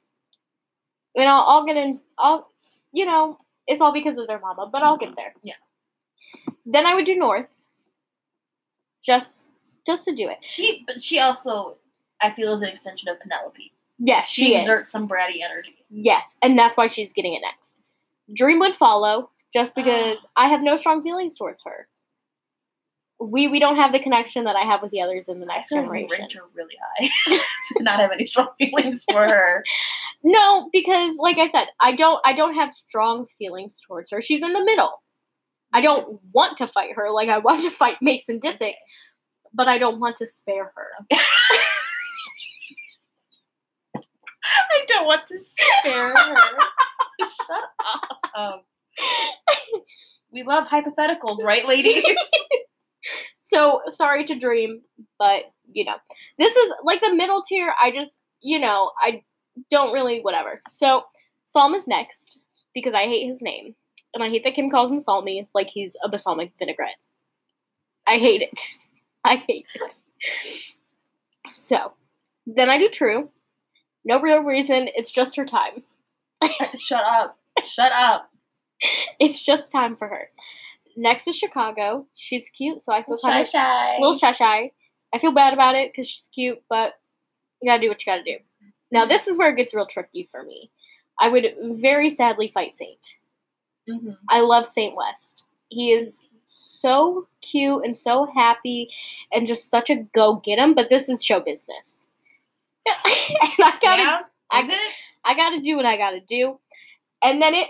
And 1.16 1.28
I'll, 1.28 1.42
I'll 1.48 1.66
get 1.66 1.76
in, 1.76 2.00
I'll, 2.20 2.48
you 2.94 3.04
know, 3.06 3.38
it's 3.68 3.82
all 3.82 3.92
because 3.92 4.18
of 4.18 4.28
their 4.28 4.40
mama, 4.40 4.70
but 4.72 4.84
I'll 4.84 4.96
get 4.98 5.16
there. 5.18 5.34
Yeah. 5.42 5.56
Then 6.66 6.86
I 6.86 6.94
would 6.96 7.06
do 7.06 7.16
North, 7.16 7.48
just, 9.04 9.50
just 9.86 10.06
to 10.06 10.16
do 10.16 10.28
it. 10.30 10.38
She, 10.42 10.84
but 10.88 11.02
she 11.02 11.20
also, 11.20 11.78
I 12.22 12.32
feel, 12.32 12.54
is 12.54 12.62
an 12.62 12.70
extension 12.70 13.10
of 13.10 13.20
Penelope. 13.20 13.72
Yes, 14.04 14.28
She, 14.28 14.46
she, 14.46 14.56
is. 14.56 14.62
exerts 14.68 14.92
some 14.92 15.08
bratty 15.08 15.44
energy. 15.44 15.76
Yes, 15.90 16.36
and 16.42 16.58
that's 16.58 16.76
why 16.76 16.88
she's 16.88 17.14
getting 17.14 17.34
it 17.36 17.42
next. 17.42 17.78
Dream 18.34 18.60
would 18.60 18.76
follow, 18.76 19.30
just 19.54 19.76
because 19.76 20.26
I 20.36 20.48
have 20.48 20.62
no 20.62 20.76
strong 20.78 21.04
feelings 21.04 21.38
towards 21.38 21.62
her. 21.66 21.88
We 23.20 23.48
we 23.48 23.60
don't 23.60 23.76
have 23.76 23.92
the 23.92 24.00
connection 24.00 24.46
that 24.46 24.56
I 24.56 24.62
have 24.62 24.82
with 24.82 24.90
the 24.90 25.02
others 25.02 25.30
in 25.30 25.40
the 25.40 25.46
next 25.46 25.70
generation. 25.70 26.10
ranked 26.18 26.34
her 26.34 26.42
really 26.56 26.74
high. 27.28 27.40
not 27.80 28.00
have 28.00 28.12
any 28.12 28.26
strong 28.26 28.48
feelings 28.58 29.04
for 29.04 29.24
her. 29.28 29.64
No, 30.24 30.70
because 30.74 31.14
like 31.20 31.38
I 31.38 31.48
said, 31.50 31.68
I 31.80 31.96
don't 31.96 32.20
I 32.26 32.34
don't 32.34 32.56
have 32.56 32.72
strong 32.74 33.28
feelings 33.38 33.80
towards 33.86 34.10
her. 34.10 34.22
She's 34.24 34.42
in 34.42 34.54
the 34.54 34.64
middle. 34.64 35.04
I 35.74 35.82
don't 35.82 36.20
want 36.34 36.58
to 36.58 36.68
fight 36.68 36.96
her 36.96 37.10
like 37.10 37.30
I 37.30 37.38
want 37.38 37.62
to 37.64 37.72
fight 37.72 37.98
Mason 38.02 38.40
Disick, 38.40 38.74
but 39.54 39.68
I 39.68 39.78
don't 39.78 40.00
want 40.00 40.18
to 40.18 40.28
spare 40.28 40.72
her. 40.76 40.88
I 44.74 44.86
don't 44.88 45.06
want 45.06 45.28
to 45.28 45.40
spare 45.40 46.10
her. 46.10 46.36
Shut 47.20 47.64
up. 48.36 48.66
we 50.32 50.44
love 50.44 50.68
hypotheticals, 50.68 51.44
right, 51.44 51.68
ladies? 51.68 52.04
So 53.52 53.82
sorry 53.88 54.24
to 54.26 54.36
dream, 54.40 54.82
but 55.20 55.44
you 55.70 55.84
know, 55.84 55.98
this 56.38 56.56
is 56.56 56.72
like 56.86 57.02
the 57.02 57.14
middle 57.14 57.44
tier. 57.44 57.74
I 57.84 57.92
just, 57.92 58.16
you 58.42 58.60
know, 58.60 58.92
I 58.98 59.24
don't 59.70 59.92
really 59.92 60.22
whatever. 60.22 60.62
So 60.70 61.04
Psalm 61.44 61.76
is 61.76 61.86
next 61.86 62.40
because 62.74 62.94
I 62.94 63.04
hate 63.04 63.28
his 63.28 63.42
name. 63.42 63.76
And 64.14 64.24
I 64.24 64.30
hate 64.30 64.44
that 64.44 64.56
Kim 64.56 64.70
calls 64.70 64.92
him 64.92 65.02
Salmi 65.02 65.48
like 65.54 65.68
he's 65.68 65.96
a 66.04 66.10
balsamic 66.10 66.52
vinaigrette. 66.60 66.98
I 68.08 68.18
hate 68.18 68.42
it. 68.42 68.60
I 69.24 69.36
hate 69.38 69.68
it. 69.76 70.02
So 71.54 71.94
then 72.46 72.70
I 72.70 72.78
do 72.78 72.90
True. 72.90 73.30
No 74.04 74.20
real 74.20 74.42
reason. 74.42 74.90
It's 74.96 75.12
just 75.12 75.36
her 75.36 75.46
time. 75.46 75.84
Shut 76.78 77.04
up. 77.04 77.38
Shut 77.66 77.92
up. 77.92 78.28
It's 79.20 79.44
just 79.44 79.72
time 79.72 79.96
for 79.96 80.08
her. 80.08 80.30
Next 80.98 81.28
is 81.28 81.36
Chicago. 81.38 82.08
She's 82.16 82.50
cute, 82.50 82.82
so 82.82 82.92
I 82.92 83.04
feel 83.04 83.16
kind 83.18 83.44
of 83.44 83.48
shy. 83.48 83.96
a 83.96 84.02
little 84.02 84.18
shy 84.18 84.32
shy. 84.32 84.72
I 85.14 85.20
feel 85.20 85.32
bad 85.32 85.54
about 85.54 85.76
it 85.76 85.92
because 85.92 86.10
she's 86.10 86.28
cute, 86.34 86.60
but 86.68 86.94
you 87.62 87.70
gotta 87.70 87.80
do 87.80 87.90
what 87.90 88.04
you 88.04 88.12
gotta 88.12 88.24
do. 88.24 88.38
Now 88.92 89.06
this 89.06 89.28
is 89.28 89.38
where 89.38 89.52
it 89.52 89.58
gets 89.58 89.76
real 89.76 89.86
tricky 89.86 90.28
for 90.32 90.44
me. 90.44 90.72
I 91.20 91.30
would 91.30 91.46
very 91.62 92.10
sadly 92.10 92.50
fight 92.52 92.76
Saint. 92.76 92.98
Mhm. 93.92 94.18
I 94.30 94.42
love 94.42 94.68
Saint 94.68 94.96
West. 94.96 95.46
He 95.70 95.92
is 95.92 96.24
so 96.46 97.28
cute 97.42 97.84
and 97.86 97.96
so 97.96 98.26
happy 98.36 98.90
and 99.32 99.48
just 99.48 99.70
such 99.70 99.90
a 99.90 99.96
go 100.14 100.36
get 100.38 100.60
him. 100.60 100.74
But 100.74 100.90
this 100.90 101.10
is 101.10 101.24
show 101.24 101.40
business, 101.40 102.08
and 102.86 102.96
I 103.06 103.78
gotta 103.82 104.02
Yeah? 104.04 104.22
I- 104.52 104.64
it? 104.68 104.94
I 105.24 105.36
gotta 105.36 105.62
do 105.62 105.76
what 105.76 105.86
I 105.86 105.98
gotta 105.98 106.20
do. 106.22 106.60
And 107.24 107.42
then 107.42 107.54
it 107.54 107.70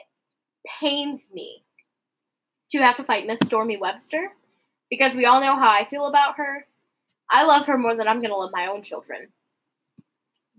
pains 0.79 1.27
me 1.33 1.63
to 2.71 2.79
have 2.79 2.97
to 2.97 3.03
fight 3.03 3.27
Miss 3.27 3.39
Stormi 3.39 3.79
Webster 3.79 4.31
because 4.89 5.13
we 5.15 5.25
all 5.25 5.41
know 5.41 5.55
how 5.55 5.69
I 5.69 5.85
feel 5.85 6.05
about 6.07 6.37
her. 6.37 6.65
I 7.29 7.43
love 7.43 7.65
her 7.67 7.77
more 7.77 7.95
than 7.95 8.07
I'm 8.07 8.21
gonna 8.21 8.35
love 8.37 8.51
my 8.53 8.67
own 8.67 8.81
children. 8.83 9.31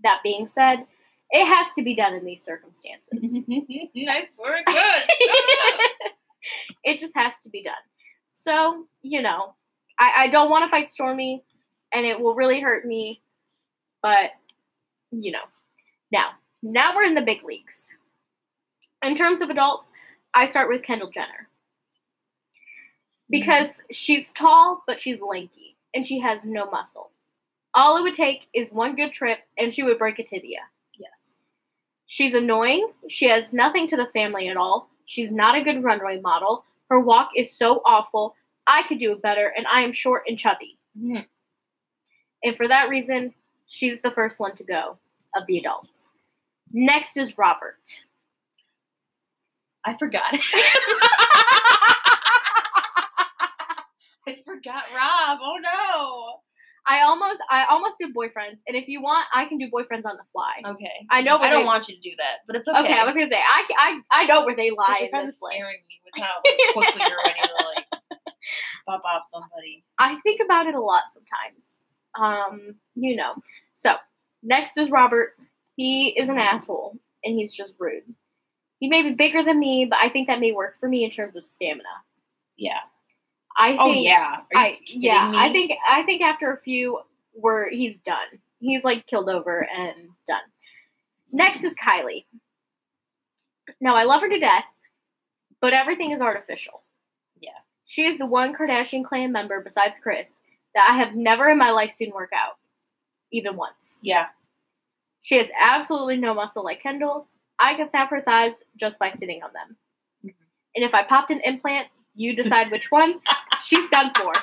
That 0.03 0.21
being 0.23 0.47
said, 0.47 0.85
it 1.33 1.45
has 1.47 1.73
to 1.75 1.83
be 1.83 1.95
done 1.95 2.13
in 2.13 2.23
these 2.23 2.43
circumstances. 2.43 3.09
nice 3.11 4.27
work. 4.39 4.65
Good. 4.67 5.03
it 6.83 6.99
just 6.99 7.15
has 7.15 7.41
to 7.41 7.49
be 7.49 7.63
done. 7.63 7.73
So, 8.27 8.85
you 9.01 9.21
know, 9.21 9.55
I, 9.99 10.25
I 10.25 10.27
don't 10.27 10.51
want 10.51 10.63
to 10.63 10.69
fight 10.69 10.85
Stormi, 10.85 11.41
and 11.91 12.05
it 12.05 12.19
will 12.19 12.35
really 12.35 12.61
hurt 12.61 12.85
me, 12.85 13.21
but, 14.03 14.31
you 15.11 15.31
know. 15.31 15.45
Now, 16.11 16.31
now 16.61 16.95
we're 16.95 17.05
in 17.05 17.15
the 17.15 17.21
big 17.21 17.43
leagues. 17.43 17.97
In 19.03 19.15
terms 19.15 19.41
of 19.41 19.49
adults, 19.49 19.91
I 20.35 20.45
start 20.45 20.69
with 20.69 20.83
Kendall 20.83 21.09
Jenner. 21.09 21.49
Because 23.29 23.81
she's 23.91 24.31
tall, 24.31 24.83
but 24.85 24.99
she's 24.99 25.19
lanky, 25.19 25.77
and 25.95 26.05
she 26.05 26.19
has 26.19 26.45
no 26.45 26.69
muscle. 26.69 27.09
All 27.73 27.97
it 27.97 28.03
would 28.03 28.13
take 28.13 28.47
is 28.53 28.69
one 28.69 28.95
good 28.95 29.11
trip, 29.11 29.39
and 29.57 29.73
she 29.73 29.81
would 29.81 29.97
break 29.97 30.19
a 30.19 30.23
tibia. 30.23 30.59
She's 32.13 32.35
annoying. 32.35 32.91
She 33.09 33.27
has 33.27 33.53
nothing 33.53 33.87
to 33.87 33.97
the 33.97 34.05
family 34.13 34.47
at 34.47 34.55
all. 34.55 34.87
She's 35.05 35.31
not 35.31 35.55
a 35.57 35.63
good 35.63 35.83
runway 35.83 36.21
model. 36.21 36.63
Her 36.91 36.99
walk 36.99 37.31
is 37.35 37.51
so 37.57 37.81
awful. 37.87 38.35
I 38.67 38.83
could 38.83 38.99
do 38.99 39.13
it 39.13 39.21
better, 39.23 39.47
and 39.57 39.65
I 39.65 39.81
am 39.81 39.91
short 39.91 40.21
and 40.27 40.37
chubby. 40.37 40.77
Mhm. 40.95 41.25
And 42.43 42.55
for 42.55 42.67
that 42.67 42.89
reason, 42.89 43.33
she's 43.65 43.99
the 44.01 44.11
first 44.11 44.37
one 44.39 44.53
to 44.57 44.63
go 44.63 44.99
of 45.35 45.47
the 45.47 45.57
adults. 45.57 46.11
Next 46.71 47.17
is 47.17 47.35
Robert. 47.35 48.03
I 49.83 49.97
forgot. 49.97 50.35
I 54.27 54.37
forgot 54.45 54.83
Rob. 54.95 55.39
Oh 55.41 55.57
no. 55.59 56.42
I 56.85 57.01
almost 57.03 57.39
I 57.49 57.65
almost 57.69 57.97
did 57.99 58.13
boyfriends, 58.13 58.59
and 58.67 58.75
if 58.75 58.87
you 58.87 59.01
want, 59.01 59.25
I 59.33 59.45
can 59.45 59.57
do 59.57 59.69
boyfriends 59.69 60.05
on 60.05 60.17
the 60.17 60.23
fly. 60.33 60.61
Okay. 60.65 61.07
I 61.09 61.21
know 61.21 61.37
where 61.39 61.47
I 61.47 61.51
don't 61.51 61.61
they- 61.61 61.65
want 61.65 61.87
you 61.87 61.95
to 61.95 62.01
do 62.01 62.11
that, 62.17 62.39
but 62.47 62.55
it's 62.55 62.67
okay. 62.67 62.79
Okay, 62.79 62.93
I 62.93 63.05
was 63.05 63.13
gonna 63.15 63.29
say 63.29 63.37
I, 63.39 63.63
I 63.77 64.01
I 64.11 64.25
know 64.25 64.45
where 64.45 64.55
they 64.55 64.71
lie 64.71 65.09
in 65.11 65.25
this 65.25 65.37
scaring 65.39 65.77
me 65.89 66.01
with 66.03 66.23
how 66.23 66.41
quickly 66.73 67.01
you're 67.07 67.17
ready 67.25 67.39
to 67.41 67.65
like 67.65 67.85
pop 68.85 69.01
off 69.05 69.23
somebody. 69.31 69.83
I 69.97 70.17
think 70.21 70.41
about 70.43 70.67
it 70.67 70.75
a 70.75 70.79
lot 70.81 71.03
sometimes. 71.11 71.85
Um, 72.19 72.75
you 72.95 73.15
know. 73.15 73.35
So 73.71 73.95
next 74.41 74.77
is 74.77 74.89
Robert. 74.89 75.35
He 75.75 76.09
is 76.09 76.29
an 76.29 76.37
asshole, 76.37 76.99
and 77.23 77.35
he's 77.35 77.53
just 77.55 77.73
rude. 77.79 78.03
He 78.79 78.89
may 78.89 79.01
be 79.01 79.11
bigger 79.13 79.41
than 79.41 79.59
me, 79.59 79.85
but 79.85 79.99
I 80.01 80.09
think 80.09 80.27
that 80.27 80.41
may 80.41 80.51
work 80.51 80.77
for 80.79 80.89
me 80.89 81.05
in 81.05 81.09
terms 81.09 81.35
of 81.37 81.45
stamina. 81.45 81.87
Yeah. 82.57 82.79
I 83.57 83.69
think, 83.69 83.81
Oh 83.81 83.91
yeah. 83.91 84.37
I 84.55 84.79
yeah, 84.85 85.29
me? 85.31 85.37
I 85.37 85.51
think 85.51 85.71
I 85.87 86.03
think 86.03 86.21
after 86.21 86.51
a 86.51 86.57
few, 86.61 86.99
where 87.33 87.69
he's 87.69 87.97
done. 87.99 88.27
He's 88.59 88.83
like 88.83 89.05
killed 89.07 89.29
over 89.29 89.67
and 89.75 90.09
done. 90.27 90.41
Next 91.31 91.63
is 91.63 91.75
Kylie. 91.75 92.25
Now 93.81 93.95
I 93.95 94.03
love 94.03 94.21
her 94.21 94.29
to 94.29 94.39
death, 94.39 94.65
but 95.61 95.73
everything 95.73 96.11
is 96.11 96.21
artificial. 96.21 96.83
Yeah. 97.39 97.51
She 97.85 98.05
is 98.05 98.17
the 98.17 98.25
one 98.25 98.53
Kardashian 98.55 99.03
clan 99.05 99.31
member 99.31 99.61
besides 99.61 99.97
Kris 100.01 100.35
that 100.75 100.87
I 100.89 100.97
have 100.97 101.15
never 101.15 101.49
in 101.49 101.57
my 101.57 101.71
life 101.71 101.91
seen 101.91 102.11
work 102.13 102.31
out, 102.33 102.57
even 103.31 103.55
once. 103.55 103.99
Yeah. 104.03 104.27
She 105.21 105.37
has 105.37 105.47
absolutely 105.57 106.17
no 106.17 106.33
muscle 106.33 106.63
like 106.63 106.81
Kendall. 106.83 107.27
I 107.59 107.75
can 107.75 107.87
snap 107.89 108.09
her 108.09 108.21
thighs 108.21 108.63
just 108.75 108.99
by 108.99 109.11
sitting 109.11 109.41
on 109.43 109.51
them. 109.53 109.77
Mhm. 110.25 110.33
And 110.75 110.83
if 110.85 110.93
I 110.93 111.03
popped 111.03 111.31
an 111.31 111.39
implant, 111.41 111.87
you 112.15 112.35
decide 112.35 112.71
which 112.71 112.91
one. 112.91 113.19
She's 113.63 113.89
done 113.89 114.11
for. 114.15 114.33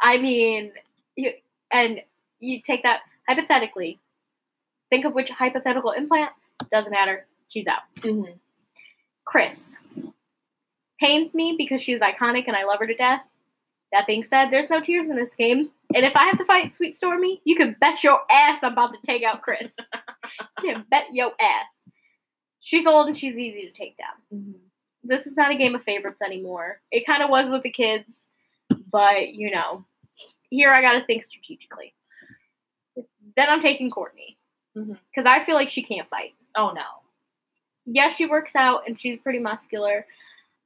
I 0.00 0.18
mean, 0.18 0.72
you, 1.16 1.32
and 1.72 2.00
you 2.40 2.60
take 2.62 2.82
that 2.82 3.00
hypothetically. 3.28 4.00
Think 4.90 5.04
of 5.04 5.14
which 5.14 5.30
hypothetical 5.30 5.92
implant. 5.92 6.30
Doesn't 6.70 6.92
matter. 6.92 7.26
She's 7.48 7.66
out. 7.66 7.82
Mm-hmm. 8.00 8.32
Kris 9.24 9.76
pains 11.00 11.34
me 11.34 11.54
because 11.56 11.80
she's 11.80 12.00
iconic 12.00 12.44
and 12.46 12.56
I 12.56 12.64
love 12.64 12.78
her 12.80 12.86
to 12.86 12.94
death. 12.94 13.22
That 13.92 14.06
being 14.06 14.24
said, 14.24 14.50
there's 14.50 14.70
no 14.70 14.80
tears 14.80 15.06
in 15.06 15.16
this 15.16 15.34
game. 15.34 15.70
And 15.94 16.04
if 16.04 16.16
I 16.16 16.24
have 16.24 16.38
to 16.38 16.44
fight 16.44 16.74
Sweet 16.74 16.94
Stormi, 16.94 17.40
you 17.44 17.56
can 17.56 17.76
bet 17.80 18.02
your 18.02 18.20
ass 18.30 18.60
I'm 18.62 18.72
about 18.72 18.92
to 18.92 18.98
take 19.04 19.22
out 19.22 19.42
Kris. 19.42 19.76
you 20.62 20.74
can 20.74 20.84
bet 20.90 21.06
your 21.12 21.32
ass. 21.40 21.88
She's 22.60 22.86
old 22.86 23.06
and 23.06 23.16
she's 23.16 23.38
easy 23.38 23.66
to 23.66 23.72
take 23.72 23.96
down. 23.96 24.08
Mm-hmm. 24.32 24.58
This 25.04 25.26
is 25.26 25.36
not 25.36 25.50
a 25.50 25.56
game 25.56 25.74
of 25.74 25.82
favorites 25.82 26.22
anymore. 26.22 26.80
It 26.90 27.06
kind 27.06 27.22
of 27.22 27.30
was 27.30 27.50
with 27.50 27.62
the 27.62 27.70
kids, 27.70 28.26
but 28.90 29.34
you 29.34 29.50
know, 29.50 29.84
here 30.50 30.72
I 30.72 30.80
gotta 30.80 31.04
think 31.04 31.24
strategically. 31.24 31.94
Then 33.36 33.48
I'm 33.48 33.60
taking 33.60 33.90
Kourtney 33.90 34.36
mm-hmm. 34.76 34.94
because 35.10 35.26
I 35.26 35.44
feel 35.44 35.54
like 35.54 35.68
she 35.68 35.82
can't 35.82 36.08
fight 36.08 36.34
Oh 36.56 36.72
no. 36.74 36.82
yes, 37.84 38.14
she 38.14 38.26
works 38.26 38.54
out 38.54 38.82
and 38.86 38.98
she's 38.98 39.20
pretty 39.20 39.38
muscular, 39.38 40.06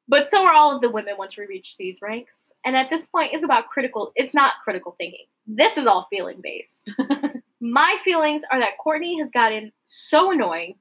but 0.06 0.30
so 0.30 0.44
are 0.44 0.52
all 0.52 0.74
of 0.74 0.80
the 0.80 0.90
women 0.90 1.14
once 1.18 1.36
we 1.36 1.46
reach 1.46 1.76
these 1.76 2.02
ranks. 2.02 2.52
And 2.64 2.76
at 2.76 2.90
this 2.90 3.06
point, 3.06 3.32
it's 3.32 3.44
about 3.44 3.68
critical. 3.68 4.12
It's 4.14 4.34
not 4.34 4.54
critical 4.64 4.94
thinking. 4.98 5.26
This 5.46 5.76
is 5.76 5.86
all 5.86 6.06
feeling 6.10 6.40
based. 6.42 6.90
My 7.60 7.96
feelings 8.04 8.42
are 8.52 8.60
that 8.60 8.78
Kourtney 8.84 9.18
has 9.18 9.30
gotten 9.30 9.72
so 9.84 10.30
annoying 10.30 10.76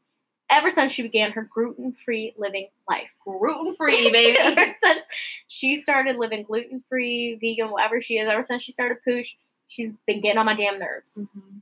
ever 0.50 0.70
since 0.70 0.92
she 0.92 1.02
began 1.02 1.32
her 1.32 1.50
gluten 1.54 1.94
free 1.94 2.34
living 2.38 2.68
life. 2.90 3.10
Gluten 3.24 3.74
free, 3.74 4.10
baby. 4.12 4.38
ever 4.40 4.74
since 4.82 5.06
she 5.48 5.76
started 5.76 6.16
living 6.18 6.44
gluten 6.44 6.84
free, 6.90 7.38
vegan, 7.42 7.72
whatever 7.72 8.02
she 8.02 8.18
is, 8.18 8.30
ever 8.30 8.42
since 8.42 8.62
she 8.64 8.72
started 8.72 8.98
poosh, 9.06 9.34
she's 9.68 9.92
been 10.06 10.22
getting 10.22 10.38
on 10.38 10.46
my 10.46 10.56
damn 10.56 10.80
nerves. 10.80 11.32
Mhm. 11.36 11.62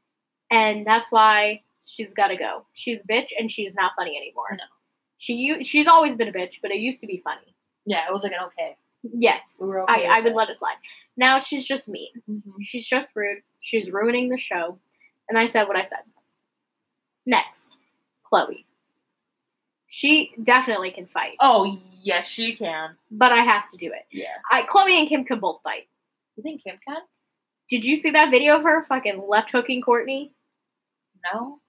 And 0.51 0.85
that's 0.85 1.11
why 1.11 1.61
she's 1.83 2.13
got 2.13 2.27
to 2.27 2.37
go. 2.37 2.65
She's 2.73 3.01
a 3.01 3.07
bitch 3.07 3.29
and 3.39 3.51
she's 3.51 3.73
not 3.73 3.93
funny 3.97 4.15
anymore. 4.17 4.47
No. 4.51 4.63
She 5.17 5.63
she's 5.63 5.87
always 5.87 6.15
been 6.15 6.27
a 6.27 6.33
bitch, 6.33 6.59
but 6.61 6.71
it 6.71 6.77
used 6.77 7.01
to 7.01 7.07
be 7.07 7.21
funny. 7.23 7.55
Yeah, 7.85 8.05
it 8.07 8.13
was 8.13 8.23
like 8.23 8.31
an 8.33 8.45
okay. 8.47 8.77
Yes, 9.13 9.57
We 9.61 9.67
were 9.67 9.81
okay. 9.83 10.05
I, 10.07 10.17
I 10.17 10.21
would 10.21 10.31
it. 10.31 10.35
let 10.35 10.49
it 10.49 10.57
slide. 10.59 10.75
Now 11.17 11.39
she's 11.39 11.65
just 11.65 11.87
mean. 11.87 12.09
Mhm. 12.29 12.41
She's 12.63 12.85
just 12.87 13.15
rude. 13.15 13.41
She's 13.61 13.89
ruining 13.89 14.29
the 14.29 14.37
show. 14.37 14.77
And 15.29 15.37
I 15.39 15.47
said 15.47 15.67
what 15.67 15.77
I 15.77 15.85
said. 15.85 15.99
Next, 17.25 17.71
Khloé. 18.31 18.64
She 19.95 20.33
definitely 20.43 20.91
can 20.91 21.05
fight, 21.05 21.37
Oh 21.39 21.79
yes, 22.03 22.27
she 22.27 22.53
can. 22.53 22.97
but 23.11 23.31
I 23.31 23.37
have 23.45 23.69
to 23.69 23.77
do 23.77 23.93
it. 23.93 24.05
Yeah. 24.11 24.25
I, 24.51 24.63
Khloé 24.63 24.91
and 24.99 25.07
Kim 25.07 25.23
can 25.23 25.39
both 25.39 25.61
fight. 25.63 25.87
You 26.35 26.43
think 26.43 26.65
Kim 26.65 26.77
can? 26.85 26.97
Did 27.69 27.85
you 27.85 27.95
see 27.95 28.09
that 28.09 28.29
video 28.29 28.57
of 28.57 28.63
her 28.63 28.83
fucking 28.83 29.23
left 29.25 29.51
hooking 29.51 29.81
Kourtney? 29.81 30.31
No. 31.33 31.59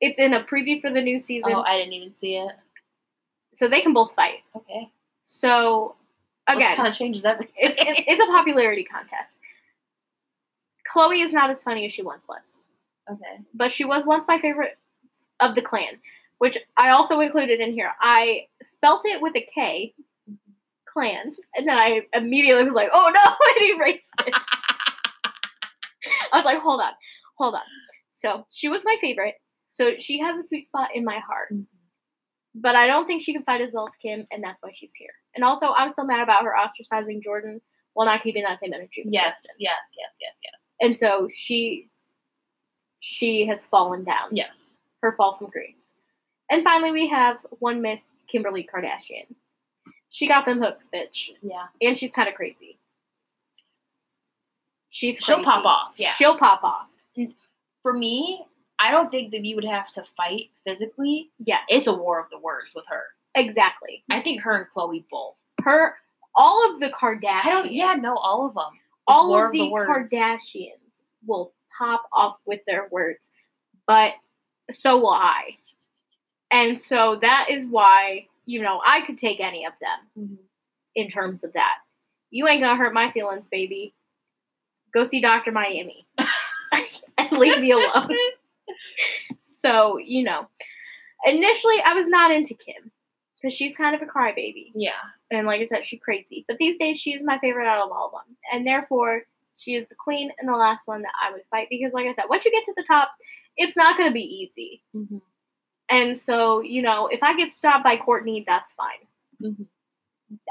It's 0.00 0.18
in 0.18 0.32
a 0.32 0.42
preview 0.42 0.80
for 0.80 0.90
the 0.90 1.02
new 1.02 1.18
season. 1.18 1.52
Oh, 1.54 1.60
I 1.60 1.76
didn't 1.76 1.92
even 1.92 2.14
see 2.14 2.36
it. 2.36 2.52
so 3.52 3.68
they 3.68 3.82
can 3.82 3.92
both 3.92 4.14
fight. 4.14 4.38
Okay. 4.56 4.90
So 5.24 5.96
again, 6.48 6.76
kind 6.76 6.88
of 6.88 6.94
changes 6.94 7.26
everything. 7.26 7.52
it's, 7.58 7.76
it's 7.78 8.00
it's 8.06 8.22
a 8.22 8.26
popularity 8.26 8.84
contest. 8.84 9.40
Khloé 10.90 11.22
is 11.22 11.34
not 11.34 11.50
as 11.50 11.62
funny 11.62 11.84
as 11.84 11.92
she 11.92 12.00
once 12.00 12.26
was, 12.26 12.60
okay. 13.10 13.44
but 13.52 13.70
she 13.70 13.84
was 13.84 14.06
once 14.06 14.24
my 14.26 14.40
favorite 14.40 14.78
of 15.40 15.54
the 15.54 15.60
clan, 15.62 15.98
which 16.44 16.58
I 16.76 16.90
also 16.90 17.20
included 17.20 17.58
in 17.58 17.72
here. 17.72 17.92
I 18.02 18.48
spelt 18.62 19.06
it 19.06 19.22
with 19.22 19.34
a 19.34 19.48
K, 19.54 19.94
clan, 20.84 21.34
and 21.56 21.66
then 21.66 21.78
I 21.78 22.02
immediately 22.12 22.64
was 22.64 22.74
like, 22.74 22.90
"Oh 22.92 23.10
no!" 23.14 23.20
and 23.56 23.80
erased 23.80 24.12
it. 24.26 24.34
I 26.34 26.36
was 26.36 26.44
like, 26.44 26.58
"Hold 26.58 26.82
on, 26.82 26.92
hold 27.38 27.54
on." 27.54 27.62
So 28.10 28.46
she 28.50 28.68
was 28.68 28.82
my 28.84 28.94
favorite. 29.00 29.36
So 29.70 29.96
she 29.96 30.18
has 30.20 30.38
a 30.38 30.44
sweet 30.44 30.66
spot 30.66 30.90
in 30.94 31.02
my 31.02 31.18
heart. 31.18 31.48
Mm-hmm. 31.50 31.62
But 32.56 32.76
I 32.76 32.88
don't 32.88 33.06
think 33.06 33.22
she 33.22 33.32
can 33.32 33.42
fight 33.44 33.62
as 33.62 33.70
well 33.72 33.86
as 33.86 33.94
Kim, 34.02 34.26
and 34.30 34.44
that's 34.44 34.60
why 34.60 34.70
she's 34.70 34.92
here. 34.92 35.14
And 35.34 35.44
also, 35.44 35.68
I'm 35.72 35.88
still 35.88 36.04
mad 36.04 36.20
about 36.22 36.44
her 36.44 36.52
ostracizing 36.54 37.22
Jordyn 37.26 37.58
while 37.94 38.06
not 38.06 38.22
keeping 38.22 38.42
that 38.42 38.60
same 38.60 38.74
energy. 38.74 39.00
with 39.02 39.14
Yes, 39.14 39.32
Kristen. 39.32 39.56
yes, 39.60 39.78
yes, 39.96 40.10
yes, 40.20 40.34
yes. 40.44 40.72
And 40.82 40.94
so 40.94 41.26
she 41.32 41.88
she 43.00 43.46
has 43.46 43.64
fallen 43.64 44.04
down. 44.04 44.28
Yes. 44.30 44.50
Her 45.00 45.14
fall 45.16 45.38
from 45.38 45.48
grace. 45.48 45.94
And 46.50 46.62
finally, 46.62 46.90
we 46.92 47.08
have 47.08 47.38
one 47.58 47.80
Miss 47.82 48.12
Kimberly 48.30 48.68
Kardashian. 48.72 49.26
She 50.10 50.28
got 50.28 50.44
them 50.46 50.60
hooks, 50.60 50.88
bitch, 50.92 51.30
Yeah. 51.42 51.66
and 51.82 51.96
she's 51.98 52.12
kind 52.12 52.28
of 52.28 52.34
crazy. 52.34 52.78
She's 54.90 55.18
She'll 55.18 55.42
pop 55.42 55.64
off. 55.64 55.94
Yeah. 55.96 56.12
She'll 56.12 56.38
pop 56.38 56.62
off. 56.62 56.86
For 57.82 57.92
me, 57.92 58.44
I 58.78 58.90
don't 58.90 59.10
think 59.10 59.32
that 59.32 59.44
you 59.44 59.56
would 59.56 59.64
have 59.64 59.92
to 59.94 60.04
fight 60.16 60.50
physically. 60.64 61.30
Yes, 61.38 61.62
It's 61.68 61.86
a 61.86 61.92
war 61.92 62.20
of 62.20 62.26
the 62.30 62.38
words 62.38 62.68
with 62.74 62.84
her. 62.88 63.02
exactly 63.34 64.04
I 64.10 64.20
think 64.20 64.42
her 64.42 64.56
and 64.56 64.66
Khloé 64.74 65.04
both. 65.10 65.34
her. 65.62 65.96
All 66.36 66.72
of 66.72 66.80
the 66.80 66.88
Kardashians. 66.90 67.44
I 67.44 67.50
don't. 67.50 67.72
Yeah, 67.72 67.94
no, 67.94 68.16
all 68.16 68.46
of 68.46 68.54
them. 68.54 68.72
It's 68.74 68.82
all 69.06 69.34
of 69.36 69.52
the, 69.52 69.70
words. 69.70 70.12
Kardashians 70.12 71.02
will 71.26 71.52
pop 71.76 72.04
off 72.12 72.38
with 72.46 72.60
their 72.66 72.88
words, 72.90 73.28
but 73.86 74.14
so 74.70 74.98
will 74.98 75.10
I. 75.10 75.56
And 76.54 76.78
so 76.78 77.18
that 77.20 77.48
is 77.50 77.66
why, 77.66 78.28
you 78.46 78.62
know, 78.62 78.80
I 78.86 79.00
could 79.04 79.18
take 79.18 79.40
any 79.40 79.66
of 79.66 79.72
them 79.80 79.98
Mhm. 80.28 80.38
in 80.94 81.08
terms 81.08 81.42
of 81.42 81.52
that. 81.54 81.78
You 82.30 82.46
ain't 82.46 82.60
gonna 82.62 82.76
hurt 82.76 82.94
my 82.94 83.10
feelings, 83.10 83.48
baby. 83.48 83.92
Go 84.92 85.02
see 85.02 85.20
Dr. 85.20 85.50
Miami 85.50 86.06
and 87.18 87.32
leave 87.32 87.58
me 87.60 87.72
alone. 87.72 88.16
so, 89.36 89.98
you 89.98 90.22
know, 90.22 90.46
initially 91.24 91.80
I 91.84 91.94
was 91.94 92.06
not 92.06 92.30
into 92.30 92.54
Kim 92.54 92.90
because 93.36 93.52
she's 93.52 93.76
kind 93.76 93.94
of 93.96 94.02
a 94.02 94.06
crybaby 94.06 94.70
Yeah. 94.74 94.92
and 95.32 95.46
like 95.46 95.60
I 95.60 95.64
said, 95.64 95.84
she's 95.84 96.00
crazy. 96.00 96.44
But 96.46 96.58
these 96.58 96.78
days, 96.78 97.00
she 97.00 97.14
is 97.14 97.24
my 97.24 97.38
favorite 97.40 97.66
out 97.66 97.84
of 97.84 97.90
all 97.92 98.06
of 98.06 98.12
them, 98.12 98.36
and 98.52 98.66
therefore, 98.66 99.22
she 99.56 99.74
is 99.74 99.88
the 99.88 99.94
queen 99.94 100.32
and 100.38 100.48
the 100.48 100.56
last 100.56 100.86
one 100.88 101.02
that 101.02 101.12
I 101.20 101.30
would 101.32 101.42
fight 101.50 101.68
because, 101.70 101.92
like 101.92 102.06
I 102.06 102.12
said, 102.14 102.24
once 102.28 102.44
you 102.44 102.50
get 102.50 102.64
to 102.64 102.74
the 102.76 102.82
top, 102.84 103.10
it's 103.56 103.76
not 103.76 103.96
going 103.96 104.08
to 104.08 104.12
be 104.14 104.20
easy. 104.20 104.82
Mm-hmm. 104.94 105.18
And 105.90 106.16
so, 106.16 106.60
you 106.60 106.82
know, 106.82 107.06
if 107.08 107.22
I 107.22 107.36
get 107.36 107.52
stopped 107.52 107.84
by 107.84 107.96
Kourtney, 107.96 108.44
that's 108.46 108.72
fine. 108.72 109.06
Mhm. 109.42 109.66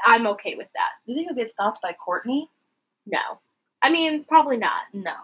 I'm 0.05 0.27
okay 0.27 0.55
with 0.55 0.67
that. 0.73 0.89
Do 1.05 1.11
you 1.11 1.17
think 1.17 1.27
you'll 1.27 1.35
get 1.45 1.51
stopped 1.51 1.81
by 1.81 1.93
Kourtney? 2.05 2.47
No, 3.05 3.39
I 3.81 3.89
mean, 3.89 4.23
probably 4.25 4.57
not. 4.57 4.83
No. 4.93 5.15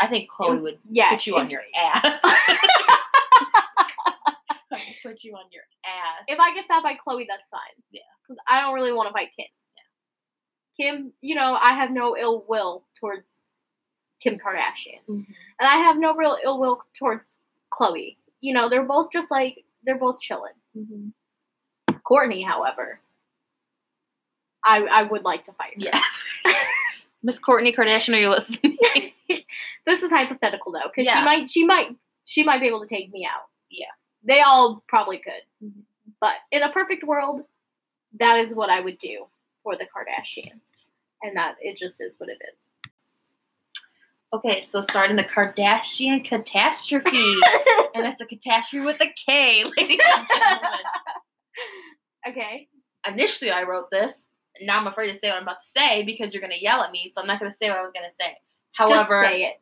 I 0.00 0.06
think 0.08 0.30
Khloé 0.30 0.60
would 0.60 0.78
Yeah, 0.90 1.10
put 1.10 1.26
you 1.26 1.36
on 1.36 1.48
your 1.50 1.62
ass. 1.76 2.20
put 5.02 5.22
you 5.24 5.34
on 5.34 5.44
your 5.52 5.62
ass. 5.84 6.24
If 6.28 6.38
I 6.40 6.54
get 6.54 6.64
stopped 6.64 6.84
by 6.84 6.94
Khloé, 6.94 7.26
that's 7.28 7.48
fine. 7.50 7.60
Yeah. 7.90 8.00
because 8.22 8.38
I 8.48 8.60
don't 8.60 8.74
really 8.74 8.92
want 8.92 9.08
to 9.08 9.12
fight 9.12 9.30
Kim. 9.36 9.46
Yeah. 10.78 10.92
Kim, 10.92 11.12
you 11.20 11.34
know, 11.34 11.54
I 11.60 11.74
have 11.74 11.90
no 11.90 12.16
ill 12.16 12.44
will 12.48 12.84
towards 12.98 13.42
Kim 14.22 14.38
Kardashian. 14.38 15.00
Mhm. 15.08 15.26
And 15.60 15.68
I 15.68 15.76
have 15.78 15.98
no 15.98 16.14
real 16.14 16.38
ill 16.42 16.58
will 16.58 16.82
towards 16.98 17.38
Khloé. 17.72 18.16
You 18.42 18.52
know, 18.52 18.68
they're 18.68 18.82
both 18.84 19.10
just 19.10 19.30
like 19.30 19.64
they're 19.84 19.98
both 19.98 20.20
chilling. 20.20 20.52
Mhm. 20.76 21.12
Kourtney, 22.06 22.44
however, 22.46 23.00
I 24.64 24.80
I 24.82 25.02
would 25.04 25.22
like 25.24 25.44
to 25.44 25.52
fight 25.52 25.74
her. 25.74 25.90
Yes. 25.92 26.04
Miss 27.22 27.38
Kourtney 27.38 27.74
Kardashian, 27.74 28.14
are 28.14 28.20
you 28.20 28.28
listening? 28.30 28.76
this 29.86 30.02
is 30.02 30.10
hypothetical 30.10 30.72
though, 30.72 30.88
because 30.94 31.06
Yeah. 31.06 31.20
she 31.20 31.24
might 31.24 31.48
she 31.48 31.64
might 31.64 31.96
she 32.24 32.42
might 32.44 32.60
be 32.60 32.66
able 32.66 32.80
to 32.82 32.86
take 32.88 33.10
me 33.12 33.24
out. 33.30 33.46
Yeah. 33.70 33.86
They 34.24 34.40
all 34.40 34.82
probably 34.88 35.18
could. 35.18 35.72
But 36.20 36.34
in 36.52 36.62
a 36.62 36.70
perfect 36.72 37.04
world, 37.04 37.42
that 38.20 38.38
is 38.38 38.54
what 38.54 38.70
I 38.70 38.80
would 38.80 38.98
do 38.98 39.26
for 39.62 39.76
the 39.76 39.84
Kardashians. 39.84 40.88
And 41.22 41.36
that 41.36 41.56
it 41.60 41.76
just 41.76 42.00
is 42.00 42.18
what 42.18 42.28
it 42.28 42.38
is. 42.54 42.68
Okay, 44.32 44.64
so 44.70 44.82
starting 44.82 45.16
the 45.16 45.24
Kardashian 45.24 46.24
catastrophe. 46.24 47.34
and 47.94 48.04
that's 48.04 48.20
a 48.20 48.26
catastrophe 48.26 48.84
with 48.84 49.00
a 49.00 49.08
K, 49.26 49.64
ladies 49.64 50.00
and 50.14 50.26
gentlemen. 50.28 50.68
okay. 52.28 52.68
Initially, 53.06 53.50
I 53.50 53.62
wrote 53.64 53.90
this. 53.90 54.28
and 54.58 54.66
Now 54.66 54.78
I'm 54.78 54.86
afraid 54.86 55.12
to 55.12 55.18
say 55.18 55.28
what 55.28 55.36
I'm 55.36 55.42
about 55.42 55.62
to 55.62 55.68
say 55.68 56.02
because 56.04 56.32
you're 56.32 56.40
going 56.40 56.52
to 56.52 56.62
yell 56.62 56.82
at 56.82 56.92
me, 56.92 57.10
so 57.14 57.20
I'm 57.20 57.26
not 57.26 57.40
going 57.40 57.50
to 57.50 57.56
say 57.56 57.68
what 57.68 57.78
I 57.78 57.82
was 57.82 57.92
going 57.92 58.08
to 58.08 58.14
say. 58.14 58.36
Just 58.78 58.90
However, 58.92 59.22
say 59.24 59.44
it. 59.44 59.60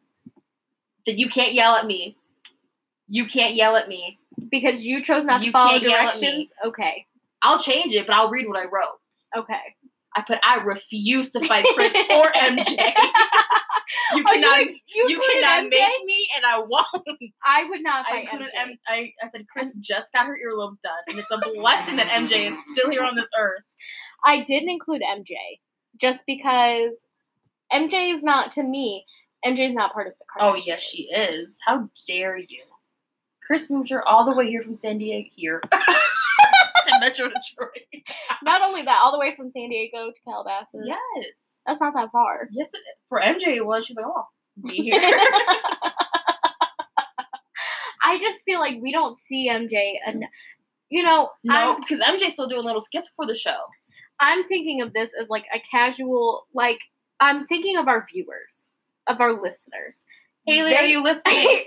that 1.06 1.18
you 1.18 1.28
can't 1.28 1.52
yell 1.52 1.74
at 1.74 1.86
me. 1.86 2.16
You 3.08 3.26
can't 3.26 3.54
yell 3.54 3.76
at 3.76 3.88
me. 3.88 4.18
Because 4.50 4.82
you 4.84 5.02
chose 5.02 5.24
not 5.24 5.42
to 5.42 5.50
follow 5.50 5.70
can't 5.72 5.82
yell 5.82 5.92
at 5.94 6.14
me. 6.14 6.20
directions. 6.20 6.52
Okay. 6.64 7.06
I'll 7.42 7.60
change 7.60 7.94
it, 7.94 8.06
but 8.06 8.14
I'll 8.14 8.30
read 8.30 8.46
what 8.46 8.58
I 8.58 8.64
wrote. 8.64 9.00
Okay. 9.36 9.74
I 10.16 10.22
put 10.26 10.38
I 10.44 10.56
refuse 10.62 11.30
to 11.32 11.40
fight 11.46 11.66
Kris 11.74 11.94
or 12.10 12.32
MJ. 12.32 12.92
You 14.14 14.22
Oh, 14.24 14.30
cannot 14.32 14.60
you, 14.66 14.76
you, 14.94 15.08
you 15.08 15.20
cannot 15.40 15.64
MJ? 15.64 15.70
make 15.70 16.04
me 16.04 16.28
and 16.36 16.44
I 16.46 16.58
won't. 16.58 16.86
I 17.44 17.64
would 17.68 17.82
not 17.82 18.06
I 18.08 18.10
fight 18.12 18.22
included 18.24 18.50
MJ. 18.56 18.70
M- 18.70 18.78
I, 18.86 19.12
I 19.22 19.28
said 19.30 19.46
Kris 19.48 19.74
just 19.76 20.12
got 20.12 20.26
her 20.26 20.36
earlobes 20.46 20.80
done, 20.82 20.92
and 21.08 21.18
it's 21.18 21.30
a 21.32 21.38
blessing 21.56 21.96
that 21.96 22.06
MJ 22.06 22.52
is 22.52 22.58
still 22.72 22.88
here 22.90 23.02
on 23.02 23.16
this 23.16 23.26
earth. 23.38 23.62
I 24.24 24.42
didn't 24.44 24.68
include 24.68 25.02
MJ 25.02 25.34
just 26.00 26.22
because 26.26 27.04
MJ 27.72 28.14
is 28.14 28.22
not 28.22 28.52
to 28.52 28.62
me. 28.62 29.04
MJ 29.44 29.70
is 29.70 29.74
not 29.74 29.92
part 29.92 30.06
of 30.06 30.12
the 30.18 30.24
oh, 30.38 30.52
Kardashians. 30.52 30.52
Oh 30.52 30.62
yes, 30.66 30.82
she 30.82 31.02
is. 31.04 31.56
How 31.66 31.88
dare 32.06 32.36
you? 32.38 32.62
Kris 33.44 33.70
moved 33.70 33.90
her 33.90 34.06
all 34.06 34.24
the 34.24 34.34
way 34.36 34.48
here 34.48 34.62
from 34.62 34.74
San 34.74 34.98
Diego 34.98 35.28
here 35.34 35.62
to 36.88 36.98
Metro 37.00 37.26
Detroit. 37.28 38.04
Not 38.42 38.62
only 38.62 38.82
that, 38.82 38.98
all 39.02 39.12
the 39.12 39.18
way 39.18 39.34
from 39.36 39.50
San 39.50 39.68
Diego 39.70 40.10
to 40.10 40.20
Calabasas. 40.24 40.82
Yes, 40.86 41.62
That's 41.66 41.80
not 41.80 41.94
that 41.94 42.10
far. 42.12 42.48
yes. 42.52 42.70
It, 42.72 42.80
for 43.08 43.20
MJ, 43.20 43.56
it 43.56 43.66
was. 43.66 43.86
She's 43.86 43.96
like, 43.96 44.06
oh, 44.06 44.24
be 44.66 44.76
here. 44.76 45.00
I 48.02 48.18
just 48.18 48.42
feel 48.44 48.60
like 48.60 48.76
we 48.80 48.92
don't 48.92 49.18
see 49.18 49.48
MJ 49.50 49.94
and 50.06 50.24
you 50.88 51.02
know, 51.04 51.30
no, 51.44 51.76
because 51.78 52.00
MJ's 52.00 52.32
still 52.32 52.48
doing 52.48 52.64
little 52.64 52.82
skits 52.82 53.10
for 53.14 53.24
the 53.26 53.36
show. 53.36 53.56
I'm 54.18 54.42
thinking 54.44 54.82
of 54.82 54.92
this 54.92 55.12
as 55.20 55.28
like 55.30 55.44
a 55.54 55.60
casual 55.70 56.46
like 56.54 56.78
I'm 57.20 57.46
thinking 57.46 57.76
of 57.76 57.86
our 57.88 58.06
viewers, 58.12 58.72
of 59.06 59.20
our 59.20 59.32
listeners. 59.32 60.04
Haley, 60.46 60.70
They- 60.70 60.76
are 60.78 60.84
you 60.86 61.02
listening? 61.02 61.64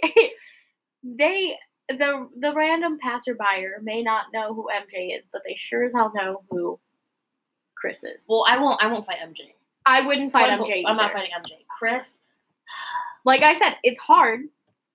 they 1.04 1.56
the 1.90 2.30
the 2.40 2.54
random 2.54 2.98
passerby 3.02 3.68
may 3.82 4.02
not 4.04 4.26
know 4.34 4.54
who 4.54 4.68
MJ 4.74 5.18
is, 5.18 5.30
but 5.32 5.42
they 5.46 5.56
sure 5.56 5.84
as 5.84 5.94
hell 5.94 6.12
know 6.16 6.44
who 6.50 6.80
Kris 7.76 8.04
is. 8.04 8.26
well, 8.30 8.46
I 8.48 8.58
won't. 8.58 8.82
I 8.82 8.88
won't 8.88 9.06
fight 9.06 9.18
MJ. 9.24 9.54
I 9.86 10.06
wouldn't 10.06 10.32
fight 10.32 10.56
Quote, 10.58 10.70
MJ. 10.70 10.84
I'm 10.88 10.96
not 10.96 11.12
fighting 11.12 11.32
MJ. 11.38 11.52
Kris, 11.78 12.20
Like 13.26 13.42
I 13.42 13.58
said, 13.58 13.76
it's 13.84 14.00
hard. 14.00 14.42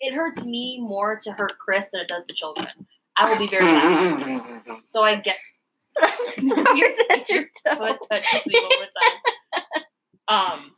it 0.01 0.15
hurts 0.15 0.45
me 0.45 0.79
more 0.81 1.19
to 1.23 1.33
hurt 1.33 1.59
Kris 1.59 1.89
than 1.93 2.01
it 2.03 2.09
does 2.09 2.25
the 2.29 2.35
children. 2.35 2.69
I 3.17 3.29
will 3.31 3.39
be 3.39 3.49
very 3.49 3.67
honest. 3.67 4.45
So 4.87 5.03
I 5.03 5.17
get 5.17 5.37
I'm 6.01 6.11
sorry 6.37 6.95
that 7.09 7.29
your 7.29 7.45
toe. 7.67 7.77
foot 7.77 7.99
touches 8.11 8.47
me 8.47 8.55
all 8.59 8.69
the 8.69 8.89
time. 9.01 9.83
Um, 10.29 10.73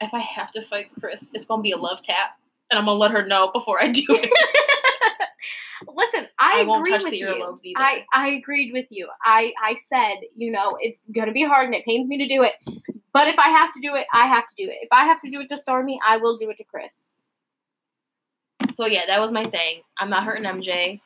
if 0.00 0.12
I 0.12 0.20
have 0.20 0.50
to 0.52 0.62
fight 0.66 0.88
Kris, 1.00 1.24
it's 1.32 1.46
gonna 1.46 1.62
be 1.62 1.70
a 1.72 1.76
love 1.76 2.02
tap, 2.02 2.38
and 2.70 2.78
I'm 2.78 2.86
gonna 2.86 2.98
let 2.98 3.10
her 3.12 3.26
know 3.26 3.50
before 3.52 3.82
I 3.82 3.88
do 3.88 4.04
it. 4.08 4.30
Listen, 5.94 6.26
I, 6.38 6.60
I 6.60 6.64
won't 6.64 6.80
agree 6.80 6.92
touch 6.92 7.02
with 7.02 7.10
the 7.10 7.18
you. 7.18 7.26
earlobes 7.26 7.60
either. 7.64 7.78
I 7.78 8.04
I 8.12 8.28
agreed 8.28 8.72
with 8.72 8.86
you. 8.90 9.08
I 9.24 9.52
I 9.62 9.76
said, 9.88 10.16
you 10.34 10.50
know, 10.50 10.76
it's 10.80 11.00
gonna 11.14 11.32
be 11.32 11.44
hard 11.44 11.66
and 11.66 11.74
it 11.74 11.84
pains 11.84 12.06
me 12.08 12.18
to 12.18 12.28
do 12.28 12.42
it, 12.42 12.54
but 13.12 13.28
if 13.28 13.38
I 13.38 13.48
have 13.48 13.72
to 13.74 13.80
do 13.80 13.94
it, 13.94 14.06
I 14.12 14.26
have 14.26 14.44
to 14.48 14.54
do 14.56 14.68
it. 14.70 14.78
If 14.82 14.88
I 14.92 15.04
have 15.04 15.20
to 15.22 15.30
do 15.30 15.40
it 15.40 15.48
to 15.50 15.56
Stormi, 15.56 15.96
I 16.06 16.16
will 16.16 16.36
do 16.36 16.50
it 16.50 16.56
to 16.58 16.64
Kris. 16.64 17.08
So 18.74 18.86
yeah, 18.86 19.06
that 19.06 19.20
was 19.20 19.30
my 19.30 19.44
thing. 19.44 19.82
I'm 19.98 20.10
not 20.10 20.24
hurting 20.24 20.44
MJ. 20.44 21.00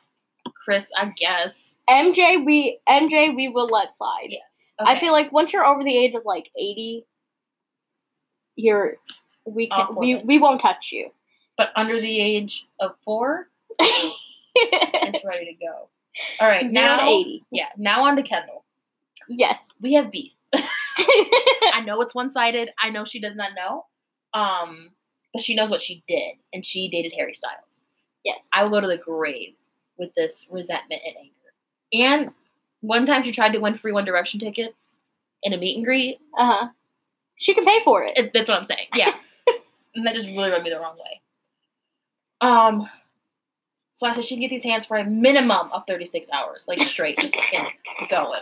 Kris, 0.63 0.87
I 0.97 1.11
guess. 1.17 1.77
MJ, 1.89 2.43
we 2.45 2.79
MJ, 2.87 3.35
we 3.35 3.49
will 3.49 3.67
let 3.67 3.95
slide. 3.95 4.27
Yes. 4.29 4.41
I 4.79 4.99
feel 4.99 5.11
like 5.11 5.31
once 5.31 5.53
you're 5.53 5.65
over 5.65 5.83
the 5.83 5.97
age 5.97 6.15
of 6.15 6.23
like 6.25 6.49
eighty, 6.57 7.05
you're 8.55 8.97
we 9.45 9.67
can 9.67 9.95
we, 9.95 10.15
we 10.15 10.39
won't 10.39 10.61
touch 10.61 10.91
you. 10.91 11.11
But 11.57 11.69
under 11.75 11.99
the 11.99 12.19
age 12.21 12.65
of 12.79 12.91
four, 13.03 13.47
it's 13.79 15.25
ready 15.25 15.45
to 15.45 15.53
go. 15.65 15.89
All 16.39 16.47
right, 16.47 16.69
Zero 16.69 16.85
now 16.85 16.97
to 16.97 17.05
eighty. 17.11 17.43
yeah, 17.51 17.69
now 17.77 18.03
on 18.05 18.15
to 18.17 18.23
Kendall. 18.23 18.63
Yes. 19.29 19.67
We 19.81 19.93
have 19.93 20.11
beef. 20.11 20.31
I 20.53 21.83
know 21.85 22.01
it's 22.01 22.13
one 22.13 22.29
sided. 22.29 22.71
I 22.81 22.89
know 22.89 23.05
she 23.05 23.19
does 23.19 23.35
not 23.35 23.51
know. 23.55 23.85
Um, 24.33 24.89
but 25.33 25.41
she 25.41 25.55
knows 25.55 25.69
what 25.69 25.81
she 25.81 26.03
did, 26.07 26.35
and 26.53 26.65
she 26.65 26.89
dated 26.89 27.13
Harry 27.17 27.33
Styles. 27.33 27.83
yes. 28.25 28.39
I 28.53 28.63
will 28.63 28.69
go 28.71 28.81
to 28.81 28.87
the 28.87 28.97
grave 28.97 29.53
with 29.97 30.13
this 30.15 30.45
resentment 30.49 31.01
and 31.05 31.15
anger. 31.17 32.23
And 32.25 32.33
one 32.81 33.05
time 33.05 33.23
she 33.23 33.31
tried 33.31 33.53
to 33.53 33.59
win 33.59 33.77
free 33.77 33.91
One 33.93 34.03
Direction 34.05 34.39
tickets 34.39 34.77
in 35.43 35.53
a 35.53 35.57
meet 35.57 35.77
and 35.77 35.85
greet. 35.85 36.17
Uh 36.37 36.51
huh. 36.51 36.67
She 37.37 37.53
can 37.53 37.63
pay 37.65 37.79
for 37.85 38.03
it. 38.03 38.17
It, 38.17 38.31
that's 38.33 38.49
what 38.49 38.57
I'm 38.57 38.65
saying. 38.65 38.87
Yeah, 38.95 39.13
and 39.95 40.05
that 40.05 40.15
just 40.15 40.27
really 40.27 40.49
rubbed 40.49 40.63
me 40.65 40.69
the 40.71 40.79
wrong 40.79 40.97
way. 40.97 41.21
Um, 42.41 42.87
so 43.91 44.07
I 44.07 44.13
said 44.15 44.25
she'd 44.25 44.39
get 44.39 44.49
these 44.49 44.63
hands 44.63 44.85
for 44.85 44.97
a 44.97 45.03
minimum 45.05 45.71
of 45.71 45.83
36 45.87 46.27
hours, 46.31 46.63
like 46.67 46.81
straight, 46.81 47.17
just 47.19 47.35
fucking 47.35 47.67
going. 48.09 48.41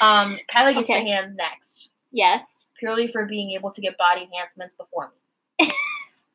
Um, 0.00 0.38
Kylie 0.52 0.74
gets 0.74 0.88
Okay. 0.90 1.02
the 1.04 1.10
hands 1.10 1.36
next. 1.36 1.88
yes. 2.12 2.58
purely 2.78 3.06
for 3.08 3.26
being 3.26 3.50
able 3.50 3.70
to 3.70 3.80
get 3.82 3.96
body 3.98 4.22
enhancements 4.22 4.74
before 4.74 5.12
me. 5.60 5.70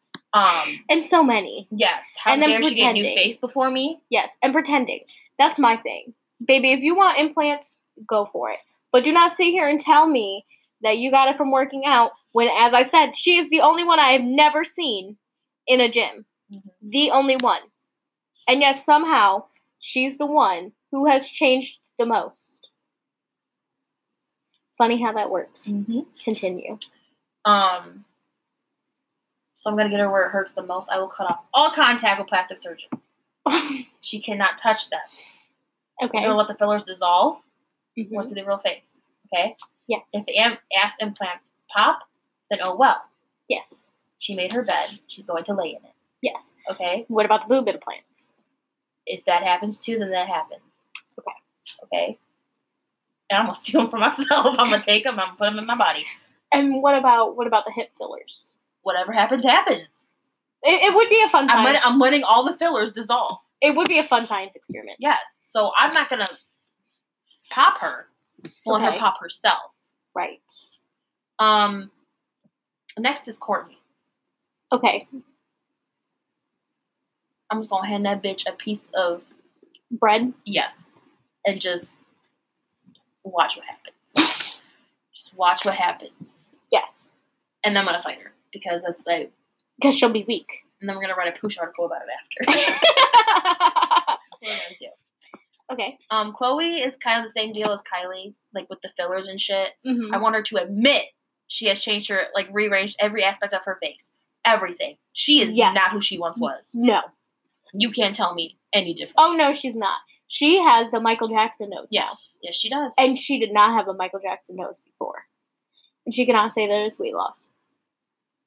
um, 0.34 0.80
And 0.90 1.04
so 1.04 1.24
many. 1.24 1.68
yes. 1.72 2.06
How 2.24 2.34
And 2.34 2.42
then 2.42 2.50
dare 2.50 2.64
she 2.64 2.76
get 2.76 2.92
a 2.92 2.94
new 2.94 3.04
face 3.04 3.38
before 3.38 3.72
me? 3.72 4.00
Yes. 4.10 4.32
And 4.44 4.54
pretending. 4.54 5.00
That's 5.40 5.58
my 5.58 5.76
thing. 5.78 6.14
Baby, 6.46 6.72
if 6.72 6.80
you 6.82 6.96
want 6.96 7.18
implants, 7.18 7.68
go 8.08 8.26
for 8.26 8.52
it. 8.52 8.60
But 8.92 9.04
do 9.04 9.12
not 9.12 9.36
sit 9.36 9.46
here 9.48 9.68
and 9.68 9.80
tell 9.80 10.08
me 10.08 10.46
that 10.84 11.00
you 11.00 11.10
got 11.10 11.30
it 11.30 11.38
from 11.38 11.52
working 11.52 11.84
out 11.88 12.12
when, 12.34 12.48
as 12.56 12.74
I 12.76 12.88
said, 12.88 13.18
she 13.18 13.38
is 13.38 13.50
the 13.50 13.62
only 13.62 13.84
one 13.84 14.00
I 14.00 14.12
have 14.12 14.22
never 14.24 14.64
seen 14.64 15.18
in 15.66 15.82
a 15.82 15.90
gym. 15.90 16.26
The 16.82 17.12
only 17.12 17.36
one. 17.38 17.62
And 18.48 18.62
yet 18.62 18.80
somehow 18.80 19.46
she's 19.80 20.18
the 20.18 20.26
one 20.26 20.72
who 20.92 21.06
has 21.08 21.28
changed 21.28 21.80
the 21.98 22.06
most. 22.06 22.70
Funny 24.78 25.02
how 25.02 25.14
that 25.14 25.30
works. 25.30 25.68
Mm-hmm. 25.68 26.02
Continue. 26.24 26.78
Um, 27.46 28.04
so 29.54 29.70
I'm 29.70 29.78
gonna 29.78 29.90
get 29.90 30.00
her 30.00 30.10
where 30.12 30.26
it 30.26 30.32
hurts 30.32 30.52
the 30.52 30.64
most. 30.64 30.90
I 30.92 30.98
will 31.00 31.08
cut 31.08 31.30
off 31.30 31.40
all 31.54 31.72
contact 31.72 32.20
with 32.20 32.28
plastic 32.30 32.60
surgeons. 32.60 33.10
She 34.02 34.22
cannot 34.22 34.60
touch 34.60 34.92
them. 34.92 35.00
okay. 36.04 36.20
I'm 36.20 36.26
gonna 36.26 36.36
let 36.38 36.48
the 36.48 36.54
fillers 36.54 36.84
dissolve. 36.84 37.38
Mhm. 37.98 38.10
We'll 38.12 38.24
see 38.24 38.36
the 38.36 38.46
real 38.46 38.60
face. 38.60 39.02
Okay. 39.34 39.56
Yes. 39.88 40.04
If 40.14 40.24
the 40.28 40.38
am- 40.38 40.60
ass 40.78 40.94
implants 41.00 41.50
pop, 41.76 42.02
then 42.52 42.60
oh 42.64 42.76
well. 42.76 43.02
Yes. 43.50 43.90
She 44.20 44.36
made 44.36 44.54
her 44.54 44.62
bed. 44.62 45.00
She's 45.08 45.26
going 45.26 45.44
to 45.46 45.56
lay 45.56 45.70
in 45.70 45.78
it. 45.84 45.95
Yes. 46.22 46.52
Okay. 46.72 47.06
What 47.08 47.26
about 47.26 47.48
the 47.48 47.54
boob 47.56 47.68
implants? 47.68 48.34
If 49.06 49.24
that 49.26 49.44
happens 49.44 49.80
too, 49.80 50.00
then 50.00 50.12
that 50.12 50.28
happens. 50.28 50.80
Okay. 51.20 51.32
Okay. 51.84 52.20
And 53.30 53.40
I'm 53.40 53.46
gonna 53.46 53.56
steal 53.56 53.82
them 53.82 53.90
for 53.90 53.98
myself. 53.98 54.56
I'm 54.60 54.70
gonna 54.70 54.82
take 54.86 55.04
them. 55.04 55.20
I'm 55.20 55.28
gonna 55.28 55.38
put 55.38 55.46
them 55.46 55.60
in 55.60 55.66
my 55.66 55.76
body. 55.76 56.06
And 56.52 56.82
what 56.82 56.98
about 56.98 57.36
what 57.36 57.48
about 57.48 57.66
the 57.66 57.72
hip 57.72 57.90
fillers? 57.98 58.52
Whatever 58.84 59.12
happens, 59.12 59.44
happens. 59.44 60.06
It, 60.64 60.92
it 60.92 60.96
would 60.96 61.10
be 61.10 61.22
a 61.24 61.30
fun 61.30 61.50
I'm 61.50 61.64
letting, 61.64 61.82
I'm 61.84 62.00
letting 62.00 62.24
all 62.24 62.46
the 62.46 62.58
fillers 62.58 62.92
dissolve. 62.92 63.38
it 63.62 63.76
would 63.76 63.88
be 63.88 64.00
a 64.00 64.04
fun 64.04 64.26
science 64.26 64.56
experiment. 64.56 64.98
Yes. 65.00 65.20
So 65.44 65.72
I'm 65.78 65.92
not 65.92 66.10
gonna 66.10 66.28
pop 67.52 67.80
her. 67.80 68.08
Let 68.66 68.82
Okay. 68.82 68.94
her 68.94 69.00
pop 69.00 69.20
herself. 69.20 69.72
Right. 70.16 70.40
Um. 71.40 71.92
Next 72.98 73.28
is 73.28 73.38
Kourtney. 73.38 73.78
Okay. 74.72 75.08
I'm 77.52 77.60
just 77.60 77.70
gonna 77.70 77.88
hand 77.88 78.06
that 78.06 78.24
bitch 78.24 78.44
a 78.48 78.54
piece 78.54 78.88
of 78.96 79.22
Bread. 79.92 80.34
yes, 80.46 80.92
and 81.46 81.62
just 81.62 81.98
watch 83.24 83.56
what 83.56 83.66
happens. 83.66 84.36
just 85.16 85.34
watch 85.36 85.64
what 85.66 85.76
happens, 85.76 86.46
Yes. 86.72 87.12
and 87.64 87.76
then 87.76 87.82
I'm 87.82 87.86
gonna 87.86 88.02
fight 88.02 88.20
her 88.22 88.32
because 88.52 88.82
that's 88.84 89.02
the. 89.04 89.30
Because 89.80 89.96
she'll 89.96 90.10
be 90.10 90.24
weak. 90.28 90.48
And 90.82 90.90
then 90.90 90.96
we're 90.96 91.02
gonna 91.04 91.16
write 91.16 91.36
a 91.36 91.40
Poosh 91.40 91.58
article 91.60 91.86
about 91.86 92.02
it 92.02 92.54
after. 92.54 92.66
That's 92.76 94.08
what 94.08 94.20
we're 94.42 94.50
gonna 94.50 94.76
do. 94.80 94.88
okay. 95.74 95.98
Um, 96.10 96.34
Khloé 96.40 96.86
is 96.86 96.94
kind 97.04 97.26
of 97.26 97.32
the 97.32 97.40
same 97.40 97.54
deal 97.54 97.72
as 97.72 97.80
Kylie, 97.82 98.34
like 98.54 98.70
with 98.70 98.80
the 98.82 98.90
fillers 98.98 99.28
and 99.28 99.40
shit. 99.40 99.70
hmm 99.86 100.14
I 100.14 100.18
want 100.18 100.36
her 100.36 100.44
to 100.44 100.58
admit 100.58 101.06
She 101.48 101.68
has 101.68 101.80
changed 101.80 102.10
her, 102.10 102.24
like 102.34 102.48
rearranged 102.52 102.96
every 103.00 103.24
aspect 103.24 103.54
of 103.54 103.62
her 103.66 103.78
face, 103.82 104.10
everything. 104.46 104.98
She 105.14 105.42
is 105.42 105.56
Yes. 105.56 105.76
not 105.76 105.92
who 105.92 106.02
she 106.02 106.18
once 106.18 106.40
was. 106.40 106.70
No. 106.74 107.02
You 107.74 107.92
can't 107.92 108.16
tell 108.16 108.34
me 108.34 108.58
any 108.74 108.94
different. 108.94 109.16
Oh 109.18 109.36
no, 109.38 109.54
she's 109.54 109.76
not. 109.76 109.98
She 110.28 110.58
has 110.58 110.90
the 110.92 111.00
Michael 111.00 111.28
Jackson 111.28 111.70
nose. 111.70 111.90
now. 111.92 112.10
yes, 112.10 112.34
yes, 112.42 112.56
she 112.56 112.70
does. 112.70 112.92
And 112.98 113.18
she 113.18 113.40
did 113.40 113.52
not 113.52 113.76
have 113.76 113.88
a 113.88 113.94
Michael 113.94 114.20
Jackson 114.20 114.56
nose 114.56 114.80
before. 114.80 115.26
And 116.06 116.14
she 116.14 116.26
cannot 116.26 116.54
say 116.54 116.68
that 116.68 116.86
it's 116.86 117.00
weight 117.00 117.16
loss. 117.16 117.52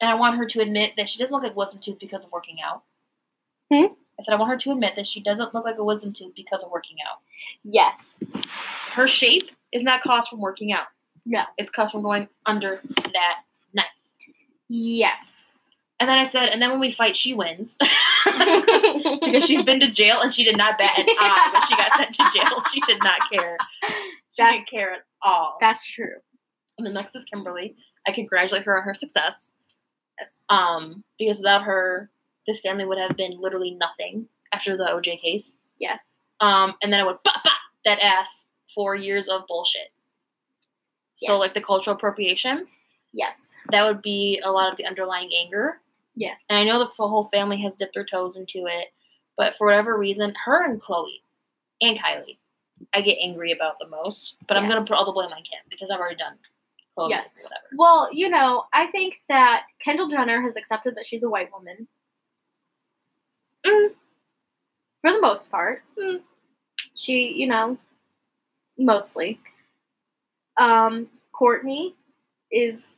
And 0.01 0.11
I 0.11 0.15
want 0.15 0.37
her 0.39 0.47
to 0.47 0.61
admit 0.61 0.93
that 0.97 1.09
she 1.09 1.19
doesn't 1.19 1.33
look 1.33 1.43
like 1.43 1.57
wisdom 1.57 1.81
tooth 1.83 1.99
because 1.99 2.25
of 2.25 2.33
working 2.33 2.57
out. 2.65 2.83
Hmm? 3.73 3.93
I 4.19 4.25
said 4.25 4.33
I 4.33 4.37
want 4.37 4.51
her 4.51 4.59
to 4.59 4.73
admit 4.73 4.95
that 4.97 5.07
she 5.07 5.21
doesn't 5.21 5.55
look 5.55 5.65
like 5.65 5.79
a 5.79 5.85
wisdom 5.85 6.13
tooth 6.13 6.35
because 6.35 6.63
of 6.63 6.71
working 6.71 6.97
out. 7.09 7.19
Yes. 7.63 8.19
Her 8.93 9.07
shape 9.07 9.51
is 9.73 9.83
not 9.83 10.03
caused 10.03 10.29
from 10.29 10.41
working 10.41 10.73
out. 10.73 10.87
No. 11.25 11.43
It's 11.57 11.71
caused 11.71 11.93
from 11.93 12.03
going 12.03 12.29
under 12.47 12.81
that 12.97 13.41
knife. 13.75 13.87
Yes. 14.69 15.47
And 16.01 16.09
then 16.09 16.17
I 16.19 16.25
said, 16.25 16.51
and 16.51 16.63
then 16.63 16.71
when 16.71 16.81
we 16.81 16.93
fight, 16.93 17.17
she 17.17 17.35
wins. 17.35 17.77
because 18.25 19.45
she's 19.45 19.63
been 19.63 19.81
to 19.81 19.91
jail 19.91 20.21
and 20.21 20.33
she 20.33 20.45
did 20.45 20.57
not 20.57 20.79
bat 20.79 20.99
an 20.99 21.07
eye 21.19 21.51
when 21.53 21.63
she 21.63 21.77
got 21.77 21.97
sent 21.97 22.15
to 22.15 22.25
jail. 22.35 22.63
She 22.73 22.81
did 22.83 22.99
not 23.03 23.19
care. 23.33 23.57
She 23.83 23.93
That's- 24.39 24.55
didn't 24.59 24.69
care 24.71 24.93
at 24.93 25.01
all. 25.23 25.57
That's 25.61 25.85
true. 25.87 26.15
and 26.77 26.87
the 26.87 26.93
next 26.93 27.17
is 27.17 27.25
Kimberly. 27.25 27.75
I 28.07 28.13
congratulate 28.13 28.65
her 28.65 28.79
on 28.79 28.85
her 28.85 28.95
success. 28.95 29.53
Yes. 30.21 30.45
Um, 30.49 31.03
because 31.19 31.39
without 31.39 31.63
her, 31.65 32.11
this 32.47 32.61
family 32.61 32.85
would 32.85 32.99
have 32.99 33.17
been 33.17 33.41
literally 33.41 33.73
nothing 33.73 34.27
after 34.53 34.77
the 34.77 34.85
OJ 34.85 35.21
case. 35.21 35.57
Yes. 35.81 36.19
Um, 36.41 36.75
and 36.83 36.93
then 36.93 37.01
I 37.01 37.05
would 37.05 37.23
pop, 37.25 37.43
pop 37.43 37.53
that 37.85 37.99
ass 38.01 38.47
for 38.75 38.95
years 38.95 39.29
of 39.29 39.43
bullshit. 39.49 39.89
So 41.17 41.37
like 41.37 41.53
the 41.53 41.61
cultural 41.61 41.97
appropriation, 41.97 42.67
Yes. 43.13 43.55
that 43.73 43.85
would 43.85 44.03
be 44.03 44.41
a 44.45 44.51
lot 44.53 44.71
of 44.71 44.77
the 44.79 44.87
underlying 44.87 45.31
anger. 45.37 45.81
Yes. 46.19 46.45
And 46.51 46.59
I 46.59 46.65
know 46.65 46.81
the 46.81 46.87
whole 46.87 47.29
family 47.33 47.61
has 47.63 47.75
dipped 47.75 47.95
their 47.95 48.05
toes 48.05 48.37
into 48.37 48.67
it, 48.67 48.89
but 49.37 49.55
for 49.57 49.69
whatever 49.69 49.97
reason, 49.97 50.35
her 50.45 50.65
and 50.65 50.83
Khloé 50.83 51.07
and 51.81 51.97
Kylie, 51.97 52.39
I 52.93 53.01
get 53.01 53.19
angry 53.23 53.53
about 53.53 53.79
the 53.79 53.87
most. 53.89 54.35
But 54.49 54.57
I'm 54.57 54.69
gonna 54.69 54.81
put 54.81 54.93
all 54.93 55.07
the 55.07 55.13
blame 55.13 55.31
on 55.31 55.43
Kim 55.45 55.61
because 55.71 55.91
I've 55.93 56.01
already 56.01 56.17
done 56.17 56.35
Khloé. 56.97 57.11
Yes. 57.11 57.33
Whatever. 57.41 57.63
Well, 57.77 58.09
you 58.13 58.29
know, 58.29 58.65
I 58.75 58.89
think 58.89 59.21
that 59.29 59.67
Kendall 59.83 60.09
Jenner 60.09 60.43
has 60.43 60.57
accepted 60.57 60.97
that 60.97 61.07
she's 61.07 61.23
a 61.23 61.29
white 61.29 61.53
woman. 61.53 61.87
Mm. 63.65 63.91
For 65.01 65.13
the 65.13 65.21
most 65.21 65.53
part. 65.53 65.83
Mm. 65.97 66.21
She, 66.95 67.33
you 67.37 67.47
know, 67.47 67.79
mostly. 68.77 69.39
Um, 70.57 71.07
Kourtney 71.33 71.95
is 72.51 72.89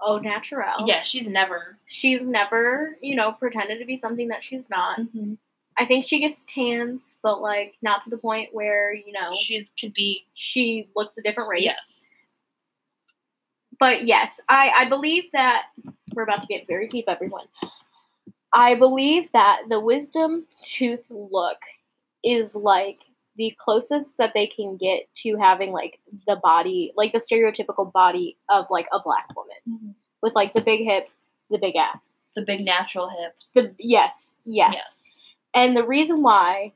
Oh, 0.00 0.16
au 0.16 0.18
naturel. 0.18 0.86
Yeah, 0.86 1.02
she's 1.02 1.26
never. 1.26 1.78
She's 1.86 2.22
never, 2.22 2.96
you 3.00 3.14
know, 3.14 3.32
pretended 3.32 3.78
to 3.78 3.84
be 3.84 3.96
something 3.96 4.28
that 4.28 4.42
she's 4.42 4.68
not. 4.68 5.00
Mm-hmm. 5.00 5.34
I 5.78 5.84
think 5.84 6.06
she 6.06 6.20
gets 6.20 6.44
tans, 6.46 7.16
but 7.22 7.40
like 7.40 7.74
not 7.82 8.00
to 8.02 8.10
the 8.10 8.16
point 8.16 8.50
where, 8.52 8.94
you 8.94 9.12
know, 9.12 9.34
she 9.38 9.68
could 9.78 9.92
be. 9.94 10.26
she 10.34 10.88
looks 10.96 11.18
a 11.18 11.22
different 11.22 11.48
race. 11.48 11.64
Yes. 11.64 12.06
But 13.78 14.04
yes, 14.04 14.40
I, 14.48 14.70
I 14.74 14.88
believe 14.88 15.24
that 15.32 15.64
we're 16.14 16.22
about 16.22 16.40
to 16.40 16.46
get 16.46 16.66
very 16.66 16.88
deep, 16.88 17.04
everyone. 17.08 17.44
I 18.52 18.74
believe 18.74 19.30
that 19.32 19.62
the 19.68 19.78
wisdom 19.78 20.46
tooth 20.64 21.04
look 21.10 21.58
is 22.24 22.54
like 22.54 23.00
the 23.36 23.54
closest 23.62 24.16
that 24.18 24.32
they 24.34 24.46
can 24.46 24.76
get 24.76 25.08
to 25.22 25.36
having 25.36 25.72
like 25.72 25.98
the 26.26 26.36
body, 26.36 26.92
like 26.96 27.12
the 27.12 27.18
stereotypical 27.20 27.92
body 27.92 28.36
of 28.48 28.66
like 28.70 28.86
a 28.92 29.00
black 29.00 29.26
woman 29.36 29.94
with 30.22 30.34
like 30.34 30.54
the 30.54 30.60
big 30.60 30.84
hips, 30.84 31.16
the 31.50 31.58
big 31.58 31.76
ass. 31.76 32.10
The 32.34 32.42
big 32.42 32.60
natural 32.66 33.08
hips. 33.08 33.52
The 33.54 33.74
yes, 33.78 34.34
yes. 34.44 34.98
And 35.54 35.74
the 35.74 35.86
reason 35.86 36.22
why 36.22 36.72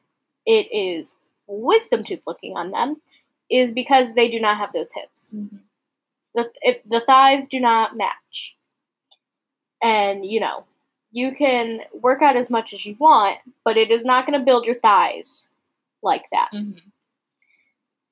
it 0.46 0.68
is 0.74 1.16
wisdom 1.46 2.02
tooth 2.02 2.20
looking 2.26 2.56
on 2.56 2.70
them 2.70 2.96
is 3.50 3.70
because 3.70 4.06
they 4.14 4.30
do 4.30 4.40
not 4.40 4.56
have 4.56 4.72
those 4.72 4.90
hips 4.92 5.34
Mhm. 5.34 5.58
the 6.34 6.50
if 6.62 6.78
the 6.88 7.00
thighs 7.00 7.44
do 7.50 7.60
not 7.60 7.94
match. 7.94 8.56
And 9.82 10.24
you 10.24 10.40
know, 10.40 10.64
you 11.12 11.34
can 11.34 11.80
work 11.92 12.22
out 12.22 12.36
as 12.36 12.48
much 12.50 12.72
as 12.72 12.86
you 12.86 12.96
want, 12.98 13.38
but 13.64 13.76
it 13.76 13.90
is 13.90 14.04
not 14.04 14.26
going 14.26 14.38
to 14.38 14.44
build 14.44 14.64
your 14.66 14.78
thighs 14.80 15.46
like 16.02 16.24
that. 16.30 16.50
Mhm. 16.52 16.80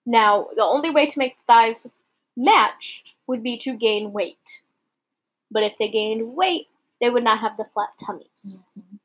Now, 0.07 0.49
the 0.55 0.64
only 0.64 0.91
way 0.91 1.07
to 1.07 1.18
make 1.18 1.36
the 1.36 1.45
thighs 1.47 1.86
match 2.36 3.03
would 3.26 3.43
be 3.43 3.59
to 3.59 3.74
gain 3.76 4.12
weight. 4.12 4.62
But 5.51 5.62
if 5.64 5.76
they 5.78 5.89
gained 5.89 6.34
weight, 6.34 6.68
they 7.01 7.11
would 7.11 7.24
not 7.24 7.41
have 7.41 7.57
the 7.57 7.64
flat 7.74 7.91
tummies. 8.05 8.59
Mhm. 8.78 8.99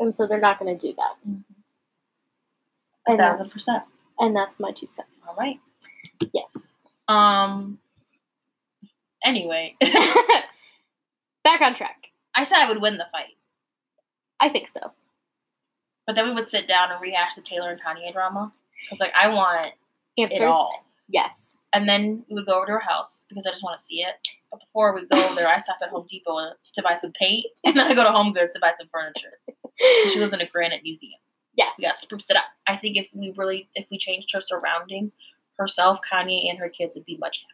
And 0.00 0.14
so 0.14 0.26
they're 0.26 0.40
not 0.40 0.58
going 0.58 0.76
to 0.76 0.86
do 0.86 0.94
that. 0.94 1.16
Mhm. 1.26 1.44
A 3.06 3.10
And 3.12 3.18
thousand 3.18 3.50
percent. 3.50 3.84
and 4.18 4.36
that's 4.36 4.58
my 4.60 4.72
two 4.72 4.88
cents. 4.88 5.28
All 5.28 5.36
right. 5.36 5.60
Yes. 6.32 6.72
Um. 7.08 7.80
Anyway, 9.24 9.76
Back 11.42 11.60
on 11.62 11.74
track. 11.74 12.10
I 12.34 12.44
said 12.44 12.58
I 12.58 12.68
would 12.68 12.80
win 12.82 12.98
the 12.98 13.06
fight, 13.10 13.36
I 14.38 14.48
think 14.50 14.68
so. 14.68 14.92
But 16.08 16.14
then 16.14 16.26
we 16.26 16.34
would 16.34 16.48
sit 16.48 16.66
down 16.66 16.90
and 16.90 17.02
rehash 17.02 17.34
the 17.34 17.42
Taylor 17.42 17.70
and 17.70 17.78
Kanye 17.78 18.14
drama 18.14 18.50
because, 18.82 18.98
like, 18.98 19.12
I 19.14 19.28
want 19.28 19.74
Answers? 20.16 20.40
it 20.40 20.44
all. 20.44 20.86
Yes. 21.06 21.54
And 21.74 21.86
then 21.86 22.24
we 22.30 22.36
would 22.36 22.46
go 22.46 22.56
over 22.56 22.64
to 22.64 22.72
her 22.72 22.80
house 22.80 23.26
because 23.28 23.46
I 23.46 23.50
just 23.50 23.62
want 23.62 23.78
to 23.78 23.84
see 23.84 23.96
it. 23.96 24.14
But 24.50 24.60
before 24.60 24.94
we 24.94 25.06
go 25.06 25.22
over 25.22 25.34
there, 25.34 25.48
I 25.48 25.58
stop 25.58 25.76
at 25.82 25.90
Home 25.90 26.06
Depot 26.08 26.52
to 26.74 26.82
buy 26.82 26.94
some 26.94 27.12
paint, 27.12 27.44
and 27.64 27.76
then 27.76 27.92
I 27.92 27.94
go 27.94 28.04
to 28.04 28.10
Home 28.10 28.32
Goods 28.32 28.52
to 28.52 28.58
buy 28.58 28.72
some 28.76 28.88
furniture. 28.90 29.38
She 30.10 30.18
lives 30.18 30.32
in 30.32 30.40
a 30.40 30.46
granite 30.46 30.82
museum. 30.82 31.20
Yes. 31.56 31.74
We 31.76 31.84
got 31.84 31.96
to 31.96 32.00
spruce 32.00 32.30
it 32.30 32.38
up. 32.38 32.44
I 32.66 32.78
think 32.78 32.96
if 32.96 33.06
we 33.12 33.34
really, 33.36 33.68
if 33.74 33.84
we 33.90 33.98
changed 33.98 34.30
her 34.32 34.40
surroundings, 34.40 35.12
herself, 35.58 35.98
Kanye, 36.10 36.48
and 36.48 36.58
her 36.58 36.70
kids 36.70 36.96
would 36.96 37.04
be 37.04 37.18
much 37.18 37.44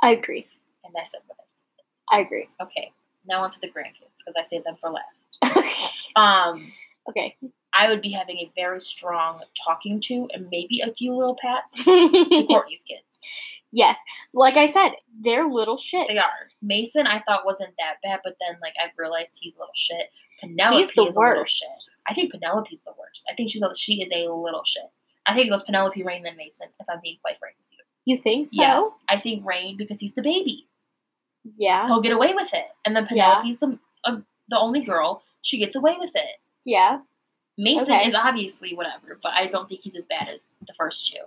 happier. 0.00 0.16
I 0.16 0.18
agree. 0.18 0.46
And 0.82 0.94
I 0.98 1.04
said 1.04 1.20
what 1.26 1.36
I 1.38 1.44
said. 1.50 1.84
I 2.10 2.20
agree. 2.20 2.48
Okay, 2.62 2.90
now 3.26 3.42
on 3.42 3.50
to 3.50 3.60
the 3.60 3.68
grandkids 3.68 4.16
because 4.16 4.34
I 4.38 4.48
saved 4.48 4.64
them 4.64 4.76
for 4.80 4.90
last. 4.90 5.36
Um, 6.16 6.72
okay. 7.10 7.36
I 7.72 7.88
would 7.88 8.02
be 8.02 8.10
having 8.10 8.38
a 8.38 8.50
very 8.56 8.80
strong 8.80 9.42
talking 9.64 10.00
to 10.02 10.28
and 10.34 10.48
maybe 10.50 10.80
a 10.80 10.92
few 10.92 11.14
little 11.14 11.36
pats 11.40 11.76
to 11.84 11.84
Kourtney's 11.84 12.82
kids. 12.82 13.20
yes. 13.70 13.96
Like 14.34 14.56
I 14.56 14.66
said, 14.66 14.90
they're 15.22 15.46
little 15.46 15.76
shits. 15.76 16.08
They 16.08 16.18
are. 16.18 16.24
Mason, 16.62 17.06
I 17.06 17.22
thought 17.22 17.44
wasn't 17.46 17.74
that 17.78 17.94
bad, 18.02 18.20
but 18.24 18.34
then 18.40 18.58
like 18.60 18.74
I've 18.82 18.90
realized 18.98 19.32
he's 19.40 19.54
a 19.54 19.58
little 19.60 19.72
shit. 19.76 20.06
Penelope 20.40 20.84
He's 20.86 20.94
the 20.96 21.02
is 21.02 21.16
a 21.16 21.20
little 21.20 21.36
worst. 21.42 21.56
shit. 21.58 21.68
I 22.08 22.14
think 22.14 22.32
Penelope's 22.32 22.80
the 22.80 22.92
worst. 22.98 23.24
I 23.30 23.34
think 23.34 23.52
she's 23.52 23.62
a, 23.62 23.70
she 23.76 24.02
is 24.02 24.08
a 24.12 24.32
little 24.32 24.62
shit. 24.64 24.82
I 25.26 25.34
think 25.34 25.46
it 25.46 25.50
was 25.52 25.62
Penelope 25.62 26.02
Reign 26.02 26.22
than 26.22 26.36
Mason, 26.36 26.66
if 26.80 26.86
I'm 26.88 26.98
being 27.02 27.18
quite 27.22 27.38
frank 27.38 27.54
with 27.58 27.78
you. 27.78 28.16
You 28.16 28.22
think 28.22 28.48
so? 28.48 28.52
Yes, 28.54 28.82
I 29.08 29.20
think 29.20 29.44
Reign 29.46 29.76
because 29.76 30.00
he's 30.00 30.14
the 30.14 30.22
baby. 30.22 30.66
Yeah. 31.56 31.86
He'll 31.86 32.00
get 32.00 32.12
away 32.12 32.32
with 32.34 32.48
it, 32.52 32.64
and 32.84 32.96
then 32.96 33.06
Yeah. 33.10 33.34
Penelope's 33.42 33.58
the 33.58 33.78
uh, 34.04 34.16
the 34.48 34.58
only 34.58 34.80
girl. 34.80 35.22
She 35.42 35.58
gets 35.58 35.76
away 35.76 35.94
with 35.98 36.10
it. 36.14 36.36
Yeah. 36.64 36.98
Mason 37.58 37.92
Okay. 37.92 38.06
is 38.08 38.14
obviously 38.14 38.74
whatever, 38.74 39.18
but 39.22 39.32
I 39.32 39.46
don't 39.46 39.68
think 39.68 39.80
he's 39.82 39.94
as 39.94 40.06
bad 40.06 40.28
as 40.28 40.46
the 40.66 40.72
first 40.78 41.06
two. 41.12 41.18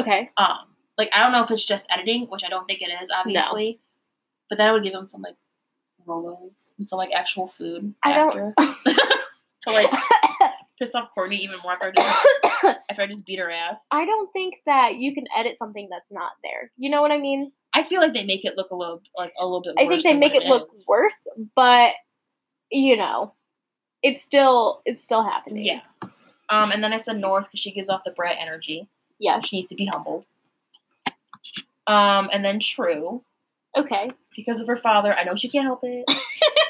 Okay. 0.00 0.30
Um, 0.36 0.66
like 0.98 1.10
I 1.12 1.22
don't 1.22 1.32
know 1.32 1.44
if 1.44 1.50
it's 1.50 1.64
just 1.64 1.86
editing, 1.90 2.26
which 2.28 2.42
I 2.44 2.48
don't 2.48 2.66
think 2.66 2.82
it 2.82 2.90
is, 3.02 3.08
obviously. 3.14 3.80
But 4.48 4.58
then 4.58 4.66
I 4.66 4.72
would 4.72 4.82
give 4.82 4.94
him 4.94 5.08
some 5.08 5.22
like 5.22 5.36
Rolos 6.06 6.56
and 6.78 6.88
some 6.88 6.96
like 6.98 7.10
actual 7.14 7.48
food 7.48 7.94
I 8.04 8.12
after 8.12 8.52
don't. 8.58 8.76
to 9.62 9.70
like 9.70 9.90
piss 10.78 10.94
off 10.94 11.10
Kourtney 11.16 11.38
even 11.40 11.58
more 11.62 11.72
after 11.72 11.92
I 11.96 12.02
just, 12.02 12.76
after 12.90 13.02
I 13.02 13.06
just 13.06 13.26
beat 13.26 13.38
her 13.38 13.50
ass. 13.50 13.78
I 13.90 14.04
don't 14.04 14.32
think 14.32 14.54
that 14.66 14.96
you 14.96 15.14
can 15.14 15.24
edit 15.36 15.58
something 15.58 15.88
that's 15.90 16.10
not 16.10 16.32
there. 16.42 16.72
You 16.76 16.90
know 16.90 17.02
what 17.02 17.12
I 17.12 17.18
mean? 17.18 17.52
I 17.74 17.84
feel 17.84 18.00
like 18.00 18.12
they 18.14 18.24
make 18.24 18.44
it 18.44 18.56
look 18.56 18.70
a 18.70 18.74
little 18.74 19.02
like 19.16 19.32
a 19.38 19.44
little 19.44 19.62
bit. 19.62 19.74
I 19.78 19.86
think 19.86 20.02
they 20.02 20.14
make 20.14 20.34
what 20.34 20.42
it 20.42 20.48
look 20.48 20.70
worse, 20.88 21.14
but 21.54 21.92
you 22.70 22.96
know, 22.96 23.34
it's 24.02 24.22
still 24.22 24.82
it's 24.84 25.02
still 25.02 25.22
happening. 25.24 25.64
Yeah. 25.64 25.80
Um, 26.48 26.72
and 26.72 26.82
then 26.82 26.92
I 26.92 26.98
said 26.98 27.20
North 27.20 27.44
because 27.46 27.60
she 27.60 27.70
gives 27.70 27.88
off 27.88 28.02
the 28.04 28.10
brat 28.10 28.36
energy. 28.40 28.88
Yeah, 29.18 29.40
She 29.42 29.56
needs 29.56 29.68
to 29.68 29.74
be 29.74 29.86
humbled. 29.86 30.26
Um, 31.86 32.28
and 32.32 32.44
then 32.44 32.58
True 32.60 33.22
Okay. 33.76 34.10
because 34.34 34.60
of 34.60 34.66
her 34.66 34.76
father. 34.76 35.14
I 35.14 35.24
know 35.24 35.36
she 35.36 35.48
can't 35.48 35.64
help 35.64 35.80
it, 35.84 36.04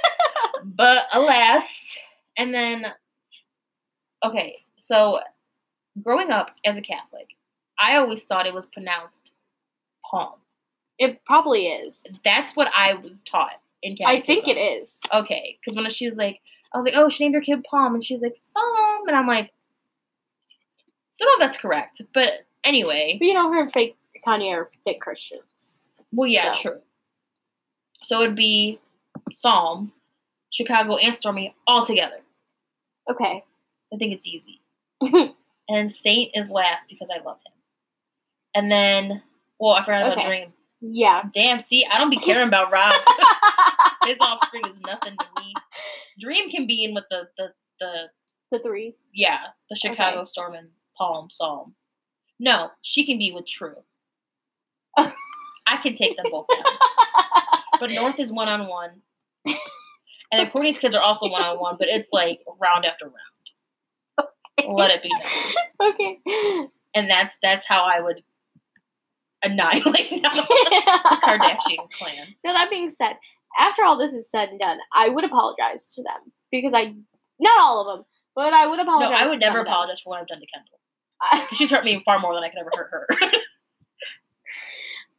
but 0.65 1.05
alas. 1.13 1.65
And 2.37 2.53
then, 2.53 2.87
okay, 4.25 4.59
so 4.77 5.21
growing 6.03 6.31
up 6.31 6.51
as 6.65 6.77
a 6.77 6.83
Catholic, 6.83 7.29
I 7.79 7.97
always 7.97 8.23
thought 8.23 8.47
it 8.47 8.55
was 8.55 8.67
pronounced 8.67 9.31
Palm. 10.11 10.35
It 10.99 11.25
probably 11.25 11.69
is. 11.69 12.05
That's 12.25 12.55
what 12.57 12.71
I 12.77 12.95
was 12.95 13.21
taught 13.25 13.61
in 13.83 13.97
Catholic. 13.97 14.23
I 14.23 14.27
think 14.27 14.49
it 14.49 14.59
is. 14.59 15.01
Okay, 15.15 15.59
because 15.65 15.77
when 15.77 15.91
she 15.91 16.07
was 16.09 16.17
like, 16.19 16.41
I 16.73 16.79
was 16.79 16.85
like, 16.85 16.95
oh, 16.97 17.11
she 17.11 17.25
named 17.25 17.35
her 17.35 17.41
kid 17.41 17.65
Palm, 17.65 17.95
and 17.95 18.05
she's 18.05 18.21
like, 18.23 18.37
Psalm, 18.43 19.09
and 19.09 19.17
I'm 19.17 19.27
like, 19.27 19.51
don't 21.19 21.27
know 21.39 21.45
if 21.45 21.51
that's 21.51 21.61
correct, 21.61 22.01
but 22.15 22.47
anyway, 22.65 23.17
But 23.19 23.27
you 23.27 23.35
know, 23.35 23.51
her 23.53 23.61
and 23.63 23.73
fake 23.73 23.97
Kanye 24.27 24.53
are 24.55 24.71
fake 24.85 25.01
Christians. 25.01 25.89
well, 26.13 26.27
yeah, 26.29 26.53
So. 26.53 26.63
true. 26.63 26.81
So 28.03 28.23
it'd 28.23 28.37
be 28.37 28.81
Psalm, 29.33 29.93
Chicago, 30.51 30.97
and 30.97 31.15
Stormi 31.15 31.53
all 31.67 31.85
together. 31.85 32.21
Okay. 33.11 33.45
I 33.93 33.97
think 33.97 34.15
it's 34.15 34.27
easy. 34.27 34.61
and 35.69 35.91
Saint 35.91 36.31
is 36.35 36.49
last 36.49 36.89
because 36.89 37.09
I 37.15 37.19
love 37.23 37.37
him. 37.45 37.53
And 38.55 38.71
then, 38.73 39.23
well, 39.59 39.75
I 39.75 39.85
forgot 39.85 40.03
about 40.03 40.19
Okay. 40.19 40.27
Dream. 40.27 40.53
Yeah. 40.81 41.23
Damn, 41.35 41.61
see, 41.61 41.85
I 41.91 41.99
don't 41.99 42.11
be 42.11 42.17
caring 42.19 42.49
about 42.49 42.73
Rob. 42.73 42.95
His 44.05 44.17
offspring 44.21 44.63
is 44.69 44.79
nothing 44.81 45.15
to 45.19 45.43
me. 45.43 45.55
Dream 46.21 46.51
can 46.51 46.67
be 46.67 46.85
in 46.85 46.95
with 46.95 47.05
the 47.11 47.29
the 47.37 47.49
the 47.81 47.93
the 48.53 48.59
threes. 48.61 49.09
yeah 49.15 49.39
the 49.69 49.77
Chicago 49.77 50.19
Okay. 50.21 50.27
Storm 50.27 50.55
and 50.55 50.69
Palm 50.97 51.29
Psalm. 51.31 51.75
No, 52.39 52.71
she 52.83 53.05
can 53.07 53.19
be 53.19 53.33
with 53.33 53.47
True. 53.47 53.77
I 54.97 55.77
can 55.83 55.95
take 55.95 56.17
them 56.17 56.27
both 56.31 56.47
down. 56.49 56.65
But 57.81 57.91
North 57.93 58.19
is 58.19 58.31
one 58.31 58.49
on 58.49 58.67
one, 58.69 58.91
and 59.47 59.55
then 60.33 60.51
Kourtney's 60.51 60.77
kids 60.77 60.95
are 60.95 61.01
also 61.01 61.31
one 61.31 61.41
on 61.43 61.59
one, 61.59 61.77
but 61.79 61.89
it's 61.89 62.11
like 62.13 62.41
round 62.61 62.85
after 62.85 63.07
round. 63.07 64.77
Let 64.77 64.91
it 64.91 65.03
be 65.03 65.09
known. 65.09 65.93
okay. 65.95 66.19
And 66.95 67.09
that's 67.09 67.39
that's 67.43 67.65
how 67.67 67.85
I 67.85 68.01
would 68.03 68.23
annihilate 69.43 70.11
the 70.11 70.19
Kardashian 71.25 71.89
clan. 71.99 72.35
Now 72.45 72.53
that 72.55 72.71
being 72.71 72.91
said, 72.91 73.15
after 73.59 73.83
all 73.85 73.97
this 73.99 74.13
is 74.13 74.31
said 74.31 74.49
and 74.51 74.61
done, 74.61 74.79
I 74.95 75.09
would 75.09 75.25
apologize 75.25 75.89
to 75.95 76.03
them 76.03 76.33
because 76.53 76.73
I, 76.75 76.95
not 77.41 77.61
all 77.61 77.81
of 77.89 77.99
them, 77.99 78.07
but 78.35 78.53
I 78.53 78.67
would 78.67 78.79
apologize. 78.81 79.11
No. 79.11 79.17
I 79.17 79.29
would 79.29 79.41
to 79.41 79.47
never 79.47 79.61
apologize 79.61 80.01
for 80.01 80.11
what 80.11 80.21
I've 80.21 80.29
done 80.29 80.41
to 80.41 80.47
Kendall. 80.55 80.79
I, 81.23 81.47
She's 81.55 81.71
hurt 81.71 81.85
me 81.85 82.01
far 82.05 82.19
more 82.19 82.35
than 82.35 82.45
I 82.45 82.49
could 82.49 82.61
ever 82.61 82.71
hurt 82.91 82.91
her. 83.21 83.31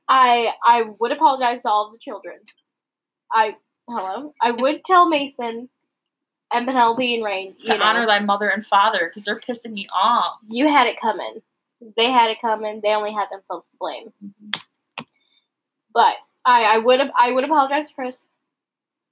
I 0.08 0.54
I 0.66 0.84
would 1.00 1.12
apologize 1.12 1.62
to 1.64 1.70
all 1.70 1.88
of 1.88 1.94
the 1.94 2.00
children. 2.00 2.38
I 3.32 3.56
hello. 3.88 4.34
I 4.42 4.52
would 4.52 4.84
tell 4.84 5.08
Mason 5.08 5.70
and 6.54 6.66
Penelope 6.66 7.16
and 7.16 7.24
Reign. 7.24 7.56
to 7.66 7.74
You 7.74 7.78
know, 7.78 7.84
honor 7.84 8.06
thy 8.06 8.20
mother 8.20 8.50
and 8.50 8.66
father 8.66 9.10
because 9.10 9.26
they're 9.26 9.40
pissing 9.40 9.72
me 9.74 9.88
off. 9.94 10.38
you 10.50 10.68
had 10.68 10.88
it 10.88 11.00
coming. 11.00 11.42
They 11.98 12.12
had 12.12 12.30
it 12.30 12.42
coming. 12.42 12.82
They 12.82 12.94
only 12.94 13.14
had 13.14 13.28
themselves 13.32 13.68
to 13.70 13.78
blame. 13.80 14.14
Mm-hmm. 14.24 14.62
But 15.94 16.16
I, 16.46 16.64
I 16.64 16.78
would 16.78 17.00
have 17.00 17.12
I 17.18 17.32
would 17.32 17.44
apologize 17.44 17.90
to 17.90 17.94
Kris. 17.94 18.16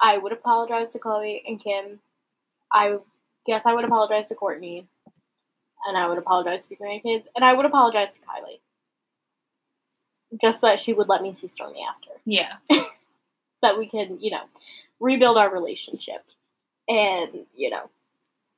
I 0.01 0.17
would 0.17 0.31
apologize 0.31 0.93
to 0.93 0.99
Khloé 0.99 1.41
and 1.45 1.61
Kim. 1.61 1.99
I 2.71 2.97
guess 3.45 3.65
I 3.65 3.73
would 3.73 3.85
apologize 3.85 4.29
to 4.29 4.35
Kourtney. 4.35 4.85
And 5.87 5.97
I 5.97 6.07
would 6.07 6.17
apologize 6.17 6.63
to 6.63 6.69
the 6.69 6.75
grandkids. 6.75 7.25
And 7.35 7.43
I 7.43 7.53
would 7.53 7.65
apologize 7.65 8.13
to 8.15 8.19
Kylie. 8.19 8.59
Just 10.39 10.61
so 10.61 10.67
that 10.67 10.79
she 10.79 10.93
would 10.93 11.09
let 11.09 11.21
me 11.21 11.35
see 11.39 11.47
Stormi 11.47 11.79
after. 11.87 12.11
Yeah. 12.25 12.53
So 13.61 13.67
that 13.67 13.77
we 13.77 13.89
can, 13.89 14.19
you 14.21 14.31
know, 14.31 14.43
rebuild 15.01 15.35
our 15.35 15.53
relationship 15.53 16.23
and, 16.87 17.45
you 17.53 17.69
know, 17.69 17.89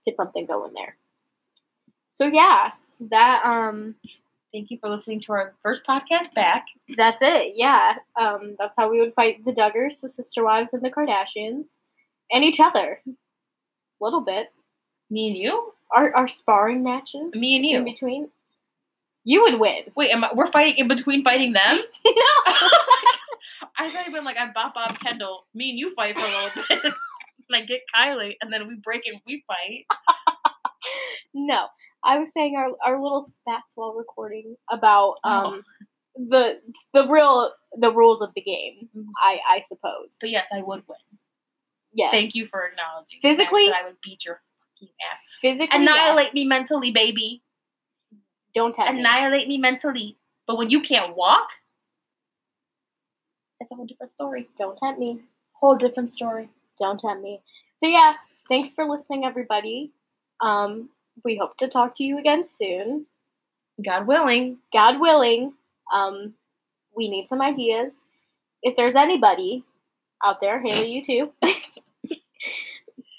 get 0.05 0.15
something 0.15 0.45
going 0.45 0.73
there. 0.73 0.95
So 2.11 2.25
yeah, 2.25 2.73
that 3.09 3.41
um 3.45 3.95
Thank 4.51 4.69
you 4.69 4.77
for 4.81 4.89
listening 4.89 5.21
to 5.21 5.31
our 5.31 5.53
first 5.63 5.83
podcast 5.87 6.33
back. 6.33 6.65
That's 6.97 7.19
it. 7.21 7.53
Yeah. 7.55 7.95
Um, 8.19 8.55
that's 8.59 8.75
how 8.77 8.91
we 8.91 8.99
would 8.99 9.13
fight 9.13 9.45
the 9.45 9.53
Duggars, 9.53 10.01
the 10.01 10.09
sister 10.09 10.43
wives, 10.43 10.73
and 10.73 10.83
the 10.83 10.89
Kardashians, 10.89 11.77
and 12.29 12.43
each 12.43 12.59
other. 12.59 12.99
A 13.07 13.11
little 14.03 14.19
bit. 14.19 14.47
Me 15.09 15.29
and 15.29 15.37
you? 15.37 15.73
Our 15.95 16.13
our 16.13 16.27
sparring 16.27 16.83
matches. 16.83 17.33
Me 17.33 17.55
and 17.55 17.65
you. 17.65 17.77
in 17.77 17.85
between. 17.85 18.29
You 19.23 19.43
would 19.43 19.59
win. 19.59 19.83
Wait, 19.95 20.11
am 20.11 20.23
I, 20.23 20.31
we're 20.33 20.51
fighting 20.51 20.77
in 20.77 20.87
between 20.87 21.23
fighting 21.23 21.53
them? 21.53 21.77
no. 22.05 22.13
I 23.77 23.89
thought 23.89 24.05
you'd 24.05 24.13
been 24.13 24.25
like, 24.25 24.37
I 24.37 24.51
bop 24.51 24.73
Bob 24.73 24.99
Kendall. 24.99 25.45
Me 25.53 25.69
and 25.69 25.79
you 25.79 25.93
fight 25.93 26.19
for 26.19 26.25
a 26.25 26.29
little 26.29 26.49
bit. 26.67 26.79
and 26.83 26.93
I 27.55 27.61
get 27.61 27.81
Kylie, 27.95 28.35
and 28.41 28.51
then 28.51 28.67
we 28.67 28.75
break 28.75 29.03
and 29.05 29.21
we 29.25 29.45
fight. 29.47 29.85
no. 31.33 31.67
I 32.03 32.17
was 32.17 32.29
saying 32.33 32.55
our 32.57 32.69
our 32.85 33.01
little 33.01 33.23
spats 33.23 33.71
while 33.75 33.93
recording 33.93 34.55
about 34.71 35.15
um 35.23 35.63
the 36.15 36.59
the 36.93 37.07
real 37.07 37.53
the 37.77 37.91
rules 37.91 38.21
of 38.21 38.29
the 38.35 38.41
game. 38.41 38.89
Mhm. 38.95 39.05
I 39.17 39.39
I 39.47 39.61
suppose. 39.67 40.17
But 40.19 40.29
yes, 40.29 40.47
I 40.51 40.61
would 40.61 40.83
win. 40.87 40.97
Yes. 41.93 42.11
Thank 42.11 42.35
you 42.35 42.47
for 42.47 42.65
acknowledging. 42.65 43.19
Physically- 43.21 43.67
that 43.67 43.83
I 43.83 43.87
would 43.87 43.99
beat 44.01 44.23
your 44.25 44.41
fucking 44.59 44.93
ass. 45.11 45.19
Physically. 45.41 45.67
Annihilate 45.71 46.27
yes. 46.27 46.33
me 46.33 46.45
mentally, 46.45 46.91
baby. 46.91 47.43
Don't 48.55 48.73
tempt 48.75 48.93
me. 48.93 48.99
Annihilate 48.99 49.47
me 49.47 49.57
mentally. 49.57 50.17
But 50.47 50.57
when 50.57 50.69
you 50.69 50.81
can't 50.81 51.15
walk, 51.15 51.47
it's 53.59 53.71
a 53.71 53.75
whole 53.75 53.85
different 53.85 54.11
story. 54.11 54.49
Don't 54.57 54.77
tempt 54.77 54.99
me. 54.99 55.21
Whole 55.53 55.75
different 55.77 56.11
story. 56.11 56.49
don't 56.79 56.99
tempt 56.99 57.21
me. 57.21 57.41
So 57.77 57.85
yeah, 57.85 58.13
thanks 58.49 58.73
for 58.73 58.85
listening, 58.85 59.23
everybody. 59.23 59.91
Um, 60.41 60.89
we 61.23 61.37
hope 61.37 61.57
to 61.57 61.67
talk 61.67 61.97
to 61.97 62.03
you 62.03 62.17
again 62.17 62.43
soon, 62.45 63.05
God 63.85 64.07
willing. 64.07 64.57
God 64.73 64.99
willing. 64.99 65.53
Um, 65.93 66.33
we 66.95 67.09
need 67.09 67.27
some 67.27 67.41
ideas. 67.41 68.03
If 68.63 68.75
there's 68.75 68.95
anybody 68.95 69.63
out 70.23 70.41
there, 70.41 70.61
Haley, 70.61 70.91
you 70.91 71.05
too, 71.05 71.33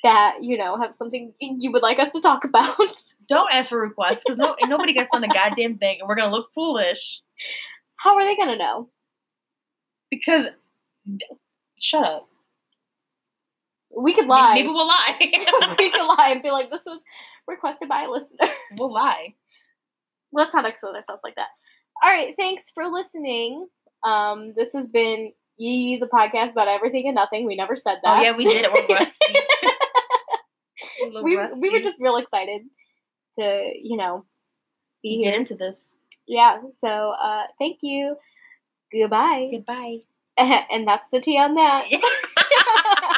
that 0.05 0.37
you 0.41 0.57
know 0.57 0.79
have 0.79 0.95
something 0.95 1.33
you 1.41 1.73
would 1.73 1.83
like 1.83 1.99
us 1.99 2.13
to 2.13 2.21
talk 2.21 2.45
about, 2.45 2.77
Don't 3.29 3.53
ask 3.53 3.71
for 3.71 3.81
requests 3.81 4.23
because 4.25 4.37
no, 4.37 4.57
nobody 4.63 4.93
gets 4.93 5.11
on 5.15 5.21
the 5.21 5.29
goddamn 5.29 5.79
thing, 5.79 5.99
and 6.01 6.09
we're 6.09 6.17
gonna 6.17 6.33
look 6.33 6.51
foolish 6.55 7.21
how 7.97 8.17
are 8.17 8.25
they 8.25 8.37
gonna 8.37 8.57
know? 8.57 8.89
because. 10.11 10.47
Shut 11.81 12.05
up. 12.05 12.29
We 13.97 14.15
could 14.15 14.27
lie. 14.27 14.55
Maybe 14.55 14.69
we'll 14.69 14.87
lie. 14.87 15.17
we 15.79 15.91
could 15.91 16.07
lie 16.07 16.31
and 16.31 16.43
be 16.43 16.51
like, 16.51 16.71
"This 16.71 16.83
was 16.87 17.01
requested 17.47 17.89
by 17.89 18.05
a 18.05 18.11
listener." 18.11 18.53
we'll 18.79 18.93
lie. 18.93 19.35
let's 20.33 20.55
not 20.55 20.67
expose 20.67 20.95
ourselves 20.95 21.23
like 21.25 21.35
that. 21.37 21.49
All 22.03 22.11
right, 22.11 22.35
thanks 22.37 22.71
for 22.75 22.87
listening. 22.87 23.67
Um, 24.05 24.53
this 24.57 24.73
has 24.73 24.87
been 24.87 25.33
Yee 25.59 25.99
the 25.99 26.07
podcast 26.07 26.53
about 26.53 26.69
everything 26.69 27.07
and 27.07 27.15
nothing. 27.15 27.47
We 27.47 27.57
never 27.57 27.77
said 27.77 27.97
that. 28.03 28.19
Oh 28.19 28.23
yeah, 28.23 28.37
we 28.37 28.45
did 28.45 28.65
it. 28.65 28.71
We're 28.89 28.97
rusty. 28.97 29.17
We're 31.01 31.07
a 31.07 31.11
little 31.11 31.25
we, 31.25 31.37
rusty. 31.37 31.61
we 31.61 31.71
were 31.71 31.81
just 31.81 32.01
real 32.01 32.17
excited 32.17 32.63
to, 33.39 33.71
you 33.81 33.97
know, 33.97 34.25
be 35.03 35.23
get 35.23 35.31
here. 35.31 35.41
into 35.41 35.55
this. 35.55 35.91
Yeah. 36.27 36.59
So 36.79 37.15
uh, 37.23 37.43
thank 37.59 37.79
you. 37.83 38.17
Goodbye. 38.93 39.51
Goodbye. 39.53 39.99
and 40.39 40.87
that's 40.87 41.07
the 41.13 41.21
tea 41.21 41.39
on 41.39 41.55
that. 41.55 41.87
Yeah. 41.91 43.09